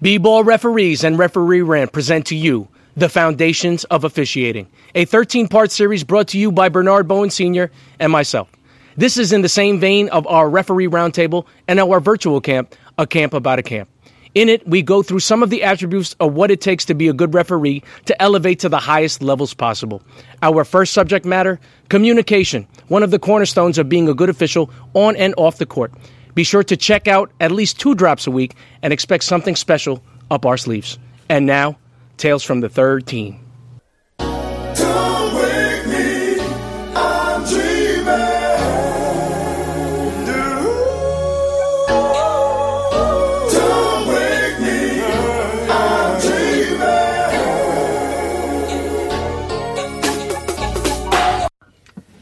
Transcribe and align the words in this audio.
B-ball 0.00 0.44
referees 0.44 1.02
and 1.02 1.18
referee 1.18 1.62
rant 1.62 1.90
present 1.90 2.26
to 2.26 2.36
you 2.36 2.68
the 2.96 3.08
foundations 3.08 3.82
of 3.84 4.04
officiating, 4.04 4.68
a 4.94 5.04
13-part 5.04 5.72
series 5.72 6.04
brought 6.04 6.28
to 6.28 6.38
you 6.38 6.52
by 6.52 6.68
Bernard 6.68 7.08
Bowen 7.08 7.30
Sr. 7.30 7.68
and 7.98 8.12
myself. 8.12 8.48
This 8.96 9.16
is 9.16 9.32
in 9.32 9.42
the 9.42 9.48
same 9.48 9.80
vein 9.80 10.08
of 10.10 10.24
our 10.28 10.48
referee 10.48 10.86
roundtable 10.86 11.46
and 11.66 11.80
our 11.80 11.98
virtual 11.98 12.40
camp, 12.40 12.76
a 12.96 13.08
camp 13.08 13.34
about 13.34 13.58
a 13.58 13.62
camp. 13.62 13.88
In 14.36 14.48
it, 14.48 14.64
we 14.68 14.82
go 14.82 15.02
through 15.02 15.18
some 15.18 15.42
of 15.42 15.50
the 15.50 15.64
attributes 15.64 16.14
of 16.20 16.32
what 16.32 16.52
it 16.52 16.60
takes 16.60 16.84
to 16.84 16.94
be 16.94 17.08
a 17.08 17.12
good 17.12 17.34
referee 17.34 17.82
to 18.04 18.22
elevate 18.22 18.60
to 18.60 18.68
the 18.68 18.78
highest 18.78 19.20
levels 19.20 19.52
possible. 19.52 20.00
Our 20.42 20.62
first 20.62 20.92
subject 20.92 21.26
matter 21.26 21.58
communication, 21.88 22.68
one 22.86 23.02
of 23.02 23.10
the 23.10 23.18
cornerstones 23.18 23.78
of 23.78 23.88
being 23.88 24.08
a 24.08 24.14
good 24.14 24.30
official 24.30 24.70
on 24.94 25.16
and 25.16 25.34
off 25.36 25.58
the 25.58 25.66
court. 25.66 25.92
Be 26.38 26.44
sure 26.44 26.62
to 26.62 26.76
check 26.76 27.08
out 27.08 27.32
at 27.40 27.50
least 27.50 27.80
two 27.80 27.96
drops 27.96 28.28
a 28.28 28.30
week 28.30 28.54
and 28.80 28.92
expect 28.92 29.24
something 29.24 29.56
special 29.56 30.04
up 30.30 30.46
our 30.46 30.56
sleeves. 30.56 30.96
And 31.28 31.46
now, 31.46 31.80
Tales 32.16 32.44
from 32.44 32.60
the 32.60 32.68
Third 32.68 33.08
Team. 33.08 33.40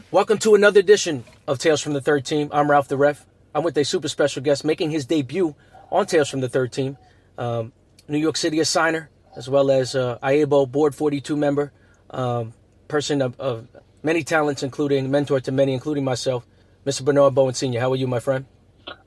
Welcome 0.09 0.39
to 0.39 0.55
another 0.55 0.79
edition 0.79 1.23
of 1.47 1.59
Tales 1.59 1.83
from 1.83 1.93
the 1.93 2.01
Third 2.01 2.25
Team. 2.25 2.49
I'm 2.51 2.71
Ralph 2.71 2.87
the 2.87 2.97
Ref. 2.97 3.23
I'm 3.57 3.63
with 3.63 3.75
a 3.79 3.83
super 3.83 4.07
special 4.07 4.43
guest 4.43 4.63
making 4.63 4.91
his 4.91 5.07
debut 5.07 5.55
on 5.91 6.05
Tales 6.05 6.29
from 6.29 6.41
the 6.41 6.47
Third 6.47 6.71
Team. 6.71 6.95
Um, 7.39 7.73
New 8.07 8.19
York 8.19 8.37
City 8.37 8.57
assigner, 8.57 9.07
as 9.35 9.49
well 9.49 9.71
as 9.71 9.95
uh, 9.95 10.19
IABO 10.21 10.71
Board 10.71 10.93
42 10.93 11.35
member, 11.35 11.71
um, 12.11 12.53
person 12.87 13.19
of, 13.19 13.39
of, 13.39 13.67
many 14.03 14.23
talents, 14.23 14.61
including 14.61 15.09
mentor 15.09 15.39
to 15.39 15.51
many, 15.51 15.73
including 15.73 16.03
myself, 16.03 16.45
Mr. 16.85 17.03
Bernard 17.03 17.33
Bowen 17.33 17.55
Sr. 17.55 17.79
How 17.79 17.91
are 17.91 17.95
you, 17.95 18.05
my 18.05 18.19
friend? 18.19 18.45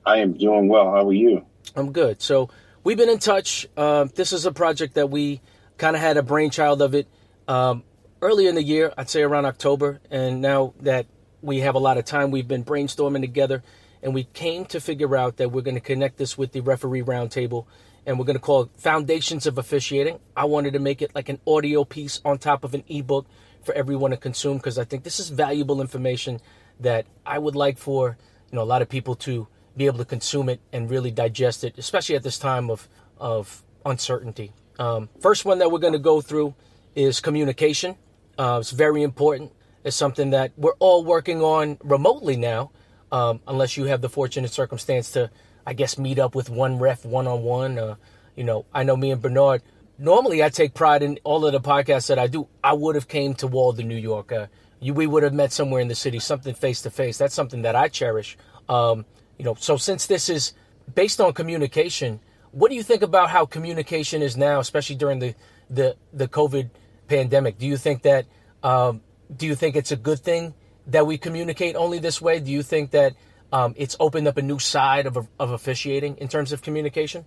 I 0.05 0.17
am 0.17 0.33
doing 0.33 0.67
well. 0.67 0.91
How 0.91 1.07
are 1.07 1.13
you? 1.13 1.45
I'm 1.77 1.93
good. 1.93 2.21
So 2.21 2.49
we've 2.83 2.97
been 2.97 3.07
in 3.07 3.19
touch. 3.19 3.69
Uh, 3.77 4.07
this 4.15 4.33
is 4.33 4.45
a 4.45 4.51
project 4.51 4.95
that 4.95 5.09
we 5.09 5.39
kind 5.77 5.95
of 5.95 6.01
had 6.01 6.17
a 6.17 6.23
brainchild 6.23 6.81
of 6.81 6.93
it 6.93 7.07
um, 7.47 7.83
early 8.21 8.47
in 8.47 8.55
the 8.55 8.63
year, 8.63 8.93
I'd 8.97 9.09
say 9.09 9.21
around 9.21 9.45
October. 9.45 10.01
And 10.11 10.41
now 10.41 10.73
that 10.81 11.05
we 11.41 11.61
have 11.61 11.75
a 11.75 11.79
lot 11.79 11.97
of 11.97 12.03
time, 12.03 12.31
we've 12.31 12.49
been 12.49 12.65
brainstorming 12.65 13.21
together 13.21 13.63
and 14.03 14.13
we 14.13 14.23
came 14.23 14.65
to 14.65 14.79
figure 14.79 15.15
out 15.15 15.37
that 15.37 15.51
we're 15.51 15.61
going 15.61 15.75
to 15.75 15.81
connect 15.81 16.17
this 16.17 16.37
with 16.37 16.51
the 16.51 16.61
referee 16.61 17.03
roundtable 17.03 17.65
and 18.05 18.17
we're 18.17 18.25
going 18.25 18.35
to 18.35 18.41
call 18.41 18.63
it 18.63 18.69
Foundations 18.77 19.45
of 19.45 19.57
Officiating. 19.57 20.19
I 20.35 20.45
wanted 20.45 20.73
to 20.73 20.79
make 20.79 21.01
it 21.01 21.13
like 21.13 21.29
an 21.29 21.39
audio 21.45 21.83
piece 21.83 22.19
on 22.25 22.37
top 22.39 22.63
of 22.63 22.73
an 22.73 22.83
ebook 22.87 23.27
for 23.63 23.73
everyone 23.75 24.11
to 24.11 24.17
consume 24.17 24.57
because 24.57 24.79
I 24.79 24.83
think 24.83 25.03
this 25.03 25.19
is 25.19 25.29
valuable 25.29 25.81
information 25.81 26.39
that 26.79 27.05
I 27.25 27.37
would 27.37 27.55
like 27.55 27.77
for 27.77 28.17
you 28.51 28.55
know 28.55 28.63
a 28.63 28.65
lot 28.65 28.81
of 28.81 28.89
people 28.89 29.15
to 29.15 29.47
be 29.77 29.85
able 29.85 29.99
to 29.99 30.05
consume 30.05 30.49
it 30.49 30.59
and 30.73 30.89
really 30.89 31.11
digest 31.11 31.63
it, 31.63 31.77
especially 31.77 32.15
at 32.15 32.23
this 32.23 32.39
time 32.39 32.69
of 32.69 32.89
of 33.17 33.63
uncertainty. 33.85 34.51
Um, 34.79 35.09
first 35.19 35.45
one 35.45 35.59
that 35.59 35.71
we're 35.71 35.79
going 35.79 35.93
to 35.93 35.99
go 35.99 36.21
through 36.21 36.55
is 36.95 37.19
communication. 37.19 37.95
Uh, 38.37 38.57
it's 38.61 38.71
very 38.71 39.03
important. 39.03 39.51
It's 39.83 39.95
something 39.95 40.31
that 40.31 40.51
we're 40.57 40.75
all 40.79 41.03
working 41.03 41.41
on 41.41 41.77
remotely 41.83 42.35
now 42.35 42.71
um, 43.11 43.39
unless 43.47 43.77
you 43.77 43.85
have 43.85 44.01
the 44.01 44.09
fortunate 44.09 44.51
circumstance 44.51 45.11
to, 45.11 45.29
I 45.65 45.73
guess, 45.73 45.97
meet 45.97 46.19
up 46.19 46.35
with 46.35 46.49
one 46.49 46.79
ref 46.79 47.05
one 47.05 47.27
on 47.27 47.43
one. 47.43 47.97
You 48.35 48.43
know, 48.43 48.65
I 48.73 48.83
know 48.83 48.95
me 48.95 49.11
and 49.11 49.21
Bernard. 49.21 49.61
Normally, 49.97 50.43
I 50.43 50.49
take 50.49 50.73
pride 50.73 51.03
in 51.03 51.19
all 51.23 51.45
of 51.45 51.51
the 51.51 51.59
podcasts 51.59 52.07
that 52.07 52.17
I 52.17 52.27
do. 52.27 52.47
I 52.63 52.73
would 52.73 52.95
have 52.95 53.07
came 53.07 53.35
to 53.35 53.47
Walden, 53.47 53.87
New 53.87 53.97
York. 53.97 54.31
Uh, 54.31 54.47
you, 54.79 54.93
we 54.95 55.05
would 55.05 55.21
have 55.21 55.33
met 55.33 55.51
somewhere 55.51 55.79
in 55.79 55.87
the 55.87 55.95
city, 55.95 56.17
something 56.17 56.55
face 56.55 56.81
to 56.81 56.89
face. 56.89 57.17
That's 57.17 57.35
something 57.35 57.61
that 57.61 57.75
I 57.75 57.87
cherish. 57.87 58.37
Um, 58.67 59.05
you 59.37 59.45
know, 59.45 59.53
so 59.55 59.77
since 59.77 60.07
this 60.07 60.27
is 60.27 60.53
based 60.95 61.21
on 61.21 61.33
communication, 61.33 62.19
what 62.51 62.69
do 62.69 62.75
you 62.75 62.83
think 62.83 63.03
about 63.03 63.29
how 63.29 63.45
communication 63.45 64.21
is 64.21 64.35
now, 64.35 64.59
especially 64.59 64.95
during 64.95 65.19
the 65.19 65.35
the 65.69 65.95
the 66.13 66.27
COVID 66.27 66.69
pandemic? 67.07 67.59
Do 67.59 67.67
you 67.67 67.77
think 67.77 68.01
that 68.03 68.25
um, 68.63 69.01
do 69.35 69.45
you 69.45 69.55
think 69.55 69.75
it's 69.75 69.91
a 69.91 69.95
good 69.95 70.19
thing 70.19 70.53
that 70.87 71.05
we 71.05 71.17
communicate 71.17 71.75
only 71.75 71.99
this 71.99 72.21
way? 72.21 72.39
Do 72.39 72.51
you 72.51 72.63
think 72.63 72.91
that 72.91 73.15
um, 73.51 73.73
it's 73.77 73.95
opened 73.99 74.27
up 74.27 74.37
a 74.37 74.41
new 74.41 74.59
side 74.59 75.05
of, 75.05 75.27
of 75.39 75.51
officiating 75.51 76.17
in 76.17 76.27
terms 76.27 76.51
of 76.51 76.61
communication? 76.61 77.25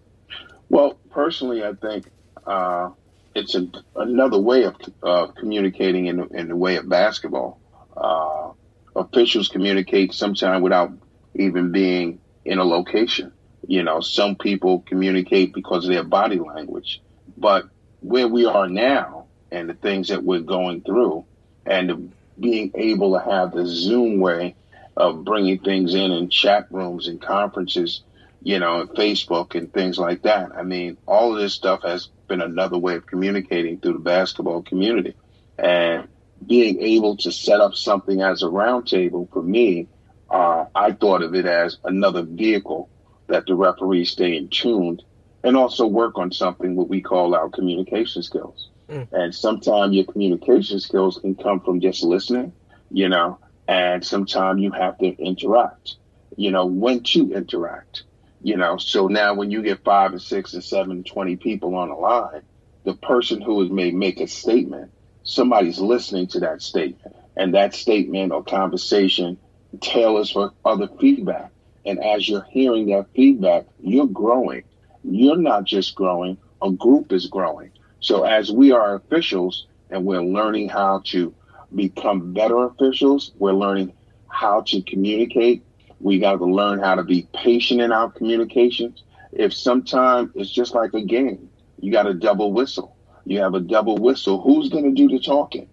Well, 0.68 0.98
personally, 1.10 1.64
I 1.64 1.74
think 1.74 2.06
uh, 2.46 2.90
it's 3.34 3.54
a, 3.54 3.68
another 3.96 4.38
way 4.38 4.64
of 4.64 4.76
uh, 5.02 5.26
communicating 5.28 6.06
in, 6.06 6.34
in 6.34 6.48
the 6.48 6.56
way 6.56 6.76
of 6.76 6.88
basketball. 6.88 7.60
Uh, 7.96 8.50
officials 8.96 9.48
communicate 9.48 10.12
sometimes 10.12 10.62
without 10.62 10.92
even 11.34 11.72
being 11.72 12.20
in 12.44 12.58
a 12.58 12.64
location. 12.64 13.32
You 13.66 13.82
know, 13.82 14.00
some 14.00 14.36
people 14.36 14.80
communicate 14.80 15.54
because 15.54 15.84
of 15.84 15.90
their 15.90 16.04
body 16.04 16.38
language. 16.38 17.02
But 17.36 17.66
where 18.00 18.28
we 18.28 18.44
are 18.44 18.68
now 18.68 19.26
and 19.50 19.68
the 19.68 19.74
things 19.74 20.08
that 20.08 20.22
we're 20.22 20.40
going 20.40 20.82
through 20.82 21.24
and 21.64 21.88
the 21.88 22.08
being 22.38 22.70
able 22.74 23.12
to 23.18 23.24
have 23.24 23.52
the 23.52 23.66
Zoom 23.66 24.20
way 24.20 24.56
of 24.96 25.24
bringing 25.24 25.58
things 25.58 25.94
in 25.94 26.10
in 26.12 26.28
chat 26.28 26.66
rooms 26.70 27.08
and 27.08 27.20
conferences, 27.20 28.02
you 28.42 28.58
know, 28.58 28.80
and 28.80 28.90
Facebook 28.90 29.54
and 29.54 29.72
things 29.72 29.98
like 29.98 30.22
that. 30.22 30.52
I 30.54 30.62
mean, 30.62 30.96
all 31.06 31.32
of 31.32 31.40
this 31.40 31.54
stuff 31.54 31.82
has 31.82 32.08
been 32.28 32.40
another 32.40 32.78
way 32.78 32.94
of 32.94 33.06
communicating 33.06 33.78
through 33.78 33.94
the 33.94 33.98
basketball 33.98 34.62
community. 34.62 35.14
And 35.58 36.08
being 36.46 36.80
able 36.80 37.16
to 37.18 37.32
set 37.32 37.60
up 37.60 37.74
something 37.74 38.20
as 38.20 38.42
a 38.42 38.46
roundtable 38.46 39.30
for 39.32 39.42
me, 39.42 39.88
uh, 40.30 40.66
I 40.74 40.92
thought 40.92 41.22
of 41.22 41.34
it 41.34 41.46
as 41.46 41.78
another 41.84 42.22
vehicle 42.22 42.90
that 43.28 43.46
the 43.46 43.54
referees 43.54 44.10
stay 44.10 44.36
in 44.36 44.48
tuned 44.48 45.02
and 45.42 45.56
also 45.56 45.86
work 45.86 46.18
on 46.18 46.32
something 46.32 46.74
what 46.74 46.88
we 46.88 47.00
call 47.00 47.34
our 47.34 47.48
communication 47.48 48.22
skills. 48.22 48.70
Mm. 48.94 49.08
And 49.12 49.34
sometimes 49.34 49.94
your 49.94 50.04
communication 50.04 50.78
skills 50.78 51.18
can 51.18 51.34
come 51.34 51.60
from 51.60 51.80
just 51.80 52.02
listening, 52.04 52.52
you 52.90 53.08
know, 53.08 53.38
and 53.66 54.04
sometimes 54.04 54.62
you 54.62 54.70
have 54.70 54.98
to 54.98 55.06
interact, 55.06 55.96
you 56.36 56.52
know, 56.52 56.66
when 56.66 57.02
to 57.02 57.32
interact, 57.32 58.04
you 58.40 58.56
know. 58.56 58.76
So 58.76 59.08
now 59.08 59.34
when 59.34 59.50
you 59.50 59.62
get 59.62 59.82
five 59.82 60.12
and 60.12 60.22
six 60.22 60.54
and 60.54 60.62
seven, 60.62 61.02
20 61.02 61.36
people 61.36 61.74
on 61.74 61.90
a 61.90 61.98
line, 61.98 62.42
the 62.84 62.94
person 62.94 63.40
who 63.40 63.68
may 63.68 63.90
make 63.90 64.20
a 64.20 64.28
statement, 64.28 64.92
somebody's 65.24 65.80
listening 65.80 66.28
to 66.28 66.40
that 66.40 66.62
statement. 66.62 67.16
And 67.36 67.54
that 67.54 67.74
statement 67.74 68.32
or 68.32 68.44
conversation 68.44 69.38
tailors 69.80 70.30
for 70.30 70.52
other 70.64 70.88
feedback. 71.00 71.50
And 71.84 72.02
as 72.02 72.28
you're 72.28 72.46
hearing 72.48 72.86
that 72.86 73.08
feedback, 73.16 73.66
you're 73.80 74.06
growing. 74.06 74.62
You're 75.02 75.36
not 75.36 75.64
just 75.64 75.96
growing, 75.96 76.38
a 76.62 76.70
group 76.70 77.12
is 77.12 77.26
growing. 77.26 77.72
So 78.04 78.24
as 78.24 78.52
we 78.52 78.70
are 78.70 78.96
officials 78.96 79.66
and 79.88 80.04
we're 80.04 80.20
learning 80.20 80.68
how 80.68 81.00
to 81.06 81.34
become 81.74 82.34
better 82.34 82.66
officials, 82.66 83.32
we're 83.38 83.54
learning 83.54 83.94
how 84.28 84.60
to 84.66 84.82
communicate. 84.82 85.64
We 86.00 86.18
got 86.18 86.36
to 86.36 86.44
learn 86.44 86.80
how 86.80 86.96
to 86.96 87.02
be 87.02 87.26
patient 87.32 87.80
in 87.80 87.92
our 87.92 88.10
communications. 88.10 89.04
If 89.32 89.54
sometimes 89.54 90.32
it's 90.34 90.50
just 90.50 90.74
like 90.74 90.92
a 90.92 91.00
game, 91.00 91.48
you 91.80 91.90
got 91.92 92.06
a 92.06 92.12
double 92.12 92.52
whistle. 92.52 92.94
You 93.24 93.40
have 93.40 93.54
a 93.54 93.60
double 93.60 93.96
whistle. 93.96 94.38
Who's 94.38 94.68
going 94.68 94.84
to 94.84 94.92
do 94.92 95.08
the 95.08 95.18
talking? 95.18 95.70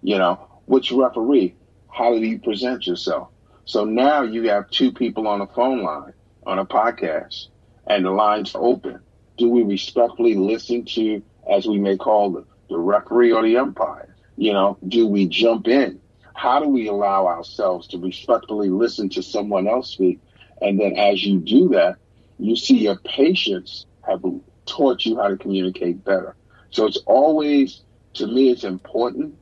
You 0.00 0.18
know, 0.18 0.46
which 0.66 0.92
referee? 0.92 1.56
How 1.92 2.16
do 2.16 2.24
you 2.24 2.38
present 2.38 2.86
yourself? 2.86 3.30
So 3.64 3.84
now 3.84 4.22
you 4.22 4.48
have 4.48 4.70
two 4.70 4.92
people 4.92 5.26
on 5.26 5.40
a 5.40 5.48
phone 5.48 5.82
line 5.82 6.12
on 6.46 6.60
a 6.60 6.66
podcast 6.66 7.48
and 7.84 8.04
the 8.04 8.12
lines 8.12 8.52
open. 8.54 9.00
Do 9.38 9.48
we 9.48 9.64
respectfully 9.64 10.36
listen 10.36 10.84
to 10.84 11.20
as 11.50 11.66
we 11.66 11.78
may 11.78 11.96
call 11.96 12.30
the, 12.30 12.44
the 12.68 12.78
referee 12.78 13.32
or 13.32 13.42
the 13.42 13.56
umpire? 13.56 14.14
You 14.36 14.52
know, 14.52 14.78
do 14.86 15.06
we 15.06 15.28
jump 15.28 15.68
in? 15.68 16.00
How 16.34 16.60
do 16.60 16.68
we 16.68 16.88
allow 16.88 17.26
ourselves 17.26 17.86
to 17.88 17.98
respectfully 17.98 18.68
listen 18.68 19.08
to 19.10 19.22
someone 19.22 19.68
else 19.68 19.90
speak? 19.90 20.20
And 20.60 20.80
then 20.80 20.96
as 20.96 21.24
you 21.24 21.38
do 21.38 21.68
that, 21.70 21.96
you 22.38 22.56
see 22.56 22.78
your 22.78 22.96
patience 22.96 23.86
have 24.02 24.22
taught 24.66 25.04
you 25.04 25.16
how 25.16 25.28
to 25.28 25.36
communicate 25.36 26.04
better. 26.04 26.36
So 26.70 26.86
it's 26.86 26.98
always, 27.06 27.82
to 28.14 28.26
me, 28.26 28.50
it's 28.50 28.64
important 28.64 29.36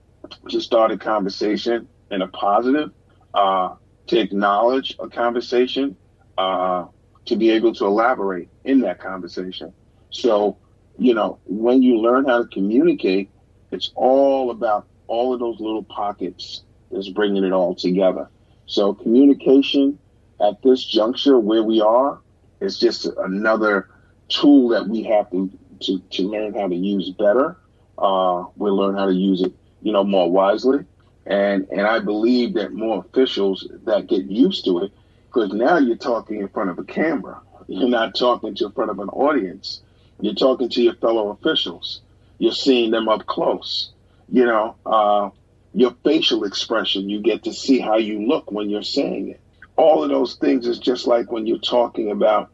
to 0.50 0.60
start 0.60 0.90
a 0.90 0.98
conversation 0.98 1.88
in 2.10 2.22
a 2.22 2.28
positive, 2.28 2.90
uh, 3.32 3.76
to 4.08 4.18
acknowledge 4.18 4.94
a 4.98 5.08
conversation, 5.08 5.96
uh, 6.36 6.86
to 7.26 7.36
be 7.36 7.50
able 7.50 7.72
to 7.74 7.86
elaborate 7.86 8.48
in 8.64 8.80
that 8.80 9.00
conversation. 9.00 9.72
So 10.10 10.58
you 10.98 11.14
know, 11.14 11.38
when 11.46 11.82
you 11.82 11.98
learn 11.98 12.26
how 12.26 12.42
to 12.42 12.48
communicate, 12.48 13.30
it's 13.70 13.90
all 13.94 14.50
about 14.50 14.86
all 15.06 15.32
of 15.32 15.40
those 15.40 15.60
little 15.60 15.82
pockets 15.82 16.62
that's 16.90 17.08
bringing 17.08 17.44
it 17.44 17.52
all 17.52 17.74
together. 17.74 18.28
So 18.66 18.94
communication 18.94 19.98
at 20.40 20.62
this 20.62 20.84
juncture 20.84 21.38
where 21.38 21.62
we 21.62 21.80
are 21.80 22.20
is 22.60 22.78
just 22.78 23.06
another 23.06 23.88
tool 24.28 24.68
that 24.68 24.88
we 24.88 25.02
have 25.04 25.30
to, 25.30 25.50
to, 25.80 25.98
to 25.98 26.22
learn 26.22 26.54
how 26.54 26.68
to 26.68 26.74
use 26.74 27.10
better. 27.10 27.56
Uh, 27.98 28.44
we'll 28.56 28.76
learn 28.76 28.96
how 28.96 29.06
to 29.06 29.12
use 29.14 29.42
it, 29.42 29.52
you 29.82 29.92
know, 29.92 30.04
more 30.04 30.30
wisely. 30.30 30.84
And, 31.26 31.68
and 31.70 31.82
I 31.82 32.00
believe 32.00 32.54
that 32.54 32.72
more 32.72 33.04
officials 33.04 33.66
that 33.84 34.06
get 34.08 34.24
used 34.24 34.64
to 34.64 34.84
it, 34.84 34.92
because 35.26 35.52
now 35.52 35.78
you're 35.78 35.96
talking 35.96 36.40
in 36.40 36.48
front 36.48 36.70
of 36.70 36.78
a 36.78 36.84
camera. 36.84 37.40
You're 37.68 37.88
not 37.88 38.14
talking 38.14 38.54
to 38.56 38.66
in 38.66 38.72
front 38.72 38.90
of 38.90 38.98
an 38.98 39.08
audience. 39.08 39.82
You're 40.22 40.34
talking 40.34 40.68
to 40.70 40.82
your 40.82 40.94
fellow 40.94 41.30
officials. 41.30 42.00
You're 42.38 42.52
seeing 42.52 42.92
them 42.92 43.08
up 43.08 43.26
close. 43.26 43.92
You 44.30 44.46
know, 44.46 44.76
uh, 44.86 45.30
your 45.74 45.94
facial 46.04 46.44
expression, 46.44 47.10
you 47.10 47.20
get 47.20 47.42
to 47.44 47.52
see 47.52 47.80
how 47.80 47.96
you 47.96 48.26
look 48.26 48.50
when 48.52 48.70
you're 48.70 48.82
saying 48.84 49.30
it. 49.30 49.40
All 49.76 50.04
of 50.04 50.10
those 50.10 50.36
things 50.36 50.66
is 50.66 50.78
just 50.78 51.08
like 51.08 51.32
when 51.32 51.46
you're 51.46 51.58
talking 51.58 52.12
about 52.12 52.50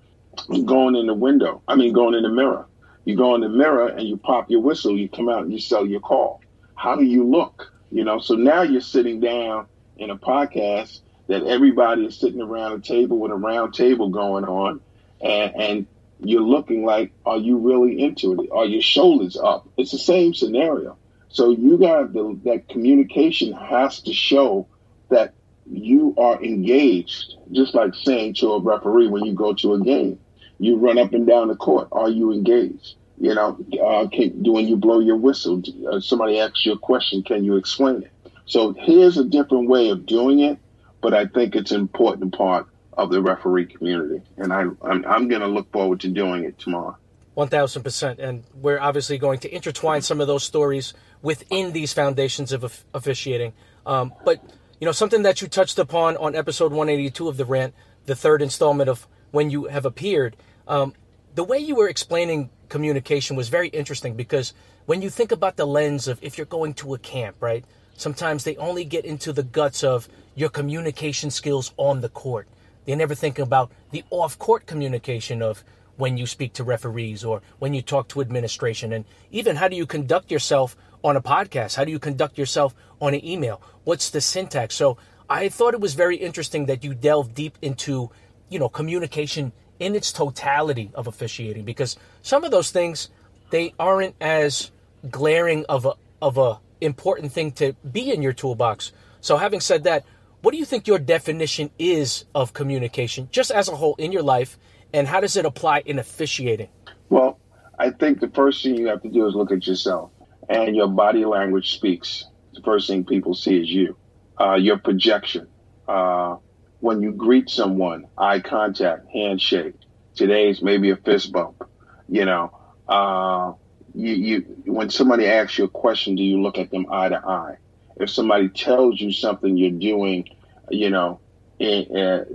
going 0.65 0.97
in 0.97 1.07
the 1.07 1.15
window. 1.15 1.63
I 1.69 1.77
mean, 1.77 1.93
going 1.93 2.15
in 2.15 2.23
the 2.23 2.31
mirror. 2.31 2.67
You 3.05 3.17
go 3.17 3.35
in 3.35 3.43
the 3.43 3.49
mirror 3.51 3.89
and 3.89 4.09
you 4.09 4.17
pop 4.17 4.51
your 4.51 4.61
whistle, 4.61 4.97
you 4.97 5.09
come 5.09 5.29
out 5.29 5.43
and 5.43 5.53
you 5.53 5.59
sell 5.59 5.87
your 5.87 6.01
call. 6.01 6.41
How 6.75 6.97
do 6.97 7.05
you 7.05 7.25
look? 7.25 7.73
You 7.91 8.05
know, 8.05 8.19
so 8.19 8.35
now 8.35 8.63
you're 8.63 8.81
sitting 8.81 9.21
down 9.21 9.67
in 9.99 10.11
a 10.11 10.17
podcast 10.17 11.01
that 11.27 11.45
everybody 11.45 12.07
is 12.07 12.17
sitting 12.17 12.41
around 12.41 12.73
a 12.73 12.81
table 12.81 13.19
with 13.19 13.31
a 13.31 13.35
round 13.35 13.75
table 13.75 14.09
going 14.09 14.45
on 14.45 14.81
and, 15.21 15.55
and 15.57 15.87
you're 16.21 16.43
looking 16.43 16.85
like, 16.85 17.13
are 17.25 17.39
you 17.39 17.59
really 17.59 18.03
into 18.03 18.43
it? 18.43 18.51
Are 18.53 18.67
your 18.67 18.83
shoulders 18.83 19.37
up? 19.37 19.69
It's 19.77 19.93
the 19.93 19.99
same 19.99 20.35
scenario. 20.35 20.97
So 21.29 21.51
you 21.51 21.79
got 21.79 22.13
the, 22.13 22.39
that 22.45 22.69
communication 22.69 23.53
has 23.53 24.01
to 24.03 24.13
show 24.13 24.67
that 25.11 25.35
you 25.71 26.15
are 26.19 26.43
engaged, 26.43 27.35
just 27.53 27.75
like 27.75 27.95
saying 27.95 28.35
to 28.35 28.53
a 28.53 28.61
referee 28.61 29.09
when 29.09 29.25
you 29.25 29.35
go 29.35 29.53
to 29.55 29.75
a 29.75 29.81
game, 29.81 30.19
you 30.59 30.77
run 30.77 30.99
up 30.99 31.13
and 31.13 31.27
down 31.27 31.49
the 31.49 31.57
court. 31.57 31.89
Are 31.93 32.09
you 32.09 32.33
engaged? 32.33 32.95
You 33.21 33.35
know, 33.35 33.59
uh, 33.85 34.09
can, 34.09 34.43
when 34.45 34.67
you 34.67 34.77
blow 34.77 35.01
your 35.01 35.17
whistle, 35.17 35.63
uh, 35.91 36.01
somebody 36.01 36.39
asks 36.41 36.65
you 36.65 36.73
a 36.73 36.79
question, 36.79 37.23
can 37.23 37.45
you 37.45 37.57
explain 37.57 38.03
it? 38.03 38.13
So 38.47 38.73
here's 38.73 39.19
a 39.19 39.25
different 39.25 39.69
way 39.69 39.91
of 39.91 40.07
doing 40.07 40.41
it, 40.41 40.59
but 41.03 41.13
I 41.13 41.27
think 41.27 41.55
it's 41.55 41.71
an 41.71 41.81
important 41.81 42.37
part 42.37 42.67
of 42.99 43.11
the 43.11 43.23
referee 43.23 43.67
community, 43.67 44.21
and 44.37 44.53
I, 44.53 44.63
I'm, 44.83 45.05
I'm 45.07 45.29
going 45.29 45.41
to 45.41 45.47
look 45.47 45.71
forward 45.73 46.01
to 46.01 46.09
doing 46.09 46.45
it 46.45 46.59
tomorrow. 46.59 46.99
One 47.35 47.47
thousand 47.47 47.85
percent, 47.85 48.19
and 48.19 48.43
we're 48.53 48.81
obviously 48.81 49.17
going 49.17 49.39
to 49.41 49.55
intertwine 49.55 50.03
some 50.03 50.21
of 50.21 50.27
those 50.27 50.43
stories 50.43 50.93
within 51.23 51.73
these 51.73 51.93
foundations 51.93 52.51
of 52.51 52.85
officiating. 52.93 53.53
Um, 53.87 54.13
but 54.25 54.43
you 54.81 54.85
know, 54.85 54.93
something 54.93 55.23
that 55.23 55.41
you 55.41 55.47
touched 55.47 55.79
upon 55.79 56.17
on 56.17 56.35
episode 56.35 56.73
182 56.73 57.29
of 57.29 57.37
the 57.37 57.45
rant, 57.45 57.75
the 58.07 58.17
third 58.17 58.43
installment 58.43 58.91
of 58.91 59.07
when 59.31 59.51
you 59.51 59.67
have 59.67 59.87
appeared, 59.87 60.37
um, 60.67 60.95
the 61.37 61.45
way 61.45 61.59
you 61.59 61.77
were 61.77 61.89
explaining 61.89 62.51
communication 62.69 63.37
was 63.37 63.49
very 63.49 63.69
interesting 63.69 64.15
because 64.15 64.53
when 64.87 65.03
you 65.03 65.11
think 65.11 65.31
about 65.31 65.57
the 65.57 65.67
lens 65.67 66.09
of 66.09 66.19
if 66.23 66.37
you're 66.37 66.47
going 66.47 66.75
to 66.75 66.95
a 66.95 66.99
camp, 66.99 67.37
right? 67.39 67.65
Sometimes 67.97 68.43
they 68.43 68.57
only 68.57 68.85
get 68.85 69.05
into 69.05 69.33
the 69.33 69.45
guts 69.45 69.85
of 69.85 70.09
your 70.35 70.49
communication 70.49 71.31
skills 71.31 71.73
on 71.77 72.01
the 72.01 72.09
court. 72.09 72.49
They 72.89 72.95
never 72.95 73.15
think 73.15 73.39
about 73.39 73.71
the 73.91 74.03
off 74.09 74.39
court 74.39 74.65
communication 74.65 75.43
of 75.43 75.63
when 75.99 76.17
you 76.17 76.27
speak 76.27 76.55
to 76.55 76.65
referees 76.65 77.23
or 77.23 77.43
when 77.59 77.75
you 77.75 77.83
talk 77.83 78.09
to 78.09 78.23
administration. 78.23 78.95
And 78.95 79.05
even 79.31 79.57
how 79.57 79.69
do 79.69 79.77
you 79.77 79.85
conduct 79.85 80.31
yourself 80.31 80.75
on 81.05 81.15
a 81.15 81.21
podcast? 81.21 81.77
How 81.77 81.85
do 81.85 81.91
you 81.91 81.99
conduct 81.99 82.39
yourself 82.39 82.75
on 82.99 83.13
an 83.13 83.23
email? 83.23 83.61
What's 83.85 84.09
the 84.09 84.23
syntax? 84.23 84.75
So 84.75 84.97
I 85.29 85.51
thought 85.51 85.75
it 85.75 85.83
was 85.83 85.93
very 85.93 86.17
interesting 86.17 86.65
that 86.65 86.83
you 86.83 86.95
delve 86.95 87.35
deep 87.35 87.59
into, 87.61 88.11
you 88.49 88.59
know, 88.59 88.71
communication 88.71 89.53
in 89.79 89.95
its 89.95 90.11
totality 90.11 90.91
of 90.95 91.07
officiating 91.07 91.67
because 91.67 91.99
some 92.23 92.43
of 92.43 92.51
those 92.51 92.71
things 92.71 93.11
they 93.51 93.75
aren't 93.79 94.15
as 94.19 94.71
glaring 95.11 95.67
of 95.67 95.85
a 95.85 95.93
of 96.23 96.39
a 96.39 96.59
important 96.81 97.33
thing 97.33 97.53
to 97.53 97.75
be 97.93 98.11
in 98.11 98.23
your 98.23 98.33
toolbox. 98.33 98.93
So 99.21 99.37
having 99.37 99.61
said 99.61 99.85
that, 99.85 100.07
what 100.43 100.53
do 100.53 100.59
you 100.59 100.65
think 100.65 100.87
your 100.87 100.99
definition 100.99 101.71
is 101.79 102.25
of 102.35 102.53
communication, 102.53 103.29
just 103.31 103.51
as 103.51 103.69
a 103.69 103.77
whole 103.77 103.97
in 103.99 104.13
your 104.13 104.23
life, 104.23 104.59
and 104.93 105.07
how 105.07 105.21
does 105.21 105.37
it 105.37 105.45
apply 105.45 105.83
in 105.85 105.99
officiating? 105.99 106.69
Well, 107.09 107.39
I 107.79 107.91
think 107.91 108.21
the 108.21 108.29
first 108.29 108.63
thing 108.63 108.77
you 108.77 108.87
have 108.89 109.03
to 109.03 109.09
do 109.09 109.27
is 109.27 109.35
look 109.35 109.53
at 109.53 109.67
yourself, 109.67 110.11
and 110.49 110.75
your 110.75 110.89
body 110.89 111.25
language 111.25 111.75
speaks. 111.75 112.25
The 112.55 112.63
first 112.63 112.89
thing 112.89 113.05
people 113.05 113.35
see 113.35 113.61
is 113.61 113.69
you, 113.69 113.97
uh, 114.41 114.55
your 114.55 114.79
projection. 114.79 115.49
Uh, 115.87 116.37
when 116.81 117.03
you 117.03 117.13
greet 117.13 117.51
someone, 117.51 118.07
eye 118.17 118.41
contact, 118.41 119.09
handshake. 119.13 119.75
Today's 120.15 120.63
maybe 120.63 120.91
a 120.91 120.97
fist 120.97 121.33
bump. 121.33 121.65
You 122.09 122.25
know, 122.25 122.57
uh, 122.89 123.53
you, 123.95 124.15
you 124.15 124.73
when 124.73 124.91
somebody 124.91 125.27
asks 125.27 125.59
you 125.59 125.65
a 125.65 125.69
question, 125.69 126.15
do 126.15 126.23
you 126.23 126.41
look 126.41 126.59
at 126.59 126.71
them 126.71 126.87
eye 126.91 127.09
to 127.09 127.17
eye? 127.17 127.57
If 128.01 128.11
somebody 128.11 128.49
tells 128.49 129.01
you 129.01 129.13
something 129.13 129.57
you're 129.57 129.71
doing, 129.71 130.29
you 130.71 130.91
know, 130.91 131.21
in, 131.59 131.87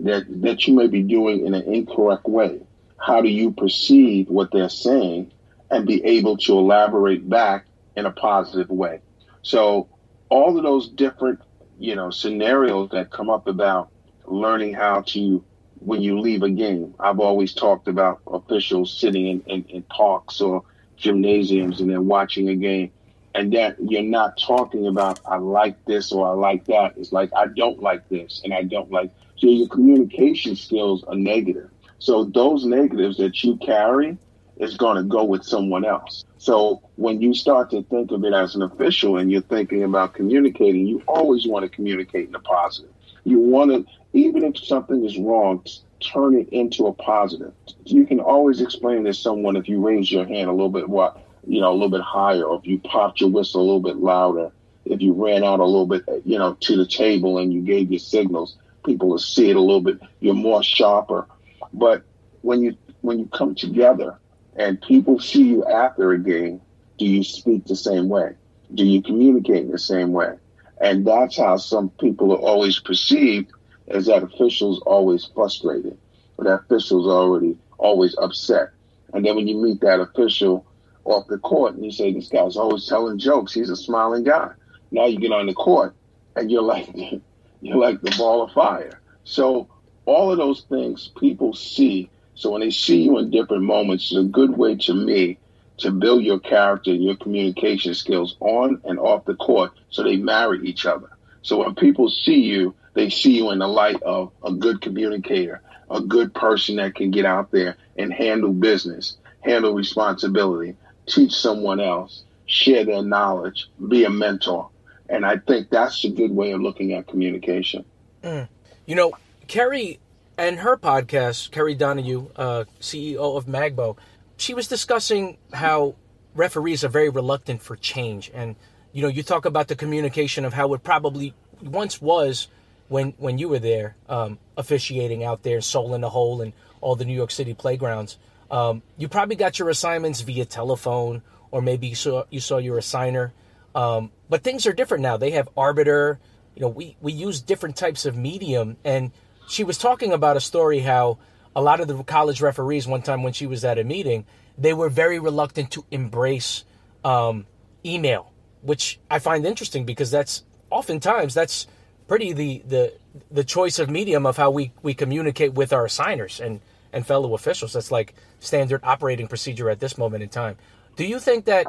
that 0.03 0.25
that 0.41 0.67
you 0.67 0.73
may 0.73 0.87
be 0.87 1.01
doing 1.01 1.45
in 1.45 1.53
an 1.53 1.63
incorrect 1.63 2.25
way, 2.25 2.59
how 2.97 3.21
do 3.21 3.29
you 3.29 3.51
perceive 3.51 4.29
what 4.29 4.51
they're 4.51 4.69
saying 4.69 5.31
and 5.69 5.87
be 5.87 6.03
able 6.03 6.37
to 6.37 6.57
elaborate 6.57 7.27
back 7.29 7.65
in 7.95 8.05
a 8.05 8.11
positive 8.11 8.69
way? 8.69 8.99
So 9.41 9.87
all 10.29 10.57
of 10.57 10.63
those 10.63 10.89
different, 10.89 11.39
you 11.79 11.95
know, 11.95 12.09
scenarios 12.09 12.89
that 12.91 13.11
come 13.11 13.29
up 13.29 13.47
about 13.47 13.91
learning 14.25 14.73
how 14.73 15.01
to 15.01 15.43
when 15.79 16.01
you 16.01 16.19
leave 16.19 16.43
a 16.43 16.49
game. 16.49 16.95
I've 16.99 17.19
always 17.19 17.53
talked 17.53 17.87
about 17.87 18.21
officials 18.27 18.97
sitting 18.97 19.27
in, 19.27 19.41
in, 19.47 19.63
in 19.65 19.83
parks 19.83 20.39
or 20.39 20.63
gymnasiums 20.95 21.81
and 21.81 21.89
then 21.89 22.07
watching 22.07 22.49
a 22.49 22.55
game 22.55 22.91
and 23.35 23.53
that 23.53 23.77
you're 23.79 24.03
not 24.03 24.37
talking 24.39 24.87
about 24.87 25.19
I 25.25 25.37
like 25.37 25.83
this 25.85 26.11
or 26.11 26.27
I 26.27 26.33
like 26.33 26.65
that. 26.65 26.93
It's 26.97 27.11
like 27.11 27.31
I 27.35 27.47
don't 27.47 27.81
like 27.81 28.07
this 28.09 28.41
and 28.43 28.53
I 28.53 28.63
don't 28.63 28.91
like. 28.91 29.11
So 29.37 29.47
your 29.47 29.67
communication 29.67 30.55
skills 30.55 31.03
are 31.05 31.15
negative. 31.15 31.69
So 31.99 32.25
those 32.25 32.65
negatives 32.65 33.17
that 33.17 33.43
you 33.43 33.57
carry 33.57 34.17
is 34.57 34.77
going 34.77 34.97
to 34.97 35.03
go 35.03 35.23
with 35.23 35.43
someone 35.43 35.85
else. 35.85 36.25
So 36.37 36.81
when 36.95 37.21
you 37.21 37.33
start 37.33 37.71
to 37.71 37.83
think 37.83 38.11
of 38.11 38.23
it 38.23 38.33
as 38.33 38.55
an 38.55 38.61
official 38.61 39.17
and 39.17 39.31
you're 39.31 39.41
thinking 39.41 39.83
about 39.83 40.13
communicating, 40.13 40.85
you 40.85 41.01
always 41.07 41.47
want 41.47 41.63
to 41.63 41.69
communicate 41.69 42.27
in 42.27 42.35
a 42.35 42.39
positive. 42.39 42.91
You 43.23 43.39
want 43.39 43.71
to, 43.71 43.85
even 44.13 44.43
if 44.43 44.57
something 44.57 45.03
is 45.05 45.17
wrong, 45.17 45.65
turn 46.01 46.35
it 46.35 46.49
into 46.49 46.87
a 46.87 46.93
positive. 46.93 47.53
You 47.85 48.05
can 48.05 48.19
always 48.19 48.61
explain 48.61 49.05
to 49.05 49.13
someone 49.13 49.55
if 49.55 49.67
you 49.69 49.79
raise 49.79 50.11
your 50.11 50.25
hand 50.25 50.49
a 50.49 50.53
little 50.53 50.69
bit 50.69 50.89
what 50.89 51.22
you 51.47 51.61
know, 51.61 51.71
a 51.71 51.73
little 51.73 51.89
bit 51.89 52.01
higher, 52.01 52.43
or 52.43 52.59
if 52.59 52.65
you 52.65 52.79
popped 52.79 53.21
your 53.21 53.29
whistle 53.29 53.61
a 53.61 53.65
little 53.65 53.81
bit 53.81 53.97
louder, 53.97 54.51
if 54.85 55.01
you 55.01 55.13
ran 55.13 55.43
out 55.43 55.59
a 55.59 55.65
little 55.65 55.87
bit, 55.87 56.03
you 56.25 56.37
know, 56.37 56.55
to 56.61 56.75
the 56.75 56.85
table 56.85 57.37
and 57.37 57.53
you 57.53 57.61
gave 57.61 57.91
your 57.91 57.99
signals, 57.99 58.57
people 58.85 59.09
will 59.09 59.19
see 59.19 59.49
it 59.49 59.55
a 59.55 59.61
little 59.61 59.81
bit. 59.81 59.99
You're 60.19 60.33
more 60.33 60.63
sharper. 60.63 61.27
But 61.73 62.03
when 62.41 62.61
you 62.61 62.77
when 63.01 63.19
you 63.19 63.25
come 63.27 63.55
together 63.55 64.19
and 64.55 64.81
people 64.81 65.19
see 65.19 65.43
you 65.43 65.65
after 65.65 66.11
a 66.11 66.19
game, 66.19 66.61
do 66.97 67.05
you 67.05 67.23
speak 67.23 67.65
the 67.65 67.75
same 67.75 68.09
way? 68.09 68.35
Do 68.73 68.85
you 68.85 69.01
communicate 69.01 69.63
in 69.63 69.71
the 69.71 69.79
same 69.79 70.11
way? 70.11 70.35
And 70.79 71.05
that's 71.05 71.37
how 71.37 71.57
some 71.57 71.89
people 71.89 72.33
are 72.33 72.37
always 72.37 72.79
perceived 72.79 73.51
as 73.87 74.05
that 74.07 74.23
officials 74.23 74.81
always 74.85 75.25
frustrated, 75.33 75.97
or 76.37 76.45
that 76.45 76.61
officials 76.61 77.07
already 77.07 77.57
always 77.77 78.15
upset. 78.17 78.69
And 79.13 79.25
then 79.25 79.35
when 79.35 79.47
you 79.47 79.61
meet 79.61 79.81
that 79.81 79.99
official 79.99 80.65
off 81.05 81.27
the 81.27 81.37
court 81.37 81.75
and 81.75 81.83
you 81.83 81.91
say 81.91 82.13
this 82.13 82.29
guy's 82.29 82.57
always 82.57 82.87
telling 82.87 83.17
jokes. 83.17 83.53
He's 83.53 83.69
a 83.69 83.75
smiling 83.75 84.23
guy. 84.23 84.51
Now 84.91 85.05
you 85.05 85.19
get 85.19 85.31
on 85.31 85.47
the 85.47 85.53
court 85.53 85.95
and 86.35 86.49
you're 86.51 86.61
like 86.61 86.89
you're 87.61 87.77
like 87.77 88.01
the 88.01 88.15
ball 88.17 88.43
of 88.43 88.51
fire. 88.51 89.01
So 89.23 89.67
all 90.05 90.31
of 90.31 90.37
those 90.37 90.65
things 90.69 91.11
people 91.19 91.53
see. 91.53 92.09
So 92.35 92.51
when 92.51 92.61
they 92.61 92.71
see 92.71 93.03
you 93.03 93.19
in 93.19 93.29
different 93.29 93.63
moments, 93.63 94.11
it's 94.11 94.19
a 94.19 94.23
good 94.23 94.57
way 94.57 94.75
to 94.75 94.93
me 94.93 95.37
to 95.77 95.91
build 95.91 96.23
your 96.23 96.39
character 96.39 96.91
and 96.91 97.03
your 97.03 97.15
communication 97.15 97.93
skills 97.93 98.35
on 98.39 98.81
and 98.83 98.99
off 98.99 99.25
the 99.25 99.35
court 99.35 99.71
so 99.89 100.03
they 100.03 100.17
marry 100.17 100.65
each 100.67 100.85
other. 100.85 101.09
So 101.41 101.63
when 101.63 101.75
people 101.75 102.09
see 102.09 102.41
you, 102.41 102.75
they 102.93 103.09
see 103.09 103.37
you 103.37 103.51
in 103.51 103.59
the 103.59 103.67
light 103.67 104.01
of 104.03 104.31
a 104.43 104.53
good 104.53 104.81
communicator, 104.81 105.61
a 105.89 106.01
good 106.01 106.33
person 106.33 106.77
that 106.77 106.95
can 106.95 107.11
get 107.11 107.25
out 107.25 107.51
there 107.51 107.75
and 107.97 108.13
handle 108.13 108.53
business, 108.53 109.17
handle 109.41 109.73
responsibility, 109.73 110.75
teach 111.05 111.33
someone 111.33 111.79
else, 111.79 112.23
share 112.45 112.85
their 112.85 113.03
knowledge, 113.03 113.69
be 113.87 114.05
a 114.05 114.09
mentor. 114.09 114.69
And 115.09 115.25
I 115.25 115.37
think 115.37 115.69
that's 115.69 116.03
a 116.05 116.09
good 116.09 116.31
way 116.31 116.51
of 116.51 116.61
looking 116.61 116.93
at 116.93 117.07
communication. 117.07 117.85
Mm. 118.23 118.47
You 118.85 118.95
know, 118.95 119.13
Kerry 119.47 119.99
and 120.37 120.59
her 120.59 120.77
podcast, 120.77 121.51
Kerry 121.51 121.75
Donahue, 121.75 122.27
uh, 122.35 122.65
CEO 122.79 123.37
of 123.37 123.45
Magbo, 123.45 123.97
she 124.37 124.53
was 124.53 124.67
discussing 124.67 125.37
how 125.53 125.95
referees 126.33 126.83
are 126.83 126.89
very 126.89 127.09
reluctant 127.09 127.61
for 127.61 127.75
change. 127.75 128.31
And, 128.33 128.55
you 128.91 129.01
know, 129.01 129.07
you 129.07 129.23
talk 129.23 129.45
about 129.45 129.67
the 129.67 129.75
communication 129.75 130.45
of 130.45 130.53
how 130.53 130.73
it 130.73 130.83
probably 130.83 131.33
once 131.61 132.01
was 132.01 132.47
when 132.89 133.13
when 133.17 133.37
you 133.37 133.49
were 133.49 133.59
there 133.59 133.95
um, 134.09 134.37
officiating 134.57 135.23
out 135.23 135.43
there, 135.43 135.61
soul 135.61 135.95
in 135.95 136.01
the 136.01 136.09
hole, 136.09 136.41
and 136.41 136.53
all 136.81 136.95
the 136.95 137.05
New 137.05 137.13
York 137.13 137.31
City 137.31 137.53
playgrounds. 137.53 138.17
Um, 138.51 138.81
you 138.97 139.07
probably 139.07 139.35
got 139.35 139.59
your 139.59 139.69
assignments 139.69 140.21
via 140.21 140.45
telephone, 140.45 141.21
or 141.51 141.61
maybe 141.61 141.87
you 141.87 141.95
saw 141.95 142.25
you 142.29 142.39
saw 142.39 142.57
your 142.57 142.77
assigner. 142.77 143.31
Um, 143.75 144.11
but 144.29 144.43
things 144.43 144.65
are 144.65 144.73
different 144.73 145.01
now. 145.01 145.17
They 145.17 145.31
have 145.31 145.49
Arbiter. 145.57 146.19
You 146.55 146.61
know, 146.63 146.69
we 146.69 146.95
we 147.01 147.13
use 147.13 147.41
different 147.41 147.75
types 147.75 148.05
of 148.05 148.15
medium. 148.15 148.77
And 148.83 149.11
she 149.47 149.63
was 149.63 149.77
talking 149.77 150.11
about 150.11 150.37
a 150.37 150.41
story 150.41 150.79
how 150.79 151.19
a 151.55 151.61
lot 151.61 151.79
of 151.79 151.87
the 151.87 152.03
college 152.03 152.41
referees 152.41 152.87
one 152.87 153.01
time 153.01 153.23
when 153.23 153.33
she 153.33 153.47
was 153.47 153.63
at 153.63 153.77
a 153.77 153.83
meeting, 153.83 154.25
they 154.57 154.73
were 154.73 154.89
very 154.89 155.19
reluctant 155.19 155.71
to 155.71 155.85
embrace 155.91 156.63
um, 157.03 157.45
email, 157.85 158.31
which 158.61 158.99
I 159.09 159.19
find 159.19 159.45
interesting 159.45 159.85
because 159.85 160.11
that's 160.11 160.43
oftentimes 160.69 161.33
that's 161.33 161.67
pretty 162.07 162.33
the 162.33 162.63
the 162.67 162.93
the 163.31 163.43
choice 163.43 163.79
of 163.79 163.89
medium 163.89 164.25
of 164.25 164.37
how 164.37 164.51
we 164.51 164.71
we 164.81 164.93
communicate 164.93 165.53
with 165.53 165.73
our 165.73 165.85
assigners 165.85 166.39
and 166.39 166.61
and 166.93 167.05
fellow 167.05 167.33
officials. 167.33 167.73
That's 167.73 167.91
like 167.91 168.13
standard 168.39 168.81
operating 168.83 169.27
procedure 169.27 169.69
at 169.69 169.79
this 169.79 169.97
moment 169.97 170.23
in 170.23 170.29
time. 170.29 170.55
Do 170.95 171.03
you 171.05 171.19
think 171.19 171.45
that 171.45 171.65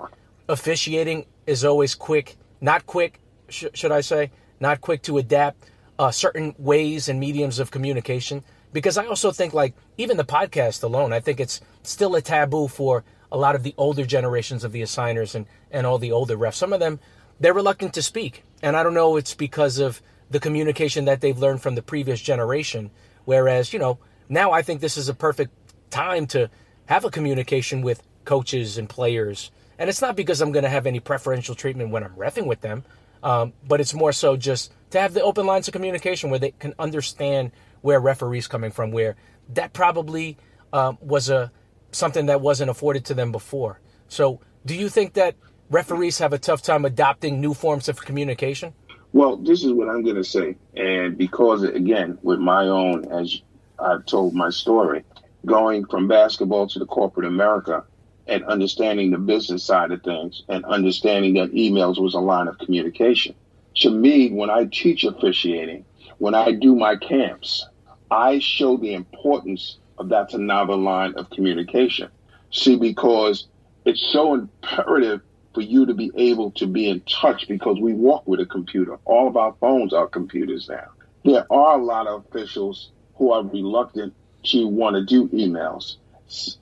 officiating 0.49 1.27
is 1.47 1.65
always 1.65 1.95
quick, 1.95 2.37
not 2.61 2.87
quick, 2.87 3.21
sh- 3.49 3.65
should 3.75 3.93
I 3.93 4.03
say, 4.03 4.31
not 4.61 4.81
quick 4.81 5.03
to 5.03 5.19
adapt 5.19 5.71
uh, 5.99 6.11
certain 6.11 6.55
ways 6.59 7.09
and 7.09 7.19
mediums 7.19 7.59
of 7.59 7.71
communication? 7.71 8.45
Because 8.73 8.99
I 8.99 9.07
also 9.07 9.31
think, 9.31 9.55
like, 9.55 9.75
even 9.97 10.17
the 10.17 10.25
podcast 10.25 10.83
alone, 10.83 11.13
I 11.13 11.21
think 11.21 11.41
it's 11.41 11.61
still 11.83 12.15
a 12.17 12.21
taboo 12.21 12.69
for 12.69 13.05
a 13.31 13.39
lot 13.39 13.55
of 13.55 13.63
the 13.63 13.75
older 13.77 14.05
generations 14.05 14.65
of 14.65 14.73
the 14.73 14.83
assigners 14.83 15.35
and, 15.35 15.47
and 15.71 15.87
all 15.87 15.99
the 15.99 16.13
older 16.13 16.37
refs. 16.37 16.55
Some 16.55 16.73
of 16.73 16.81
them, 16.81 17.01
they're 17.41 17.55
reluctant 17.55 17.95
to 17.95 18.03
speak. 18.03 18.43
And 18.63 18.77
I 18.77 18.83
don't 18.83 18.95
know, 18.95 19.17
it's 19.17 19.35
because 19.35 19.79
of 19.79 20.03
the 20.31 20.41
communication 20.41 21.05
that 21.05 21.21
they've 21.21 21.39
learned 21.39 21.63
from 21.63 21.75
the 21.75 21.83
previous 21.83 22.21
generation. 22.21 22.91
Whereas, 23.25 23.73
you 23.73 23.79
know, 23.79 23.99
now 24.29 24.53
I 24.53 24.63
think 24.63 24.81
this 24.81 24.97
is 24.97 25.09
a 25.09 25.15
perfect 25.15 25.53
time 25.91 26.27
to 26.29 26.51
have 26.87 27.05
a 27.05 27.11
communication 27.11 27.83
with 27.83 28.03
coaches 28.25 28.79
and 28.79 28.89
players. 28.89 29.51
And 29.79 29.91
it's 29.91 30.01
not 30.01 30.17
because 30.17 30.41
I'm 30.41 30.53
going 30.53 30.65
to 30.65 30.69
have 30.69 30.87
any 30.87 31.01
preferential 31.01 31.55
treatment 31.55 31.91
when 31.91 32.05
I'm 32.05 32.15
refing 32.15 32.47
with 32.47 32.61
them, 32.61 32.85
um, 33.23 33.53
but 33.67 33.81
it's 33.81 33.95
more 33.95 34.13
so 34.13 34.37
just 34.37 34.73
to 34.91 35.01
have 35.01 35.15
the 35.15 35.23
open 35.23 35.47
lines 35.47 35.69
of 35.69 35.73
communication 35.73 36.31
where 36.31 36.39
they 36.39 36.53
can 36.53 36.75
understand 36.79 37.53
where 37.81 38.01
referees 38.01 38.47
coming 38.47 38.71
from, 38.71 38.93
where 38.93 39.17
that 39.53 39.73
probably 39.73 40.37
um, 40.73 40.99
was 41.01 41.29
a 41.29 41.51
something 41.91 42.27
that 42.27 42.41
wasn't 42.41 42.71
afforded 42.71 43.05
to 43.07 43.15
them 43.15 43.31
before. 43.33 43.81
So, 44.09 44.41
do 44.67 44.75
you 44.75 44.89
think 44.89 45.15
that 45.15 45.37
referees 45.71 46.19
have 46.19 46.33
a 46.33 46.39
tough 46.39 46.63
time 46.63 46.85
adopting 46.85 47.41
new 47.41 47.55
forms 47.55 47.89
of 47.89 48.01
communication? 48.05 48.75
Well, 49.13 49.37
this 49.37 49.65
is 49.65 49.73
what 49.73 49.89
I'm 49.89 50.03
going 50.03 50.17
to 50.17 50.25
say, 50.25 50.57
and 50.77 51.17
because 51.17 51.63
again, 51.63 52.19
with 52.23 52.41
my 52.41 52.67
own, 52.67 53.07
as 53.13 53.43
I've 53.79 54.07
told 54.07 54.35
my 54.35 54.51
story, 54.51 55.05
going 55.45 55.85
from 55.87 56.09
basketball 56.09 56.69
to 56.69 56.79
the 56.79 56.87
corporate 56.87 57.27
America 57.27 57.85
and 58.27 58.45
understanding 58.45 59.11
the 59.11 59.19
business 59.19 59.65
side 59.65 59.93
of 59.93 60.03
things 60.03 60.43
and 60.49 60.65
understanding 60.65 61.35
that 61.35 61.53
emails 61.53 62.01
was 62.01 62.15
a 62.15 62.21
line 62.21 62.49
of 62.49 62.59
communication. 62.59 63.35
To 63.77 63.91
me, 63.91 64.31
when 64.31 64.51
I 64.51 64.67
teach 64.67 65.05
officiating, 65.05 65.85
when 66.19 66.35
I 66.35 66.53
do 66.53 66.75
my 66.75 66.97
camps, 66.97 67.67
I 68.11 68.39
show 68.39 68.77
the 68.77 68.95
importance 68.95 69.79
of 69.99 70.09
that's 70.09 70.35
another 70.35 70.77
line 70.77 71.15
of 71.17 71.29
communication. 71.31 72.09
See, 72.51 72.77
because 72.77 73.49
it's 73.85 74.01
so 74.13 74.35
imperative 74.35 75.21
for 75.55 75.61
you 75.61 75.87
to 75.87 75.95
be 75.95 76.11
able 76.17 76.51
to 76.53 76.67
be 76.67 76.89
in 76.89 77.01
touch 77.01 77.47
because 77.49 77.79
we 77.81 77.93
walk 77.93 78.27
with 78.27 78.41
a 78.41 78.47
computer. 78.47 78.99
All 79.05 79.29
of 79.29 79.37
our 79.37 79.55
phones 79.61 79.93
are 79.93 80.07
computers 80.07 80.69
now. 80.69 80.89
There 81.25 81.47
are 81.51 81.79
a 81.79 81.83
lot 81.83 82.07
of 82.07 82.25
officials 82.27 82.91
who 83.17 83.33
are 83.33 83.43
reluctant 83.43 84.15
to 84.45 84.67
want 84.67 84.97
to 84.97 85.05
do 85.05 85.29
emails. 85.29 85.97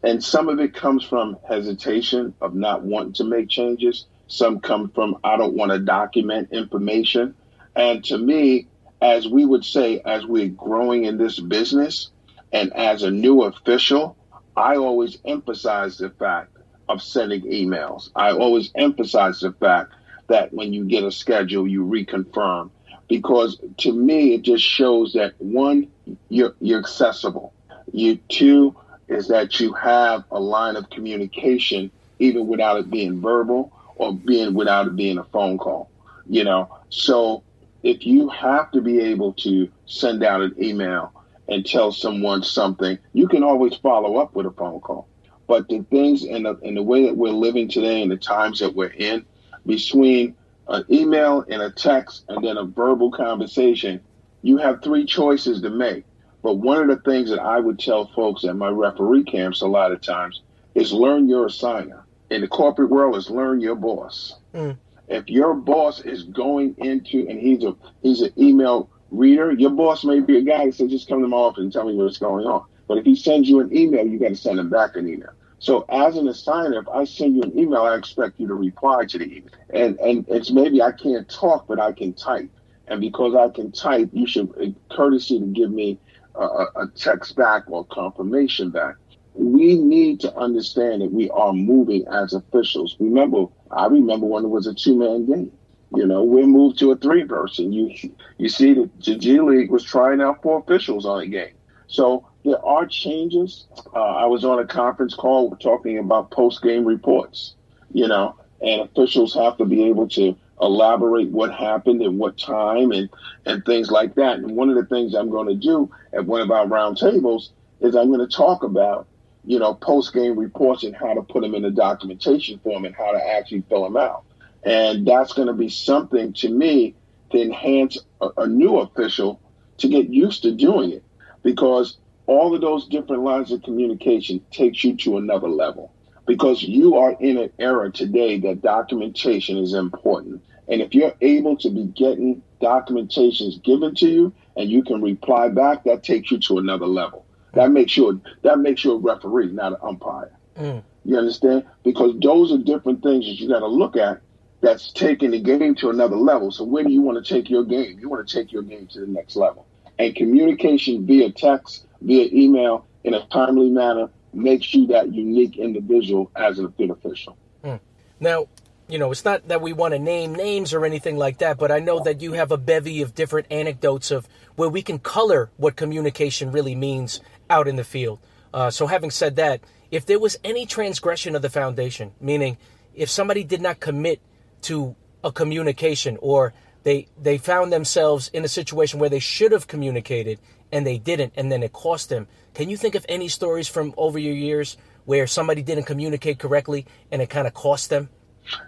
And 0.02 0.22
some 0.22 0.48
of 0.48 0.58
it 0.60 0.74
comes 0.74 1.04
from 1.04 1.38
hesitation 1.48 2.34
of 2.40 2.54
not 2.54 2.82
wanting 2.82 3.14
to 3.14 3.24
make 3.24 3.48
changes. 3.48 4.06
Some 4.26 4.60
come 4.60 4.90
from, 4.90 5.16
I 5.24 5.36
don't 5.36 5.54
want 5.54 5.72
to 5.72 5.78
document 5.78 6.48
information. 6.52 7.34
And 7.74 8.04
to 8.04 8.18
me, 8.18 8.68
as 9.00 9.26
we 9.26 9.44
would 9.44 9.64
say, 9.64 10.00
as 10.04 10.26
we're 10.26 10.48
growing 10.48 11.04
in 11.04 11.16
this 11.16 11.40
business 11.40 12.10
and 12.52 12.72
as 12.74 13.02
a 13.02 13.10
new 13.10 13.42
official, 13.42 14.16
I 14.56 14.76
always 14.76 15.18
emphasize 15.24 15.98
the 15.98 16.10
fact 16.10 16.56
of 16.88 17.02
sending 17.02 17.42
emails. 17.42 18.10
I 18.14 18.32
always 18.32 18.70
emphasize 18.74 19.40
the 19.40 19.52
fact 19.52 19.94
that 20.28 20.52
when 20.52 20.72
you 20.72 20.84
get 20.84 21.04
a 21.04 21.10
schedule, 21.10 21.66
you 21.66 21.84
reconfirm. 21.84 22.70
Because 23.12 23.60
to 23.76 23.92
me, 23.92 24.32
it 24.32 24.40
just 24.40 24.64
shows 24.64 25.12
that 25.12 25.34
one, 25.38 25.86
you're, 26.30 26.54
you're 26.62 26.78
accessible. 26.78 27.52
You 27.92 28.16
two 28.30 28.74
is 29.06 29.28
that 29.28 29.60
you 29.60 29.74
have 29.74 30.24
a 30.30 30.40
line 30.40 30.76
of 30.76 30.88
communication 30.88 31.90
even 32.18 32.46
without 32.46 32.78
it 32.78 32.90
being 32.90 33.20
verbal 33.20 33.70
or 33.96 34.14
being 34.14 34.54
without 34.54 34.86
it 34.86 34.96
being 34.96 35.18
a 35.18 35.24
phone 35.24 35.58
call. 35.58 35.90
You 36.26 36.44
know, 36.44 36.74
so 36.88 37.42
if 37.82 38.06
you 38.06 38.30
have 38.30 38.70
to 38.70 38.80
be 38.80 39.00
able 39.00 39.34
to 39.44 39.68
send 39.84 40.24
out 40.24 40.40
an 40.40 40.54
email 40.58 41.12
and 41.48 41.66
tell 41.66 41.92
someone 41.92 42.42
something, 42.42 42.98
you 43.12 43.28
can 43.28 43.42
always 43.42 43.74
follow 43.74 44.16
up 44.16 44.34
with 44.34 44.46
a 44.46 44.52
phone 44.52 44.80
call. 44.80 45.06
But 45.46 45.68
the 45.68 45.84
things 45.90 46.24
and 46.24 46.46
the, 46.46 46.56
and 46.62 46.78
the 46.78 46.82
way 46.82 47.04
that 47.04 47.14
we're 47.18 47.28
living 47.28 47.68
today 47.68 48.00
and 48.00 48.10
the 48.10 48.16
times 48.16 48.60
that 48.60 48.74
we're 48.74 48.86
in, 48.86 49.26
between 49.66 50.34
an 50.68 50.84
email 50.90 51.44
and 51.48 51.62
a 51.62 51.70
text 51.70 52.24
and 52.28 52.44
then 52.44 52.56
a 52.56 52.64
verbal 52.64 53.10
conversation, 53.10 54.00
you 54.42 54.56
have 54.58 54.82
three 54.82 55.04
choices 55.04 55.60
to 55.62 55.70
make. 55.70 56.04
But 56.42 56.54
one 56.54 56.82
of 56.82 56.88
the 56.88 57.02
things 57.10 57.30
that 57.30 57.40
I 57.40 57.60
would 57.60 57.78
tell 57.78 58.06
folks 58.14 58.44
at 58.44 58.56
my 58.56 58.68
referee 58.68 59.24
camps 59.24 59.62
a 59.62 59.66
lot 59.66 59.92
of 59.92 60.00
times 60.00 60.42
is 60.74 60.92
learn 60.92 61.28
your 61.28 61.46
assigner. 61.46 62.02
In 62.30 62.40
the 62.40 62.48
corporate 62.48 62.90
world, 62.90 63.16
is 63.16 63.30
learn 63.30 63.60
your 63.60 63.74
boss. 63.74 64.36
Mm. 64.54 64.76
If 65.08 65.28
your 65.28 65.54
boss 65.54 66.00
is 66.00 66.24
going 66.24 66.74
into 66.78 67.26
and 67.28 67.38
he's 67.38 67.62
a 67.62 67.76
he's 68.02 68.22
an 68.22 68.32
email 68.38 68.88
reader, 69.10 69.52
your 69.52 69.70
boss 69.70 70.04
may 70.04 70.20
be 70.20 70.38
a 70.38 70.42
guy 70.42 70.64
who 70.64 70.72
says 70.72 70.90
just 70.90 71.08
come 71.08 71.20
to 71.20 71.28
my 71.28 71.36
office 71.36 71.62
and 71.62 71.72
tell 71.72 71.84
me 71.84 71.94
what's 71.94 72.18
going 72.18 72.46
on. 72.46 72.64
But 72.88 72.98
if 72.98 73.04
he 73.04 73.14
sends 73.14 73.48
you 73.48 73.60
an 73.60 73.76
email, 73.76 74.06
you 74.06 74.18
got 74.18 74.28
to 74.28 74.36
send 74.36 74.58
him 74.58 74.70
back 74.70 74.96
an 74.96 75.08
email. 75.08 75.30
So 75.62 75.84
as 75.88 76.16
an 76.16 76.26
assigner, 76.26 76.82
if 76.82 76.88
I 76.88 77.04
send 77.04 77.36
you 77.36 77.42
an 77.42 77.56
email, 77.56 77.82
I 77.82 77.94
expect 77.94 78.40
you 78.40 78.48
to 78.48 78.54
reply 78.54 79.04
to 79.04 79.16
the 79.16 79.26
email. 79.26 79.50
And 79.70 79.96
and 80.00 80.24
it's 80.28 80.50
maybe 80.50 80.82
I 80.82 80.90
can't 80.90 81.28
talk, 81.28 81.68
but 81.68 81.78
I 81.78 81.92
can 81.92 82.14
type. 82.14 82.50
And 82.88 83.00
because 83.00 83.36
I 83.36 83.48
can 83.48 83.70
type, 83.70 84.10
you 84.12 84.26
should 84.26 84.50
uh, 84.60 84.70
courtesy 84.92 85.38
to 85.38 85.46
give 85.46 85.70
me 85.70 86.00
a, 86.34 86.42
a 86.42 86.88
text 86.96 87.36
back 87.36 87.62
or 87.68 87.86
confirmation 87.86 88.70
back. 88.70 88.96
We 89.34 89.76
need 89.76 90.18
to 90.22 90.34
understand 90.36 91.00
that 91.02 91.12
we 91.12 91.30
are 91.30 91.52
moving 91.52 92.08
as 92.08 92.34
officials. 92.34 92.96
Remember, 92.98 93.44
I 93.70 93.86
remember 93.86 94.26
when 94.26 94.44
it 94.44 94.48
was 94.48 94.66
a 94.66 94.74
two 94.74 94.98
man 94.98 95.26
game. 95.26 95.52
You 95.94 96.06
know, 96.06 96.24
we 96.24 96.44
moved 96.44 96.80
to 96.80 96.90
a 96.90 96.96
three 96.96 97.24
person. 97.24 97.72
You 97.72 97.94
you 98.36 98.48
see, 98.48 98.74
the, 98.74 98.90
the 99.06 99.14
G 99.14 99.40
League 99.40 99.70
was 99.70 99.84
trying 99.84 100.20
out 100.20 100.42
four 100.42 100.58
officials 100.58 101.06
on 101.06 101.22
a 101.22 101.26
game. 101.28 101.54
So 101.92 102.26
there 102.42 102.64
are 102.64 102.86
changes. 102.86 103.66
Uh, 103.94 104.00
I 104.00 104.24
was 104.24 104.46
on 104.46 104.58
a 104.58 104.66
conference 104.66 105.14
call 105.14 105.54
talking 105.56 105.98
about 105.98 106.30
post 106.30 106.62
game 106.62 106.86
reports. 106.86 107.54
You 107.92 108.08
know, 108.08 108.34
and 108.62 108.80
officials 108.80 109.34
have 109.34 109.58
to 109.58 109.66
be 109.66 109.84
able 109.84 110.08
to 110.08 110.34
elaborate 110.58 111.28
what 111.28 111.52
happened 111.52 112.00
and 112.00 112.18
what 112.18 112.38
time 112.38 112.92
and, 112.92 113.10
and 113.44 113.62
things 113.66 113.90
like 113.90 114.14
that. 114.14 114.38
And 114.38 114.56
one 114.56 114.70
of 114.70 114.76
the 114.76 114.86
things 114.86 115.14
I'm 115.14 115.28
going 115.28 115.48
to 115.48 115.54
do 115.54 115.90
at 116.14 116.24
one 116.24 116.40
of 116.40 116.50
our 116.50 116.64
roundtables 116.64 117.50
is 117.80 117.94
I'm 117.94 118.08
going 118.08 118.26
to 118.26 118.36
talk 118.36 118.62
about, 118.62 119.06
you 119.44 119.58
know, 119.58 119.74
post 119.74 120.14
game 120.14 120.38
reports 120.38 120.84
and 120.84 120.96
how 120.96 121.12
to 121.12 121.20
put 121.20 121.42
them 121.42 121.54
in 121.54 121.66
a 121.66 121.70
documentation 121.70 122.58
form 122.60 122.86
and 122.86 122.94
how 122.94 123.12
to 123.12 123.22
actually 123.22 123.64
fill 123.68 123.82
them 123.82 123.98
out. 123.98 124.24
And 124.64 125.06
that's 125.06 125.34
going 125.34 125.48
to 125.48 125.54
be 125.54 125.68
something 125.68 126.32
to 126.34 126.48
me 126.48 126.94
to 127.32 127.42
enhance 127.42 127.98
a, 128.22 128.30
a 128.38 128.46
new 128.46 128.78
official 128.78 129.42
to 129.78 129.88
get 129.88 130.08
used 130.08 130.44
to 130.44 130.52
doing 130.52 130.92
it 130.92 131.04
because 131.42 131.98
all 132.26 132.54
of 132.54 132.60
those 132.60 132.86
different 132.88 133.22
lines 133.22 133.50
of 133.52 133.62
communication 133.62 134.40
takes 134.50 134.84
you 134.84 134.96
to 134.96 135.16
another 135.16 135.48
level 135.48 135.92
because 136.26 136.62
you 136.62 136.96
are 136.96 137.16
in 137.20 137.36
an 137.36 137.50
era 137.58 137.90
today 137.90 138.38
that 138.38 138.62
documentation 138.62 139.58
is 139.58 139.74
important. 139.74 140.42
And 140.68 140.80
if 140.80 140.94
you're 140.94 141.14
able 141.20 141.56
to 141.58 141.70
be 141.70 141.84
getting 141.84 142.42
documentations 142.60 143.62
given 143.62 143.94
to 143.96 144.08
you 144.08 144.32
and 144.56 144.70
you 144.70 144.84
can 144.84 145.02
reply 145.02 145.48
back, 145.48 145.84
that 145.84 146.04
takes 146.04 146.30
you 146.30 146.38
to 146.40 146.58
another 146.58 146.86
level. 146.86 147.26
That 147.54 147.70
makes 147.70 147.96
you 147.96 148.10
a, 148.10 148.20
that 148.42 148.60
makes 148.60 148.84
you 148.84 148.92
a 148.92 148.98
referee, 148.98 149.52
not 149.52 149.72
an 149.72 149.78
umpire. 149.82 150.32
Mm. 150.56 150.82
You 151.04 151.18
understand? 151.18 151.64
Because 151.82 152.14
those 152.22 152.52
are 152.52 152.58
different 152.58 153.02
things 153.02 153.26
that 153.26 153.40
you 153.40 153.48
got 153.48 153.60
to 153.60 153.66
look 153.66 153.96
at. 153.96 154.20
That's 154.60 154.92
taking 154.92 155.32
the 155.32 155.40
game 155.40 155.74
to 155.76 155.90
another 155.90 156.16
level. 156.16 156.52
So 156.52 156.62
where 156.62 156.84
do 156.84 156.90
you 156.90 157.02
want 157.02 157.22
to 157.22 157.34
take 157.34 157.50
your 157.50 157.64
game? 157.64 157.98
You 157.98 158.08
want 158.08 158.26
to 158.26 158.32
take 158.32 158.52
your 158.52 158.62
game 158.62 158.86
to 158.92 159.00
the 159.00 159.08
next 159.08 159.34
level. 159.34 159.66
And 160.02 160.16
communication 160.16 161.06
via 161.06 161.30
text, 161.30 161.86
via 162.00 162.28
email, 162.32 162.86
in 163.04 163.14
a 163.14 163.24
timely 163.28 163.70
manner 163.70 164.10
makes 164.32 164.74
you 164.74 164.88
that 164.88 165.14
unique 165.14 165.58
individual 165.58 166.28
as 166.34 166.58
a 166.58 166.64
official. 166.90 167.36
Mm. 167.62 167.78
Now, 168.18 168.48
you 168.88 168.98
know, 168.98 169.12
it's 169.12 169.24
not 169.24 169.46
that 169.46 169.60
we 169.60 169.72
want 169.72 169.94
to 169.94 170.00
name 170.00 170.34
names 170.34 170.74
or 170.74 170.84
anything 170.84 171.16
like 171.16 171.38
that, 171.38 171.56
but 171.56 171.70
I 171.70 171.78
know 171.78 172.00
that 172.00 172.20
you 172.20 172.32
have 172.32 172.50
a 172.50 172.56
bevy 172.56 173.00
of 173.00 173.14
different 173.14 173.46
anecdotes 173.48 174.10
of 174.10 174.26
where 174.56 174.68
we 174.68 174.82
can 174.82 174.98
color 174.98 175.52
what 175.56 175.76
communication 175.76 176.50
really 176.50 176.74
means 176.74 177.20
out 177.48 177.68
in 177.68 177.76
the 177.76 177.84
field. 177.84 178.18
Uh, 178.52 178.70
so, 178.70 178.88
having 178.88 179.12
said 179.12 179.36
that, 179.36 179.60
if 179.92 180.04
there 180.04 180.18
was 180.18 180.36
any 180.42 180.66
transgression 180.66 181.36
of 181.36 181.42
the 181.42 181.48
foundation, 181.48 182.10
meaning 182.20 182.58
if 182.92 183.08
somebody 183.08 183.44
did 183.44 183.60
not 183.60 183.78
commit 183.78 184.20
to 184.62 184.96
a 185.22 185.30
communication 185.30 186.18
or 186.20 186.52
they 186.84 187.08
they 187.20 187.38
found 187.38 187.72
themselves 187.72 188.28
in 188.32 188.44
a 188.44 188.48
situation 188.48 188.98
where 188.98 189.10
they 189.10 189.18
should 189.18 189.52
have 189.52 189.66
communicated 189.66 190.38
and 190.70 190.86
they 190.86 190.98
didn't 190.98 191.32
and 191.36 191.50
then 191.50 191.62
it 191.62 191.72
cost 191.72 192.08
them. 192.08 192.26
Can 192.54 192.68
you 192.68 192.76
think 192.76 192.94
of 192.94 193.06
any 193.08 193.28
stories 193.28 193.68
from 193.68 193.94
over 193.96 194.18
your 194.18 194.34
years 194.34 194.76
where 195.04 195.26
somebody 195.26 195.62
didn't 195.62 195.84
communicate 195.84 196.38
correctly 196.38 196.86
and 197.10 197.22
it 197.22 197.30
kind 197.30 197.46
of 197.46 197.54
cost 197.54 197.90
them? 197.90 198.08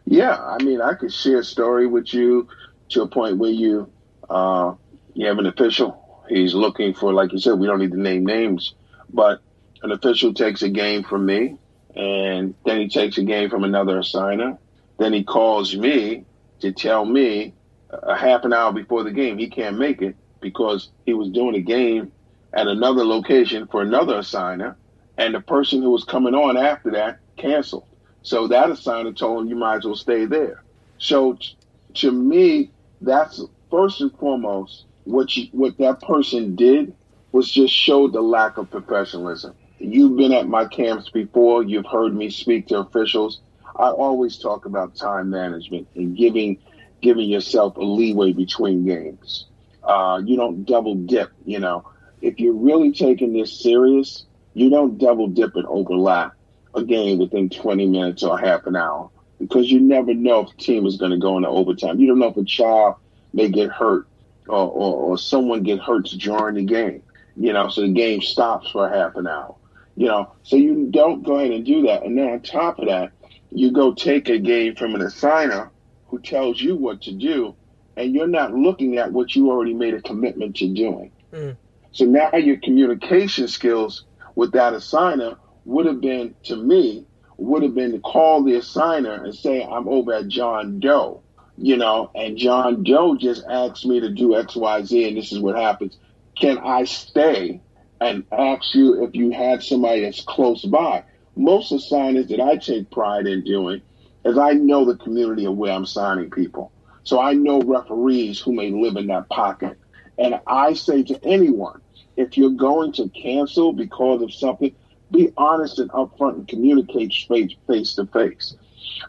Yeah 0.05 0.37
i 0.37 0.63
mean 0.63 0.81
i 0.81 0.95
could 0.95 1.13
share 1.13 1.41
a 1.41 1.45
story 1.45 1.87
with 1.87 2.15
you 2.15 2.49
to 2.91 3.03
a 3.03 3.09
point 3.09 3.39
where 3.39 3.51
you 3.51 3.91
uh, 4.31 4.75
you 5.13 5.27
have 5.27 5.39
an 5.39 5.47
official. 5.47 6.25
He's 6.29 6.55
looking 6.55 6.95
for 6.95 7.13
like 7.13 7.33
you 7.33 7.39
said 7.39 7.59
we 7.59 7.67
don't 7.67 7.81
need 7.81 7.93
to 7.93 8.01
name 8.01 8.25
names 8.25 8.75
but 9.13 9.41
an 9.83 9.93
official 9.93 10.33
takes 10.33 10.63
a 10.63 10.69
game 10.69 11.05
from 11.05 11.27
me 11.27 11.59
and 11.95 12.55
then 12.65 12.81
he 12.81 12.89
takes 12.89 13.19
a 13.19 13.23
game 13.23 13.51
from 13.51 13.65
another 13.65 13.99
assigner. 13.99 14.59
Then 14.99 15.13
he 15.13 15.25
calls 15.25 15.77
me 15.77 16.25
to 16.61 16.73
tell 16.73 17.05
me 17.05 17.55
a 18.03 18.17
half 18.17 18.45
an 18.45 18.53
hour 18.53 18.73
before 18.73 19.03
the 19.03 19.11
game 19.11 19.39
he 19.39 19.49
can't 19.49 19.79
make 19.79 20.03
it 20.03 20.17
because 20.41 20.91
he 21.07 21.15
was 21.15 21.31
doing 21.31 21.55
a 21.55 21.61
game 21.61 22.13
at 22.53 22.67
another 22.67 23.05
location 23.05 23.67
for 23.67 23.83
another 23.83 24.15
assigner, 24.15 24.77
and 25.19 25.35
the 25.35 25.41
person 25.41 25.83
who 25.83 25.91
was 25.91 26.05
coming 26.05 26.35
on 26.35 26.57
after 26.57 26.91
that 26.93 27.19
canceled. 27.37 27.87
So 28.23 28.49
that 28.49 28.69
assigner 28.69 29.17
told 29.17 29.43
him 29.43 29.49
you 29.49 29.57
might 29.57 29.79
as 29.79 29.85
well 29.85 29.97
stay 29.97 30.25
there. 30.25 30.63
So 30.99 31.35
t- 31.35 31.57
to 31.95 32.13
me, 32.13 32.71
that's 33.01 33.43
first 33.71 34.01
and 34.01 34.17
foremost 34.19 34.85
what 35.05 35.37
you, 35.37 35.49
what 35.53 35.77
that 35.79 36.01
person 36.01 36.57
did 36.57 36.95
was 37.33 37.51
just 37.51 37.75
show 37.75 38.09
the 38.09 38.21
lack 38.21 38.57
of 38.57 38.71
professionalism. 38.71 39.55
You've 39.79 40.17
been 40.17 40.33
at 40.33 40.49
my 40.49 40.67
camps 40.67 41.11
before. 41.11 41.63
You've 41.63 41.87
heard 41.87 42.15
me 42.15 42.31
speak 42.31 42.69
to 42.69 42.79
officials. 42.79 43.41
I 43.77 43.91
always 43.91 44.39
talk 44.39 44.67
about 44.67 44.95
time 44.95 45.31
management 45.31 45.89
and 45.97 46.17
giving 46.17 46.59
giving 47.05 47.29
yourself 47.29 47.77
a 47.77 47.85
leeway 47.85 48.33
between 48.33 48.87
games. 48.87 49.47
Uh, 49.85 50.23
you 50.25 50.37
don't 50.37 50.65
double 50.65 50.95
dip. 50.95 51.31
You 51.45 51.61
know, 51.61 51.85
if 52.23 52.41
you're 52.41 52.55
really 52.55 52.93
taking 52.93 53.35
this 53.35 53.61
serious, 53.61 54.25
you 54.55 54.71
don't 54.71 54.97
double 54.97 55.29
dip 55.29 55.55
and 55.55 55.67
overlap 55.67 56.33
a 56.75 56.83
game 56.83 57.19
within 57.19 57.51
20 57.51 57.87
minutes 57.87 58.23
or 58.23 58.39
half 58.39 58.67
an 58.67 58.75
hour 58.75 59.11
because 59.39 59.71
you 59.71 59.81
never 59.81 60.15
know 60.15 60.41
if 60.41 60.57
the 60.57 60.63
team 60.63 60.87
is 60.87 60.97
going 60.97 61.11
to 61.11 61.19
go 61.19 61.37
into 61.37 61.49
overtime. 61.49 62.01
You 62.01 62.09
don't 62.09 62.19
know 62.19 62.29
if 62.29 62.37
a 62.39 62.45
child 62.45 62.97
may 63.35 63.49
get 63.49 63.71
hurt 63.71 64.07
or, 64.49 64.67
or, 64.71 64.95
or 64.95 65.19
someone 65.19 65.63
get 65.63 65.81
hurt 65.81 66.07
during 66.07 66.55
the 66.55 66.65
game. 66.65 67.03
You 67.37 67.53
know, 67.53 67.69
so 67.69 67.83
the 67.83 67.93
game 67.93 68.23
stops 68.23 68.71
for 68.71 68.89
half 68.89 69.17
an 69.17 69.27
hour. 69.27 69.55
You 69.97 70.07
know, 70.07 70.33
so 70.43 70.57
you 70.57 70.89
don't 70.91 71.23
go 71.23 71.39
ahead 71.39 71.51
and 71.51 71.67
do 71.67 71.83
that. 71.83 72.05
And 72.05 72.17
then 72.17 72.29
on 72.31 72.41
top 72.41 72.79
of 72.79 72.87
that, 72.87 73.13
you 73.51 73.71
go 73.73 73.93
take 73.93 74.29
a 74.29 74.39
game 74.39 74.75
from 74.75 74.95
an 74.95 75.03
assigner 75.03 75.71
who 76.15 76.21
tells 76.21 76.61
you 76.61 76.77
what 76.77 77.03
to 77.03 77.13
do, 77.13 77.57
and 77.97 78.15
you're 78.15 78.29
not 78.29 78.55
looking 78.55 78.99
at 78.99 79.13
what 79.13 79.35
you 79.35 79.51
already 79.51 79.75
made 79.75 79.95
a 79.95 80.03
commitment 80.03 80.55
to 80.55 80.73
doing. 80.73 81.11
Mm. 81.33 81.57
So 81.91 82.05
now 82.05 82.37
your 82.37 82.57
communication 82.59 83.49
skills 83.49 84.05
with 84.37 84.53
that 84.53 84.75
assigner 84.75 85.37
would 85.65 85.87
have 85.87 86.01
been, 86.01 86.37
to 86.45 86.57
me, 86.57 87.05
would 87.37 87.65
have 87.65 87.75
been 87.75 87.91
to 87.93 87.99
call 87.99 88.45
the 88.45 88.53
assigner 88.53 89.25
and 89.25 89.35
say, 89.35 89.65
I'm 89.65 89.89
over 89.89 90.13
at 90.13 90.29
John 90.29 90.79
Doe, 90.79 91.21
you 91.59 91.77
know, 91.77 92.13
and 92.15 92.39
John 92.39 92.85
Doe 92.85 93.17
just 93.17 93.45
asked 93.51 93.85
me 93.85 93.99
to 93.99 94.11
do 94.11 94.37
X, 94.37 94.55
Y, 94.55 94.85
Z, 94.85 95.09
and 95.09 95.17
this 95.17 95.33
is 95.33 95.41
what 95.41 95.57
happens. 95.57 95.99
Can 96.39 96.59
I 96.59 96.85
stay 96.85 97.61
and 98.01 98.25
ask 98.31 98.73
you 98.73 99.05
if 99.05 99.17
you 99.17 99.33
had 99.33 99.65
somebody 99.65 100.03
that's 100.03 100.23
close 100.23 100.65
by? 100.65 101.03
Most 101.35 101.73
assigners 101.73 102.29
that 102.29 102.41
I 102.41 102.57
take 102.57 102.91
pride 102.93 103.27
in 103.27 103.43
doing 103.43 103.83
is 104.25 104.39
I 104.39 104.53
know 104.53 104.85
the 104.85 104.97
community 104.97 105.45
of 105.45 105.57
where 105.57 105.73
I'm 105.73 105.87
signing 105.87 106.31
people. 106.31 106.73
So 107.05 107.21
I 107.21 107.35
know 107.35 107.61
referees 107.61 108.41
who 108.41 108.53
may 108.53 108.71
live 108.71 108.97
in 108.97 109.09
that 109.09 109.29
pocket. 109.29 109.79
And 110.19 110.41
I 110.47 110.73
say 110.75 111.03
to 111.05 111.23
anyone, 111.25 111.81
if 112.17 112.37
you're 112.37 112.51
going 112.51 112.93
to 112.93 113.09
cancel 113.11 113.73
because 113.73 114.23
of 114.23 114.33
something, 114.33 114.75
be 115.11 115.33
honest 115.37 115.79
and 115.79 115.91
upfront 115.91 116.35
and 116.37 116.49
communicate 116.49 117.13
face 117.29 117.95
to 117.95 118.07
face. 118.07 118.57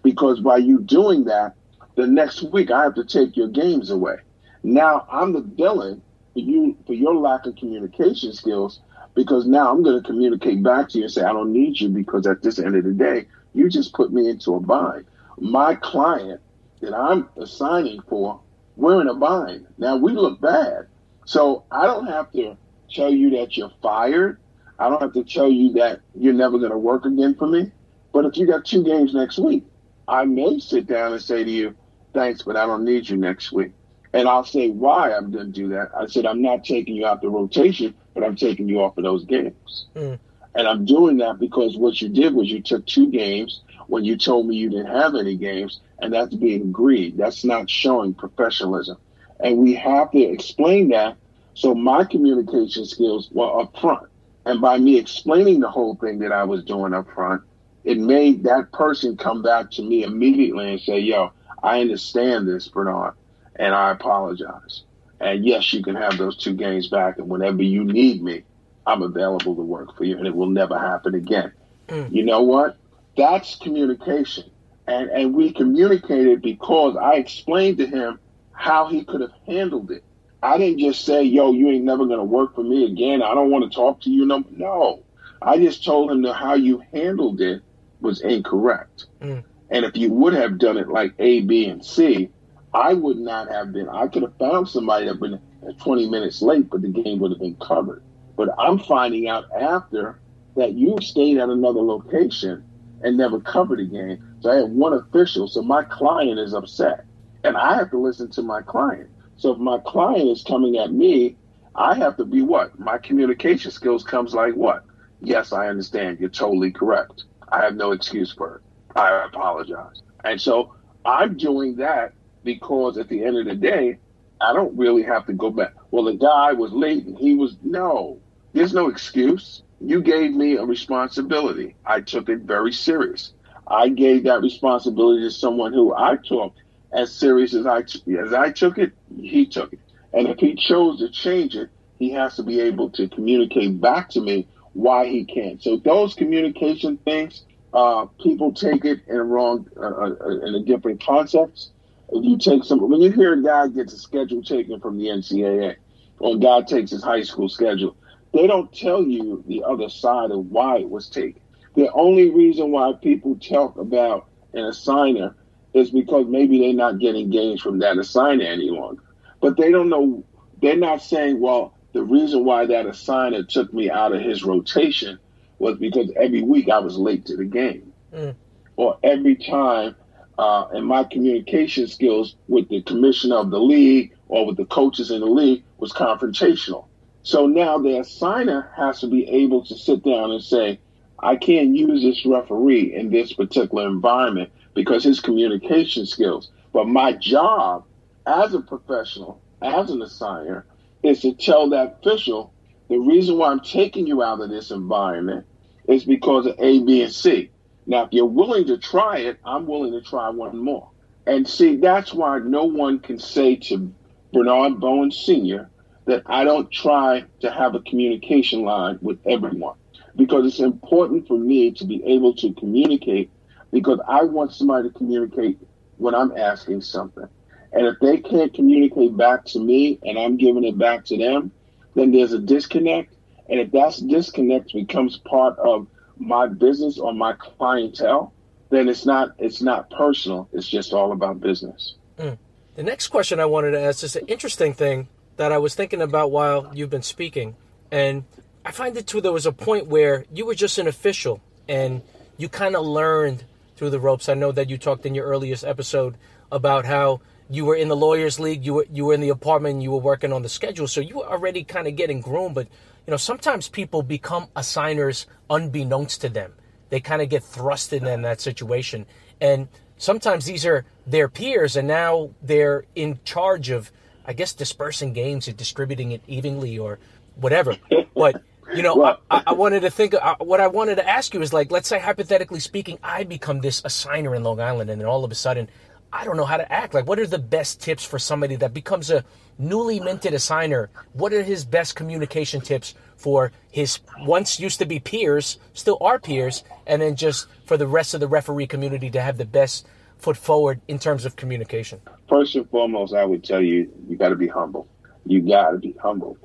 Because 0.03 0.41
by 0.41 0.57
you 0.57 0.79
doing 0.81 1.25
that, 1.25 1.55
the 1.95 2.07
next 2.07 2.43
week 2.51 2.71
I 2.71 2.83
have 2.83 2.95
to 2.95 3.05
take 3.05 3.37
your 3.37 3.47
games 3.47 3.89
away. 3.89 4.17
Now 4.63 5.07
I'm 5.09 5.33
the 5.33 5.41
villain 5.41 6.01
for 6.33 6.39
you 6.39 6.75
for 6.85 6.93
your 6.93 7.15
lack 7.15 7.45
of 7.45 7.55
communication 7.55 8.33
skills 8.33 8.81
because 9.13 9.45
now 9.45 9.71
I'm 9.71 9.83
going 9.83 10.01
to 10.01 10.05
communicate 10.05 10.61
back 10.61 10.89
to 10.89 10.97
you 10.97 11.05
and 11.05 11.13
say 11.13 11.23
I 11.23 11.31
don't 11.31 11.53
need 11.53 11.79
you 11.79 11.89
because 11.89 12.27
at 12.27 12.41
this 12.41 12.59
end 12.59 12.75
of 12.75 12.83
the 12.83 12.91
day 12.91 13.27
you 13.55 13.69
just 13.69 13.93
put 13.93 14.11
me 14.11 14.29
into 14.29 14.55
a 14.55 14.59
bind. 14.59 15.05
My 15.39 15.75
client 15.75 16.41
that 16.81 16.93
I'm 16.93 17.29
assigning 17.37 18.01
for, 18.09 18.41
we're 18.75 19.01
in 19.01 19.07
a 19.07 19.15
bind. 19.15 19.65
Now 19.77 19.95
we 19.95 20.11
look 20.11 20.41
bad. 20.41 20.87
So 21.25 21.63
I 21.71 21.85
don't 21.85 22.07
have 22.07 22.31
to 22.33 22.57
tell 22.91 23.11
you 23.11 23.31
that 23.31 23.57
you're 23.57 23.71
fired. 23.81 24.39
I 24.77 24.89
don't 24.89 25.01
have 25.01 25.13
to 25.13 25.23
tell 25.23 25.49
you 25.49 25.73
that 25.73 26.01
you're 26.13 26.33
never 26.33 26.59
going 26.59 26.71
to 26.71 26.77
work 26.77 27.05
again 27.05 27.35
for 27.35 27.47
me. 27.47 27.71
But 28.11 28.25
if 28.25 28.37
you 28.37 28.45
got 28.45 28.65
two 28.65 28.83
games 28.83 29.13
next 29.13 29.39
week, 29.39 29.63
I 30.07 30.25
may 30.25 30.59
sit 30.59 30.85
down 30.87 31.13
and 31.13 31.21
say 31.21 31.43
to 31.43 31.49
you, 31.49 31.75
thanks, 32.13 32.43
but 32.43 32.55
I 32.57 32.65
don't 32.65 32.85
need 32.85 33.09
you 33.09 33.17
next 33.17 33.51
week. 33.51 33.71
And 34.13 34.27
I'll 34.27 34.45
say 34.45 34.69
why 34.69 35.13
I'm 35.13 35.31
going 35.31 35.47
to 35.47 35.51
do 35.51 35.69
that. 35.69 35.89
I 35.97 36.07
said, 36.07 36.25
I'm 36.25 36.41
not 36.41 36.63
taking 36.63 36.95
you 36.95 37.05
out 37.05 37.21
the 37.21 37.29
rotation, 37.29 37.95
but 38.13 38.23
I'm 38.23 38.35
taking 38.35 38.69
you 38.69 38.81
off 38.81 38.97
of 38.97 39.03
those 39.03 39.25
games. 39.25 39.87
Mm. 39.95 40.19
And 40.55 40.67
I'm 40.67 40.85
doing 40.85 41.17
that 41.17 41.37
because 41.37 41.77
what 41.77 42.01
you 42.01 42.09
did 42.09 42.33
was 42.33 42.49
you 42.49 42.61
took 42.61 42.85
two 42.85 43.11
games 43.11 43.61
when 43.87 44.05
you 44.05 44.17
told 44.17 44.47
me 44.47 44.55
you 44.55 44.69
didn't 44.69 44.87
have 44.87 45.15
any 45.15 45.35
games, 45.35 45.81
and 45.99 46.13
that's 46.13 46.33
being 46.33 46.71
greed. 46.71 47.17
That's 47.17 47.43
not 47.43 47.69
showing 47.69 48.13
professionalism. 48.13 48.97
And 49.39 49.57
we 49.57 49.75
have 49.75 50.11
to 50.11 50.19
explain 50.19 50.89
that. 50.89 51.17
So 51.53 51.75
my 51.75 52.05
communication 52.05 52.85
skills 52.85 53.29
were 53.31 53.61
up 53.61 53.77
front. 53.79 54.07
And 54.45 54.61
by 54.61 54.77
me 54.77 54.97
explaining 54.97 55.59
the 55.59 55.69
whole 55.69 55.95
thing 55.95 56.19
that 56.19 56.31
I 56.31 56.43
was 56.43 56.63
doing 56.63 56.93
up 56.93 57.07
front, 57.13 57.41
it 57.83 57.97
made 57.97 58.43
that 58.43 58.71
person 58.71 59.17
come 59.17 59.41
back 59.41 59.71
to 59.71 59.83
me 59.83 60.03
immediately 60.03 60.71
and 60.71 60.81
say, 60.81 60.99
Yo, 60.99 61.31
I 61.61 61.81
understand 61.81 62.47
this, 62.47 62.67
Bernard, 62.67 63.13
and 63.55 63.73
I 63.73 63.91
apologize. 63.91 64.83
And 65.19 65.45
yes, 65.45 65.73
you 65.73 65.83
can 65.83 65.95
have 65.95 66.17
those 66.17 66.37
two 66.37 66.53
games 66.53 66.87
back. 66.87 67.17
And 67.17 67.27
whenever 67.27 67.61
you 67.61 67.83
need 67.83 68.23
me, 68.23 68.43
I'm 68.87 69.01
available 69.01 69.55
to 69.55 69.61
work 69.61 69.97
for 69.97 70.03
you 70.03 70.17
and 70.17 70.27
it 70.27 70.35
will 70.35 70.49
never 70.49 70.77
happen 70.77 71.15
again. 71.15 71.51
Mm. 71.87 72.11
You 72.11 72.23
know 72.23 72.41
what? 72.41 72.77
That's 73.17 73.55
communication. 73.55 74.49
And 74.87 75.09
and 75.09 75.33
we 75.33 75.51
communicated 75.51 76.41
because 76.41 76.95
I 76.95 77.15
explained 77.15 77.77
to 77.79 77.87
him 77.87 78.19
how 78.51 78.87
he 78.87 79.03
could 79.03 79.21
have 79.21 79.33
handled 79.47 79.91
it. 79.91 80.03
I 80.43 80.57
didn't 80.59 80.79
just 80.79 81.05
say, 81.05 81.23
yo, 81.23 81.51
you 81.51 81.69
ain't 81.69 81.85
never 81.85 82.05
gonna 82.05 82.23
work 82.23 82.53
for 82.55 82.63
me 82.63 82.85
again. 82.85 83.23
I 83.23 83.33
don't 83.33 83.49
want 83.49 83.69
to 83.71 83.75
talk 83.75 84.01
to 84.01 84.11
you 84.11 84.25
no 84.25 84.43
no. 84.51 85.03
I 85.41 85.57
just 85.57 85.83
told 85.83 86.11
him 86.11 86.21
that 86.23 86.33
how 86.33 86.53
you 86.53 86.83
handled 86.93 87.41
it 87.41 87.61
was 88.01 88.21
incorrect. 88.21 89.05
Mm. 89.21 89.43
And 89.69 89.85
if 89.85 89.97
you 89.97 90.11
would 90.11 90.33
have 90.33 90.59
done 90.59 90.77
it 90.77 90.87
like 90.87 91.13
A, 91.19 91.41
B, 91.41 91.65
and 91.65 91.83
C, 91.83 92.29
I 92.73 92.93
would 92.93 93.17
not 93.17 93.49
have 93.49 93.71
been. 93.71 93.89
I 93.89 94.07
could 94.07 94.23
have 94.23 94.37
found 94.37 94.69
somebody 94.69 95.05
that 95.07 95.19
been 95.19 95.39
20 95.81 96.09
minutes 96.09 96.41
late, 96.41 96.69
but 96.69 96.81
the 96.81 96.89
game 96.89 97.19
would 97.19 97.31
have 97.31 97.39
been 97.39 97.55
covered. 97.55 98.03
But 98.35 98.49
I'm 98.59 98.79
finding 98.79 99.27
out 99.27 99.45
after 99.59 100.19
that 100.55 100.73
you 100.73 100.97
stayed 101.01 101.37
at 101.37 101.49
another 101.49 101.81
location 101.81 102.63
and 103.01 103.17
never 103.17 103.39
covered 103.39 103.79
a 103.79 103.85
game. 103.85 104.37
So 104.41 104.51
I 104.51 104.55
had 104.55 104.71
one 104.71 104.93
official. 104.93 105.47
So 105.47 105.61
my 105.61 105.83
client 105.83 106.39
is 106.39 106.53
upset. 106.53 107.05
And 107.43 107.55
I 107.55 107.75
have 107.75 107.91
to 107.91 107.99
listen 107.99 108.31
to 108.31 108.41
my 108.41 108.61
client. 108.61 109.09
So 109.37 109.51
if 109.51 109.59
my 109.59 109.79
client 109.85 110.29
is 110.29 110.43
coming 110.43 110.77
at 110.77 110.91
me, 110.91 111.37
I 111.75 111.95
have 111.95 112.17
to 112.17 112.25
be 112.25 112.41
what? 112.41 112.79
My 112.79 112.97
communication 112.97 113.69
skills 113.71 114.03
comes 114.03 114.33
like 114.33 114.53
what? 114.55 114.83
Yes, 115.21 115.51
I 115.51 115.67
understand. 115.67 116.19
You're 116.19 116.29
totally 116.29 116.71
correct. 116.71 117.25
I 117.49 117.63
have 117.63 117.75
no 117.75 117.91
excuse 117.91 118.33
for 118.33 118.55
it. 118.55 118.61
I 118.97 119.25
apologize. 119.25 120.01
And 120.23 120.39
so 120.39 120.73
I'm 121.05 121.37
doing 121.37 121.75
that 121.77 122.13
because 122.43 122.97
at 122.97 123.09
the 123.09 123.23
end 123.23 123.37
of 123.37 123.45
the 123.45 123.55
day, 123.55 123.97
I 124.41 124.53
don't 124.53 124.77
really 124.77 125.03
have 125.03 125.25
to 125.27 125.33
go 125.33 125.49
back. 125.49 125.73
Well, 125.91 126.05
the 126.05 126.13
guy 126.13 126.53
was 126.53 126.71
late 126.71 127.05
and 127.05 127.17
he 127.17 127.35
was 127.35 127.57
no. 127.63 128.19
There's 128.55 128.73
no 128.73 128.87
excuse. 128.87 129.63
You 129.81 130.01
gave 130.01 130.33
me 130.33 130.55
a 130.55 130.63
responsibility. 130.63 131.75
I 131.85 131.99
took 131.99 132.29
it 132.29 132.43
very 132.43 132.71
serious. 132.71 133.33
I 133.67 133.89
gave 133.89 134.23
that 134.23 134.41
responsibility 134.41 135.23
to 135.23 135.31
someone 135.31 135.73
who 135.73 135.93
I 135.93 136.15
took 136.15 136.53
as 136.93 137.13
serious 137.13 137.53
as 137.53 137.65
I 137.65 137.79
as 137.79 138.33
I 138.33 138.53
took 138.53 138.77
it. 138.77 138.93
He 139.13 139.45
took 139.45 139.73
it, 139.73 139.79
and 140.13 140.29
if 140.29 140.39
he 140.39 140.55
chose 140.55 140.99
to 140.99 141.09
change 141.09 141.57
it, 141.57 141.69
he 141.99 142.11
has 142.11 142.37
to 142.37 142.43
be 142.43 142.61
able 142.61 142.91
to 142.91 143.09
communicate 143.09 143.81
back 143.81 144.09
to 144.11 144.21
me 144.21 144.47
why 144.71 145.07
he 145.07 145.25
can't. 145.25 145.61
So 145.61 145.75
those 145.75 146.13
communication 146.13 146.95
things, 147.03 147.43
uh, 147.73 148.05
people 148.23 148.53
take 148.53 148.85
it 148.85 149.01
in 149.09 149.17
wrong, 149.17 149.67
uh, 149.75 149.81
uh 149.81 150.45
in 150.47 150.55
a 150.55 150.63
different 150.63 151.03
context. 151.03 151.71
If 152.07 152.23
you 152.23 152.37
take 152.37 152.63
some, 152.63 152.79
when 152.89 153.01
you 153.01 153.11
hear 153.11 153.33
a 153.33 153.43
guy 153.43 153.67
gets 153.67 153.91
a 153.91 153.97
schedule 153.97 154.43
taken 154.43 154.79
from 154.79 154.97
the 154.97 155.07
NCAA, 155.07 155.75
or 156.19 156.35
a 156.35 156.39
guy 156.39 156.61
takes 156.61 156.91
his 156.91 157.03
high 157.03 157.23
school 157.23 157.49
schedule, 157.49 157.97
they 158.35 158.47
don't 158.47 158.69
tell 158.73 159.01
you 159.01 159.41
the 159.47 159.63
other 159.63 159.87
side 159.87 160.29
of 160.29 160.47
why 160.47 160.79
it 160.79 160.89
was 160.89 161.07
taken. 161.07 161.41
The 161.75 161.89
only 161.93 162.29
reason 162.31 162.69
why 162.69 162.91
people 163.01 163.37
talk 163.37 163.77
about 163.77 164.27
an 164.53 164.63
assigner 164.63 165.33
is 165.73 165.89
because 165.89 166.27
maybe 166.27 166.59
they're 166.59 166.73
not 166.73 166.99
getting 166.99 167.29
gains 167.29 167.61
from 167.61 167.79
that 167.79 167.95
assigner 167.95 168.45
any 168.45 168.69
longer. 168.69 169.01
But 169.39 169.55
they 169.55 169.71
don't 169.71 169.87
know, 169.87 170.25
they're 170.61 170.75
not 170.75 171.01
saying, 171.01 171.39
well, 171.39 171.77
the 171.93 172.03
reason 172.03 172.43
why 172.43 172.65
that 172.65 172.85
assigner 172.85 173.47
took 173.47 173.73
me 173.73 173.89
out 173.89 174.13
of 174.13 174.21
his 174.21 174.43
rotation 174.43 175.17
was 175.59 175.77
because 175.77 176.11
every 176.19 176.41
week 176.41 176.67
I 176.67 176.79
was 176.79 176.97
late 176.97 177.25
to 177.27 177.37
the 177.37 177.45
game. 177.45 177.93
Mm. 178.13 178.35
Or 178.75 178.97
every 179.01 179.37
time, 179.37 179.95
uh, 180.37 180.67
and 180.73 180.85
my 180.85 181.05
communication 181.05 181.87
skills 181.87 182.35
with 182.49 182.67
the 182.67 182.81
commissioner 182.81 183.37
of 183.37 183.49
the 183.49 183.61
league 183.61 184.13
or 184.27 184.45
with 184.45 184.57
the 184.57 184.65
coaches 184.65 185.09
in 185.09 185.21
the 185.21 185.25
league 185.25 185.63
was 185.77 185.93
confrontational. 185.93 186.87
So 187.25 187.47
now 187.47 187.79
the 187.79 187.89
assigner 187.89 188.67
has 188.75 188.99
to 188.99 189.07
be 189.07 189.27
able 189.27 189.65
to 189.65 189.75
sit 189.75 190.03
down 190.03 190.29
and 190.29 190.43
say, 190.43 190.79
I 191.17 191.35
can't 191.35 191.75
use 191.75 192.03
this 192.03 192.23
referee 192.23 192.93
in 192.93 193.09
this 193.09 193.33
particular 193.33 193.87
environment 193.87 194.51
because 194.75 195.03
his 195.03 195.21
communication 195.21 196.05
skills. 196.05 196.51
But 196.71 196.85
my 196.87 197.13
job 197.13 197.83
as 198.27 198.53
a 198.53 198.59
professional, 198.59 199.41
as 199.63 199.89
an 199.89 200.01
assigner, 200.01 200.65
is 201.01 201.21
to 201.21 201.33
tell 201.33 201.67
that 201.71 201.97
official 201.99 202.53
the 202.89 202.99
reason 202.99 203.39
why 203.39 203.49
I'm 203.49 203.59
taking 203.59 204.05
you 204.05 204.21
out 204.21 204.39
of 204.41 204.51
this 204.51 204.69
environment 204.69 205.47
is 205.87 206.05
because 206.05 206.45
of 206.45 206.53
A, 206.59 206.83
B, 206.83 207.01
and 207.01 207.11
C. 207.11 207.49
Now, 207.87 208.03
if 208.05 208.13
you're 208.13 208.25
willing 208.25 208.67
to 208.67 208.77
try 208.77 209.17
it, 209.17 209.39
I'm 209.43 209.65
willing 209.65 209.93
to 209.93 210.01
try 210.01 210.29
one 210.29 210.59
more. 210.59 210.91
And 211.25 211.49
see, 211.49 211.77
that's 211.77 212.13
why 212.13 212.37
no 212.37 212.65
one 212.65 212.99
can 212.99 213.17
say 213.17 213.55
to 213.55 213.91
Bernard 214.31 214.79
Bowen 214.79 215.09
Sr. 215.09 215.71
that 216.05 216.23
I 216.25 216.43
don't 216.43 216.71
try 216.71 217.25
to 217.41 217.51
have 217.51 217.75
a 217.75 217.81
communication 217.81 218.63
line 218.63 218.99
with 219.01 219.19
everyone 219.25 219.75
because 220.15 220.45
it's 220.45 220.59
important 220.59 221.27
for 221.27 221.37
me 221.37 221.71
to 221.71 221.85
be 221.85 222.03
able 222.05 222.35
to 222.35 222.53
communicate 222.53 223.31
because 223.71 223.99
I 224.07 224.23
want 224.23 224.53
somebody 224.53 224.89
to 224.89 224.93
communicate 224.93 225.59
when 225.97 226.15
I'm 226.15 226.35
asking 226.37 226.81
something. 226.81 227.27
And 227.73 227.87
if 227.87 227.99
they 227.99 228.17
can't 228.17 228.53
communicate 228.53 229.17
back 229.17 229.45
to 229.45 229.59
me 229.59 229.99
and 230.03 230.17
I'm 230.17 230.37
giving 230.37 230.63
it 230.63 230.77
back 230.77 231.05
to 231.05 231.17
them, 231.17 231.51
then 231.95 232.11
there's 232.11 232.33
a 232.33 232.39
disconnect. 232.39 233.13
And 233.49 233.59
if 233.59 233.71
that 233.71 234.01
disconnect 234.07 234.73
becomes 234.73 235.17
part 235.17 235.57
of 235.59 235.87
my 236.17 236.47
business 236.47 236.97
or 236.97 237.13
my 237.13 237.33
clientele, 237.33 238.33
then 238.69 238.87
it's 238.87 239.05
not 239.05 239.35
it's 239.37 239.61
not 239.61 239.89
personal. 239.89 240.47
It's 240.53 240.67
just 240.67 240.93
all 240.93 241.11
about 241.11 241.41
business. 241.41 241.95
Mm. 242.17 242.37
The 242.75 242.83
next 242.83 243.09
question 243.09 243.39
I 243.39 243.45
wanted 243.45 243.71
to 243.71 243.81
ask 243.81 244.03
is 244.03 244.15
an 244.15 244.25
interesting 244.27 244.73
thing 244.73 245.07
that 245.37 245.51
I 245.51 245.57
was 245.57 245.75
thinking 245.75 246.01
about 246.01 246.31
while 246.31 246.71
you've 246.73 246.89
been 246.89 247.01
speaking, 247.01 247.55
and 247.91 248.23
I 248.65 248.71
find 248.71 248.97
it 248.97 249.07
too. 249.07 249.21
There 249.21 249.31
was 249.31 249.45
a 249.45 249.51
point 249.51 249.87
where 249.87 250.25
you 250.33 250.45
were 250.45 250.55
just 250.55 250.77
an 250.77 250.87
official 250.87 251.41
and 251.67 252.01
you 252.37 252.49
kind 252.49 252.75
of 252.75 252.85
learned 252.85 253.43
through 253.75 253.89
the 253.89 253.99
ropes. 253.99 254.29
I 254.29 254.33
know 254.33 254.51
that 254.51 254.69
you 254.69 254.77
talked 254.77 255.05
in 255.05 255.15
your 255.15 255.25
earliest 255.25 255.63
episode 255.63 256.15
about 256.51 256.85
how 256.85 257.21
you 257.49 257.65
were 257.65 257.75
in 257.75 257.89
the 257.89 257.95
lawyers 257.95 258.39
league, 258.39 258.65
you 258.65 258.73
were 258.75 258.85
you 258.91 259.05
were 259.05 259.13
in 259.13 259.21
the 259.21 259.29
apartment, 259.29 259.81
you 259.81 259.91
were 259.91 259.99
working 259.99 260.33
on 260.33 260.41
the 260.41 260.49
schedule, 260.49 260.87
so 260.87 261.01
you 261.01 261.17
were 261.17 261.27
already 261.27 261.63
kind 261.63 261.87
of 261.87 261.95
getting 261.95 262.21
groomed. 262.21 262.55
But 262.55 262.67
you 263.05 263.11
know, 263.11 263.17
sometimes 263.17 263.69
people 263.69 264.01
become 264.01 264.47
assigners 264.55 265.27
unbeknownst 265.49 266.21
to 266.21 266.29
them. 266.29 266.53
They 266.89 266.99
kind 266.99 267.21
of 267.21 267.29
get 267.29 267.43
thrusted 267.43 268.07
in 268.07 268.23
that 268.23 268.41
situation, 268.41 269.05
and 269.39 269.67
sometimes 269.97 270.45
these 270.45 270.65
are 270.65 270.85
their 271.05 271.27
peers, 271.27 271.75
and 271.75 271.87
now 271.87 272.31
they're 272.41 272.85
in 272.95 273.19
charge 273.25 273.69
of, 273.69 273.91
I 274.27 274.33
guess, 274.33 274.53
dispersing 274.53 275.13
games 275.13 275.47
and 275.47 275.57
distributing 275.57 276.11
it 276.11 276.21
evenly 276.27 276.77
or 276.77 276.99
whatever. 277.35 277.75
But 278.15 278.41
you 278.73 278.81
know, 278.81 279.03
I, 279.03 279.43
I, 279.47 279.53
wanted 279.53 279.81
to 279.81 279.91
think. 279.91 280.13
Uh, 280.13 280.35
what 280.39 280.59
I 280.59 280.67
wanted 280.67 280.95
to 280.95 281.07
ask 281.07 281.33
you 281.33 281.41
is 281.41 281.53
like, 281.53 281.71
let's 281.71 281.87
say 281.87 281.99
hypothetically 281.99 282.59
speaking, 282.59 282.97
I 283.03 283.23
become 283.23 283.61
this 283.61 283.81
assigner 283.81 284.35
in 284.35 284.43
Long 284.43 284.59
Island, 284.59 284.89
and 284.89 284.99
then 284.99 285.07
all 285.07 285.23
of 285.23 285.31
a 285.31 285.35
sudden, 285.35 285.69
I 286.11 286.23
don't 286.23 286.37
know 286.37 286.45
how 286.45 286.57
to 286.57 286.71
act. 286.71 286.93
Like, 286.93 287.07
what 287.07 287.19
are 287.19 287.27
the 287.27 287.37
best 287.37 287.81
tips 287.81 288.03
for 288.03 288.17
somebody 288.17 288.55
that 288.55 288.73
becomes 288.73 289.11
a 289.11 289.23
newly 289.59 289.99
minted 289.99 290.33
assigner? 290.33 290.87
What 291.13 291.33
are 291.33 291.43
his 291.43 291.65
best 291.65 291.95
communication 291.95 292.61
tips 292.61 292.95
for 293.17 293.51
his 293.69 293.99
once 294.21 294.59
used 294.59 294.79
to 294.79 294.85
be 294.85 294.99
peers, 294.99 295.59
still 295.73 295.97
are 296.01 296.19
peers, 296.19 296.63
and 296.87 297.01
then 297.01 297.15
just 297.15 297.47
for 297.65 297.77
the 297.77 297.87
rest 297.87 298.13
of 298.13 298.19
the 298.19 298.27
referee 298.27 298.67
community 298.67 299.09
to 299.11 299.21
have 299.21 299.37
the 299.37 299.45
best 299.45 299.85
foot 300.17 300.37
forward 300.37 300.81
in 300.87 300.99
terms 300.99 301.25
of 301.25 301.35
communication? 301.35 302.01
First 302.29 302.55
and 302.55 302.69
foremost, 302.69 303.13
I 303.13 303.25
would 303.25 303.43
tell 303.43 303.61
you, 303.61 303.91
you 304.07 304.15
got 304.17 304.29
to 304.29 304.35
be 304.35 304.47
humble. 304.47 304.87
You 305.25 305.41
got 305.41 305.71
to 305.71 305.77
be 305.77 305.95
humble. 306.01 306.37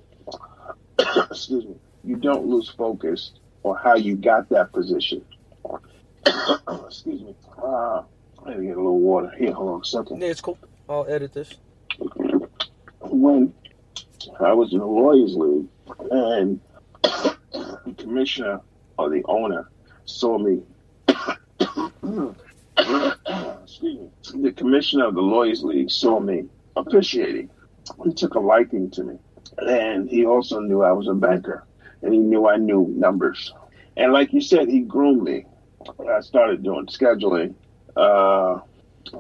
Excuse 1.31 1.65
me 1.65 1.77
you 2.05 2.17
don't 2.17 2.47
lose 2.47 2.69
focus 2.69 3.33
on 3.63 3.77
how 3.83 3.97
you 3.97 4.17
got 4.17 4.49
that 4.51 4.73
position. 4.73 5.25
Excuse 6.87 7.23
me. 7.23 7.35
Uh, 7.63 8.03
I 8.45 8.51
need 8.51 8.57
to 8.57 8.63
get 8.63 8.77
a 8.77 8.81
little 8.81 9.01
water 9.01 9.33
here. 9.39 9.53
Hold 9.53 9.71
on 9.71 9.81
a 9.83 9.85
second. 9.85 10.21
Yeah, 10.21 10.29
it's 10.29 10.41
cool. 10.41 10.59
I'll 10.89 11.07
edit 11.09 11.33
this. 11.33 11.55
When 13.01 13.53
I 14.41 14.53
was 14.53 14.73
in 14.73 14.79
the 14.79 14.87
Lawyers 14.87 15.35
League 15.37 15.69
and 16.11 16.61
the 17.03 17.95
commissioner 17.99 18.61
or 18.99 19.11
the 19.11 19.23
owner 19.27 19.69
saw 20.05 20.39
me. 20.39 20.63
The 23.81 24.53
commissioner 24.57 25.07
of 25.07 25.15
the 25.15 25.23
Lawyers 25.23 25.65
League 25.65 25.91
saw 25.91 26.21
me 26.21 26.45
officiating. 26.77 27.51
He 28.05 28.13
took 28.13 28.35
a 28.35 28.41
liking 28.41 28.91
to 28.93 29.05
me. 29.05 29.19
And 29.59 30.09
he 30.09 30.25
also 30.27 30.61
knew 30.61 30.83
I 30.83 30.93
was 30.93 31.09
a 31.09 31.15
banker 31.15 31.67
and 32.03 32.13
he 32.13 32.21
knew 32.21 32.49
I 32.49 32.57
knew 32.57 32.87
numbers. 32.97 33.53
And 33.97 34.13
like 34.13 34.33
you 34.33 34.41
said, 34.41 34.69
he 34.69 34.81
groomed 34.81 35.23
me. 35.23 35.45
I 36.09 36.21
started 36.21 36.63
doing 36.63 36.87
scheduling. 36.87 37.55
Uh, 37.97 38.61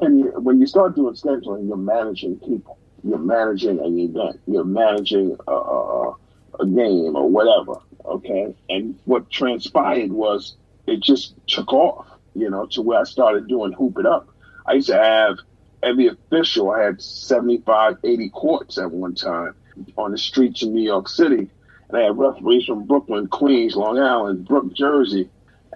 and 0.01 0.45
when 0.45 0.61
you 0.61 0.67
start 0.67 0.95
doing 0.95 1.15
scheduling, 1.15 1.67
you're 1.67 1.77
managing 1.77 2.37
people. 2.37 2.79
You're 3.03 3.19
managing 3.19 3.81
an 3.81 3.99
event. 3.99 4.41
You're 4.47 4.65
managing 4.65 5.37
a, 5.49 5.53
a, 5.53 6.17
a 6.61 6.67
game 6.67 7.17
or 7.17 7.29
whatever. 7.29 7.81
Okay. 8.05 8.55
And 8.69 8.99
what 9.05 9.31
transpired 9.31 10.13
was 10.13 10.57
it 10.87 11.01
just 11.01 11.35
took 11.47 11.73
off, 11.73 12.07
you 12.35 12.49
know, 12.51 12.67
to 12.67 12.83
where 12.83 13.01
I 13.01 13.05
started 13.05 13.49
doing 13.49 13.73
Hoop 13.73 13.99
It 13.99 14.07
Up. 14.07 14.30
I 14.67 14.75
used 14.75 14.89
to 14.89 14.97
have 14.97 15.39
every 15.83 16.09
official, 16.09 16.71
I 16.71 16.83
had 16.83 17.01
75, 17.01 17.99
80 18.05 18.29
courts 18.31 18.79
at 18.79 18.91
one 18.91 19.15
time 19.15 19.55
on 19.97 20.13
the 20.13 20.19
streets 20.19 20.63
in 20.63 20.75
New 20.75 20.83
York 20.83 21.09
City 21.09 21.51
and 21.91 21.99
I 21.99 22.05
had 22.05 22.19
referees 22.19 22.67
from 22.67 22.87
Brooklyn, 22.87 23.27
Queens, 23.27 23.75
Long 23.75 23.99
Island, 23.99 24.47
Brook, 24.47 24.73
Jersey, 24.73 25.29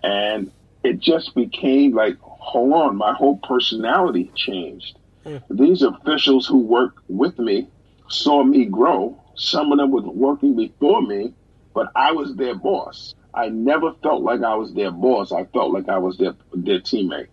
and 0.02 0.50
it 0.82 1.00
just 1.00 1.34
became 1.34 1.94
like, 1.94 2.18
hold 2.20 2.72
on, 2.72 2.96
my 2.96 3.12
whole 3.14 3.38
personality 3.38 4.30
changed. 4.34 4.96
Mm. 5.24 5.42
These 5.50 5.82
officials 5.82 6.46
who 6.46 6.58
worked 6.58 6.98
with 7.08 7.38
me 7.38 7.68
saw 8.08 8.44
me 8.44 8.66
grow. 8.66 9.20
Some 9.34 9.72
of 9.72 9.78
them 9.78 9.90
were 9.90 10.02
working 10.02 10.54
before 10.54 11.02
me, 11.02 11.34
but 11.74 11.88
I 11.96 12.12
was 12.12 12.36
their 12.36 12.54
boss. 12.54 13.14
I 13.32 13.48
never 13.48 13.92
felt 13.94 14.22
like 14.22 14.42
I 14.42 14.54
was 14.54 14.72
their 14.74 14.92
boss. 14.92 15.32
I 15.32 15.44
felt 15.44 15.72
like 15.72 15.88
I 15.88 15.98
was 15.98 16.16
their 16.18 16.36
their 16.52 16.78
teammate. 16.78 17.26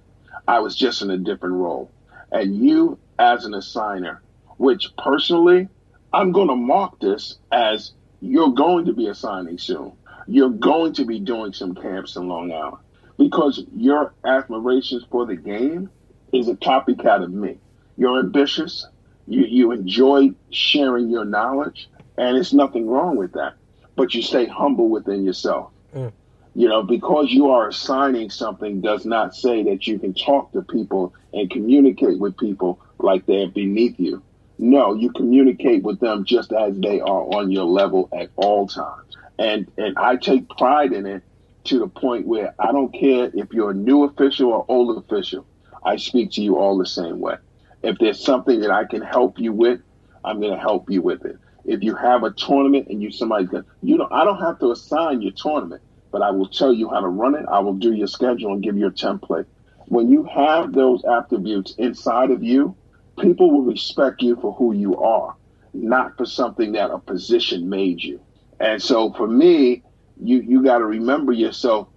I 0.47 0.59
was 0.59 0.75
just 0.75 1.01
in 1.01 1.11
a 1.11 1.17
different 1.17 1.55
role. 1.55 1.91
And 2.31 2.55
you, 2.55 2.97
as 3.19 3.45
an 3.45 3.53
assigner, 3.53 4.19
which 4.57 4.95
personally, 4.97 5.67
I'm 6.13 6.31
going 6.31 6.47
to 6.47 6.55
mark 6.55 6.99
this 6.99 7.37
as 7.51 7.91
you're 8.21 8.51
going 8.51 8.85
to 8.85 8.93
be 8.93 9.07
assigning 9.07 9.57
soon. 9.57 9.93
You're 10.27 10.49
going 10.49 10.93
to 10.93 11.05
be 11.05 11.19
doing 11.19 11.53
some 11.53 11.75
camps 11.75 12.15
in 12.15 12.27
Long 12.27 12.51
Island 12.51 12.77
because 13.17 13.63
your 13.75 14.13
admirations 14.23 15.03
for 15.09 15.25
the 15.25 15.35
game 15.35 15.89
is 16.31 16.47
a 16.47 16.55
copycat 16.55 17.23
of 17.23 17.31
me. 17.31 17.57
You're 17.97 18.19
ambitious. 18.19 18.87
You, 19.27 19.45
you 19.45 19.71
enjoy 19.71 20.31
sharing 20.51 21.09
your 21.09 21.25
knowledge, 21.25 21.89
and 22.17 22.37
it's 22.37 22.53
nothing 22.53 22.87
wrong 22.87 23.15
with 23.15 23.33
that. 23.33 23.53
But 23.95 24.13
you 24.13 24.21
stay 24.21 24.45
humble 24.45 24.89
within 24.89 25.23
yourself. 25.23 25.71
Mm. 25.95 26.11
You 26.53 26.67
know, 26.67 26.83
because 26.83 27.31
you 27.31 27.51
are 27.51 27.69
assigning 27.69 28.29
something 28.29 28.81
does 28.81 29.05
not 29.05 29.35
say 29.35 29.63
that 29.63 29.87
you 29.87 29.99
can 29.99 30.13
talk 30.13 30.51
to 30.51 30.61
people 30.61 31.13
and 31.33 31.49
communicate 31.49 32.19
with 32.19 32.37
people 32.37 32.79
like 32.99 33.25
they're 33.25 33.47
beneath 33.47 33.99
you. 33.99 34.21
No, 34.57 34.93
you 34.93 35.11
communicate 35.11 35.83
with 35.83 35.99
them 35.99 36.25
just 36.25 36.51
as 36.51 36.77
they 36.77 36.99
are 36.99 37.23
on 37.35 37.51
your 37.51 37.65
level 37.65 38.09
at 38.13 38.29
all 38.35 38.67
times. 38.67 39.17
And 39.39 39.71
and 39.77 39.97
I 39.97 40.17
take 40.17 40.49
pride 40.49 40.93
in 40.93 41.05
it 41.05 41.23
to 41.65 41.79
the 41.79 41.87
point 41.87 42.27
where 42.27 42.53
I 42.59 42.71
don't 42.71 42.93
care 42.93 43.31
if 43.33 43.53
you're 43.53 43.71
a 43.71 43.75
new 43.75 44.03
official 44.03 44.51
or 44.51 44.65
old 44.67 44.97
official. 45.03 45.45
I 45.83 45.95
speak 45.95 46.31
to 46.31 46.41
you 46.41 46.57
all 46.57 46.77
the 46.77 46.85
same 46.85 47.19
way. 47.19 47.37
If 47.81 47.97
there's 47.97 48.23
something 48.23 48.59
that 48.61 48.71
I 48.71 48.85
can 48.85 49.01
help 49.01 49.39
you 49.39 49.51
with, 49.51 49.81
I'm 50.23 50.39
going 50.39 50.53
to 50.53 50.59
help 50.59 50.89
you 50.89 51.01
with 51.01 51.25
it. 51.25 51.37
If 51.65 51.83
you 51.83 51.95
have 51.95 52.23
a 52.23 52.31
tournament 52.31 52.87
and 52.89 53.01
you 53.01 53.11
somebody's 53.11 53.49
going, 53.49 53.63
you 53.81 53.97
know, 53.97 54.07
I 54.11 54.23
don't 54.23 54.39
have 54.39 54.59
to 54.59 54.71
assign 54.71 55.21
your 55.21 55.31
tournament, 55.31 55.81
but 56.11 56.21
I 56.21 56.31
will 56.31 56.47
tell 56.47 56.73
you 56.73 56.89
how 56.89 56.99
to 56.99 57.07
run 57.07 57.35
it. 57.35 57.45
I 57.49 57.59
will 57.59 57.73
do 57.73 57.93
your 57.93 58.07
schedule 58.07 58.53
and 58.53 58.63
give 58.63 58.77
you 58.77 58.87
a 58.87 58.91
template. 58.91 59.45
When 59.87 60.09
you 60.09 60.23
have 60.23 60.73
those 60.73 61.03
attributes 61.03 61.73
inside 61.77 62.31
of 62.31 62.43
you, 62.43 62.75
people 63.19 63.51
will 63.51 63.63
respect 63.63 64.21
you 64.21 64.35
for 64.37 64.53
who 64.53 64.73
you 64.73 64.97
are, 64.97 65.35
not 65.73 66.17
for 66.17 66.25
something 66.25 66.73
that 66.73 66.91
a 66.91 66.99
position 66.99 67.69
made 67.69 68.01
you. 68.01 68.21
And 68.59 68.81
so 68.81 69.11
for 69.13 69.27
me, 69.27 69.83
you 70.21 70.41
you 70.41 70.63
got 70.63 70.79
to 70.79 70.85
remember 70.85 71.31
yourself 71.31 71.87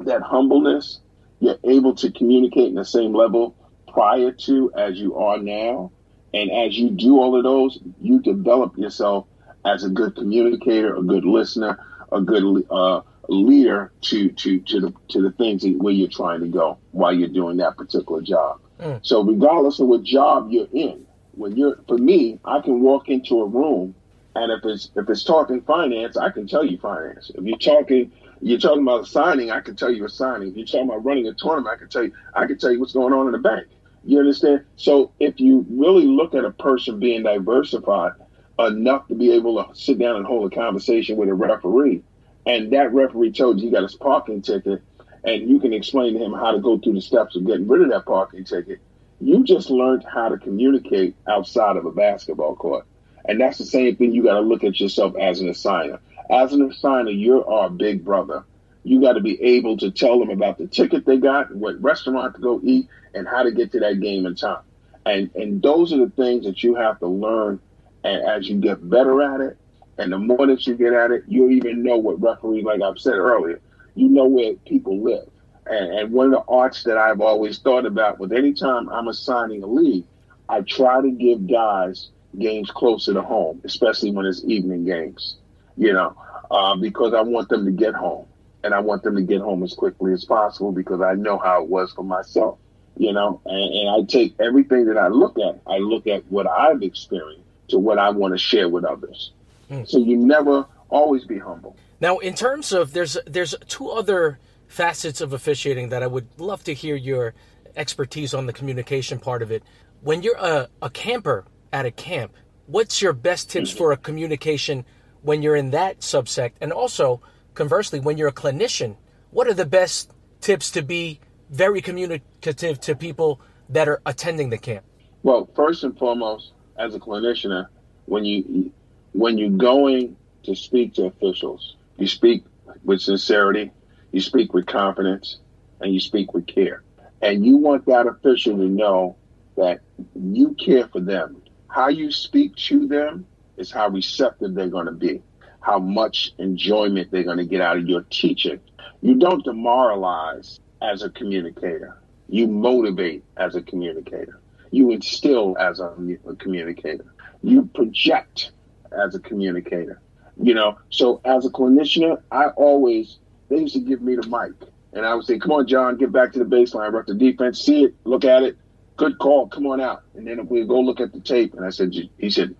that 0.00 0.22
humbleness. 0.22 1.00
You're 1.40 1.58
able 1.64 1.96
to 1.96 2.12
communicate 2.12 2.68
in 2.68 2.76
the 2.76 2.84
same 2.84 3.12
level 3.12 3.56
prior 3.88 4.30
to 4.30 4.72
as 4.76 4.98
you 4.98 5.16
are 5.16 5.38
now. 5.38 5.90
And 6.32 6.50
as 6.50 6.78
you 6.78 6.90
do 6.90 7.18
all 7.18 7.36
of 7.36 7.42
those, 7.42 7.78
you 8.00 8.20
develop 8.20 8.78
yourself 8.78 9.26
as 9.64 9.84
a 9.84 9.90
good 9.90 10.14
communicator, 10.14 10.94
a 10.94 11.02
good 11.02 11.24
listener, 11.24 11.84
a 12.10 12.20
good 12.20 12.64
uh, 12.70 13.02
leader 13.28 13.92
to 14.02 14.30
to 14.30 14.60
to 14.60 14.80
the 14.80 14.92
to 15.08 15.22
the 15.22 15.32
things 15.32 15.64
where 15.78 15.92
you're 15.92 16.08
trying 16.08 16.40
to 16.40 16.48
go 16.48 16.78
while 16.90 17.12
you're 17.12 17.28
doing 17.28 17.56
that 17.58 17.76
particular 17.76 18.20
job. 18.20 18.60
Mm. 18.80 19.00
So 19.02 19.22
regardless 19.22 19.80
of 19.80 19.88
what 19.88 20.02
job 20.02 20.50
you're 20.50 20.68
in, 20.72 21.06
when 21.32 21.56
you're 21.56 21.78
for 21.86 21.98
me, 21.98 22.40
I 22.44 22.60
can 22.60 22.80
walk 22.80 23.08
into 23.08 23.40
a 23.40 23.46
room 23.46 23.94
and 24.34 24.50
if 24.50 24.64
it's 24.64 24.90
if 24.96 25.08
it's 25.08 25.24
talking 25.24 25.62
finance, 25.62 26.16
I 26.16 26.30
can 26.30 26.46
tell 26.46 26.64
you 26.64 26.78
finance. 26.78 27.30
If 27.34 27.44
you're 27.44 27.58
talking 27.58 28.12
you're 28.40 28.58
talking 28.58 28.82
about 28.82 29.02
a 29.02 29.06
signing, 29.06 29.50
I 29.50 29.60
can 29.60 29.76
tell 29.76 29.92
you 29.92 30.04
a 30.04 30.08
signing. 30.08 30.48
If 30.48 30.56
you're 30.56 30.66
talking 30.66 30.88
about 30.88 31.04
running 31.04 31.28
a 31.28 31.34
tournament, 31.34 31.74
I 31.74 31.78
can 31.78 31.88
tell 31.88 32.04
you 32.04 32.12
I 32.34 32.46
can 32.46 32.58
tell 32.58 32.72
you 32.72 32.80
what's 32.80 32.92
going 32.92 33.12
on 33.12 33.26
in 33.26 33.32
the 33.32 33.38
bank. 33.38 33.66
You 34.04 34.18
understand? 34.18 34.64
So 34.76 35.12
if 35.20 35.38
you 35.38 35.64
really 35.70 36.06
look 36.06 36.34
at 36.34 36.44
a 36.44 36.50
person 36.50 36.98
being 36.98 37.22
diversified 37.22 38.12
enough 38.58 39.06
to 39.08 39.14
be 39.14 39.32
able 39.32 39.62
to 39.62 39.74
sit 39.74 39.98
down 39.98 40.16
and 40.16 40.26
hold 40.26 40.52
a 40.52 40.54
conversation 40.54 41.16
with 41.16 41.28
a 41.28 41.34
referee, 41.34 42.02
and 42.46 42.72
that 42.72 42.92
referee 42.92 43.32
told 43.32 43.60
you 43.60 43.66
he 43.66 43.72
got 43.72 43.82
his 43.82 43.94
parking 43.94 44.42
ticket, 44.42 44.82
and 45.24 45.48
you 45.48 45.60
can 45.60 45.72
explain 45.72 46.14
to 46.14 46.18
him 46.18 46.32
how 46.32 46.52
to 46.52 46.58
go 46.58 46.78
through 46.78 46.94
the 46.94 47.00
steps 47.00 47.36
of 47.36 47.46
getting 47.46 47.68
rid 47.68 47.82
of 47.82 47.90
that 47.90 48.04
parking 48.04 48.44
ticket, 48.44 48.80
you 49.20 49.44
just 49.44 49.70
learned 49.70 50.04
how 50.04 50.28
to 50.28 50.36
communicate 50.36 51.14
outside 51.28 51.76
of 51.76 51.86
a 51.86 51.92
basketball 51.92 52.56
court. 52.56 52.84
And 53.24 53.40
that's 53.40 53.58
the 53.58 53.64
same 53.64 53.94
thing 53.94 54.12
you 54.12 54.24
got 54.24 54.34
to 54.34 54.40
look 54.40 54.64
at 54.64 54.80
yourself 54.80 55.14
as 55.16 55.40
an 55.40 55.48
assigner. 55.48 56.00
As 56.28 56.52
an 56.52 56.68
assigner, 56.68 57.16
you're 57.16 57.48
our 57.48 57.70
big 57.70 58.04
brother. 58.04 58.44
You 58.82 59.00
got 59.00 59.12
to 59.12 59.20
be 59.20 59.40
able 59.40 59.76
to 59.76 59.92
tell 59.92 60.18
them 60.18 60.30
about 60.30 60.58
the 60.58 60.66
ticket 60.66 61.06
they 61.06 61.18
got, 61.18 61.54
what 61.54 61.80
restaurant 61.80 62.34
to 62.34 62.40
go 62.40 62.60
eat, 62.64 62.88
and 63.14 63.28
how 63.28 63.44
to 63.44 63.52
get 63.52 63.70
to 63.72 63.80
that 63.80 64.00
game 64.00 64.26
in 64.26 64.34
time. 64.34 64.62
And 65.06 65.30
and 65.36 65.62
those 65.62 65.92
are 65.92 65.98
the 65.98 66.10
things 66.10 66.44
that 66.46 66.64
you 66.64 66.74
have 66.74 66.98
to 66.98 67.06
learn. 67.06 67.60
And 68.02 68.24
as 68.24 68.48
you 68.48 68.56
get 68.56 68.88
better 68.88 69.22
at 69.22 69.40
it, 69.40 69.56
and 70.02 70.12
the 70.12 70.18
more 70.18 70.48
that 70.48 70.66
you 70.66 70.74
get 70.74 70.92
at 70.92 71.12
it, 71.12 71.22
you'll 71.28 71.52
even 71.52 71.84
know 71.84 71.96
what 71.96 72.20
referee, 72.20 72.62
like 72.62 72.82
I've 72.82 72.98
said 72.98 73.14
earlier, 73.14 73.60
you 73.94 74.08
know 74.08 74.24
where 74.24 74.54
people 74.66 75.00
live. 75.00 75.28
And, 75.64 75.94
and 75.96 76.12
one 76.12 76.26
of 76.26 76.32
the 76.32 76.52
arts 76.52 76.82
that 76.84 76.98
I've 76.98 77.20
always 77.20 77.60
thought 77.60 77.86
about 77.86 78.18
with 78.18 78.32
any 78.32 78.52
time 78.52 78.88
I'm 78.88 79.06
assigning 79.06 79.62
a 79.62 79.66
league, 79.68 80.04
I 80.48 80.62
try 80.62 81.00
to 81.00 81.10
give 81.12 81.46
guys 81.46 82.08
games 82.36 82.68
closer 82.72 83.14
to 83.14 83.22
home, 83.22 83.60
especially 83.62 84.10
when 84.10 84.26
it's 84.26 84.42
evening 84.44 84.84
games, 84.84 85.36
you 85.76 85.92
know, 85.92 86.16
uh, 86.50 86.74
because 86.74 87.14
I 87.14 87.20
want 87.20 87.48
them 87.48 87.64
to 87.64 87.70
get 87.70 87.94
home 87.94 88.26
and 88.64 88.74
I 88.74 88.80
want 88.80 89.04
them 89.04 89.14
to 89.14 89.22
get 89.22 89.40
home 89.40 89.62
as 89.62 89.72
quickly 89.72 90.12
as 90.12 90.24
possible 90.24 90.72
because 90.72 91.00
I 91.00 91.14
know 91.14 91.38
how 91.38 91.62
it 91.62 91.68
was 91.68 91.92
for 91.92 92.02
myself, 92.02 92.58
you 92.96 93.12
know, 93.12 93.40
and, 93.46 93.74
and 93.74 93.88
I 93.88 94.02
take 94.04 94.34
everything 94.40 94.86
that 94.86 94.98
I 94.98 95.06
look 95.06 95.38
at, 95.38 95.60
I 95.64 95.78
look 95.78 96.08
at 96.08 96.24
what 96.28 96.48
I've 96.48 96.82
experienced 96.82 97.46
to 97.68 97.78
what 97.78 97.98
I 97.98 98.10
want 98.10 98.34
to 98.34 98.38
share 98.38 98.68
with 98.68 98.84
others. 98.84 99.32
Mm. 99.72 99.88
So 99.88 99.98
you 99.98 100.16
never 100.16 100.66
always 100.90 101.24
be 101.24 101.38
humble. 101.38 101.76
Now, 102.00 102.18
in 102.18 102.34
terms 102.34 102.72
of 102.72 102.92
there's 102.92 103.16
there's 103.26 103.54
two 103.68 103.88
other 103.88 104.38
facets 104.66 105.20
of 105.20 105.32
officiating 105.32 105.88
that 105.90 106.02
I 106.02 106.06
would 106.06 106.28
love 106.38 106.62
to 106.64 106.74
hear 106.74 106.96
your 106.96 107.34
expertise 107.74 108.34
on 108.34 108.46
the 108.46 108.52
communication 108.52 109.18
part 109.18 109.42
of 109.42 109.50
it. 109.50 109.62
When 110.02 110.22
you're 110.22 110.36
a, 110.36 110.68
a 110.80 110.90
camper 110.90 111.46
at 111.72 111.86
a 111.86 111.90
camp, 111.90 112.34
what's 112.66 113.00
your 113.00 113.12
best 113.12 113.50
tips 113.50 113.70
for 113.70 113.92
a 113.92 113.96
communication 113.96 114.84
when 115.22 115.42
you're 115.42 115.56
in 115.56 115.70
that 115.70 116.00
subsect? 116.00 116.52
And 116.60 116.72
also, 116.72 117.22
conversely, 117.54 118.00
when 118.00 118.18
you're 118.18 118.28
a 118.28 118.32
clinician, 118.32 118.96
what 119.30 119.46
are 119.46 119.54
the 119.54 119.66
best 119.66 120.10
tips 120.40 120.70
to 120.72 120.82
be 120.82 121.20
very 121.50 121.80
communicative 121.80 122.80
to 122.80 122.94
people 122.94 123.40
that 123.68 123.88
are 123.88 124.02
attending 124.04 124.50
the 124.50 124.58
camp? 124.58 124.84
Well, 125.22 125.48
first 125.54 125.84
and 125.84 125.96
foremost, 125.96 126.52
as 126.78 126.94
a 126.94 126.98
clinician, 126.98 127.66
when 128.06 128.24
you 128.24 128.72
when 129.12 129.38
you're 129.38 129.50
going 129.50 130.16
to 130.44 130.54
speak 130.54 130.94
to 130.94 131.04
officials, 131.06 131.76
you 131.98 132.06
speak 132.06 132.44
with 132.84 133.00
sincerity, 133.00 133.70
you 134.10 134.20
speak 134.20 134.52
with 134.52 134.66
confidence, 134.66 135.38
and 135.80 135.92
you 135.92 136.00
speak 136.00 136.34
with 136.34 136.46
care. 136.46 136.82
And 137.20 137.44
you 137.46 137.56
want 137.56 137.86
that 137.86 138.06
official 138.06 138.56
to 138.56 138.68
know 138.68 139.16
that 139.56 139.80
you 140.14 140.54
care 140.54 140.88
for 140.88 141.00
them. 141.00 141.42
How 141.68 141.88
you 141.88 142.10
speak 142.10 142.56
to 142.56 142.86
them 142.86 143.26
is 143.56 143.70
how 143.70 143.88
receptive 143.88 144.54
they're 144.54 144.68
going 144.68 144.86
to 144.86 144.92
be, 144.92 145.22
how 145.60 145.78
much 145.78 146.32
enjoyment 146.38 147.10
they're 147.10 147.22
going 147.22 147.38
to 147.38 147.44
get 147.44 147.60
out 147.60 147.76
of 147.76 147.88
your 147.88 148.02
teaching. 148.10 148.60
You 149.00 149.14
don't 149.14 149.44
demoralize 149.44 150.58
as 150.80 151.02
a 151.02 151.10
communicator. 151.10 151.98
You 152.28 152.46
motivate 152.46 153.24
as 153.36 153.54
a 153.54 153.62
communicator. 153.62 154.40
You 154.70 154.90
instill 154.90 155.56
as 155.58 155.80
a, 155.80 155.94
communicator. 156.38 157.04
You 157.42 157.68
project 157.74 158.52
as 158.92 159.14
a 159.14 159.20
communicator. 159.20 160.00
You 160.40 160.54
know, 160.54 160.78
so 160.90 161.20
as 161.24 161.46
a 161.46 161.50
clinician, 161.50 162.20
I 162.30 162.48
always 162.48 163.18
they 163.48 163.58
used 163.58 163.74
to 163.74 163.80
give 163.80 164.00
me 164.00 164.16
the 164.16 164.26
mic, 164.26 164.68
and 164.92 165.04
I 165.04 165.14
would 165.14 165.26
say, 165.26 165.38
"Come 165.38 165.52
on, 165.52 165.66
John, 165.66 165.98
get 165.98 166.10
back 166.10 166.32
to 166.32 166.38
the 166.38 166.44
baseline, 166.44 166.92
rep 166.92 167.06
the 167.06 167.14
defense, 167.14 167.60
see 167.60 167.84
it, 167.84 167.94
look 168.04 168.24
at 168.24 168.42
it, 168.42 168.56
good 168.96 169.18
call, 169.18 169.48
come 169.48 169.66
on 169.66 169.80
out." 169.80 170.02
And 170.14 170.26
then 170.26 170.46
we 170.46 170.64
go 170.64 170.80
look 170.80 171.00
at 171.00 171.12
the 171.12 171.20
tape, 171.20 171.54
and 171.54 171.64
I 171.64 171.70
said, 171.70 171.92
"He 172.18 172.30
said, 172.30 172.54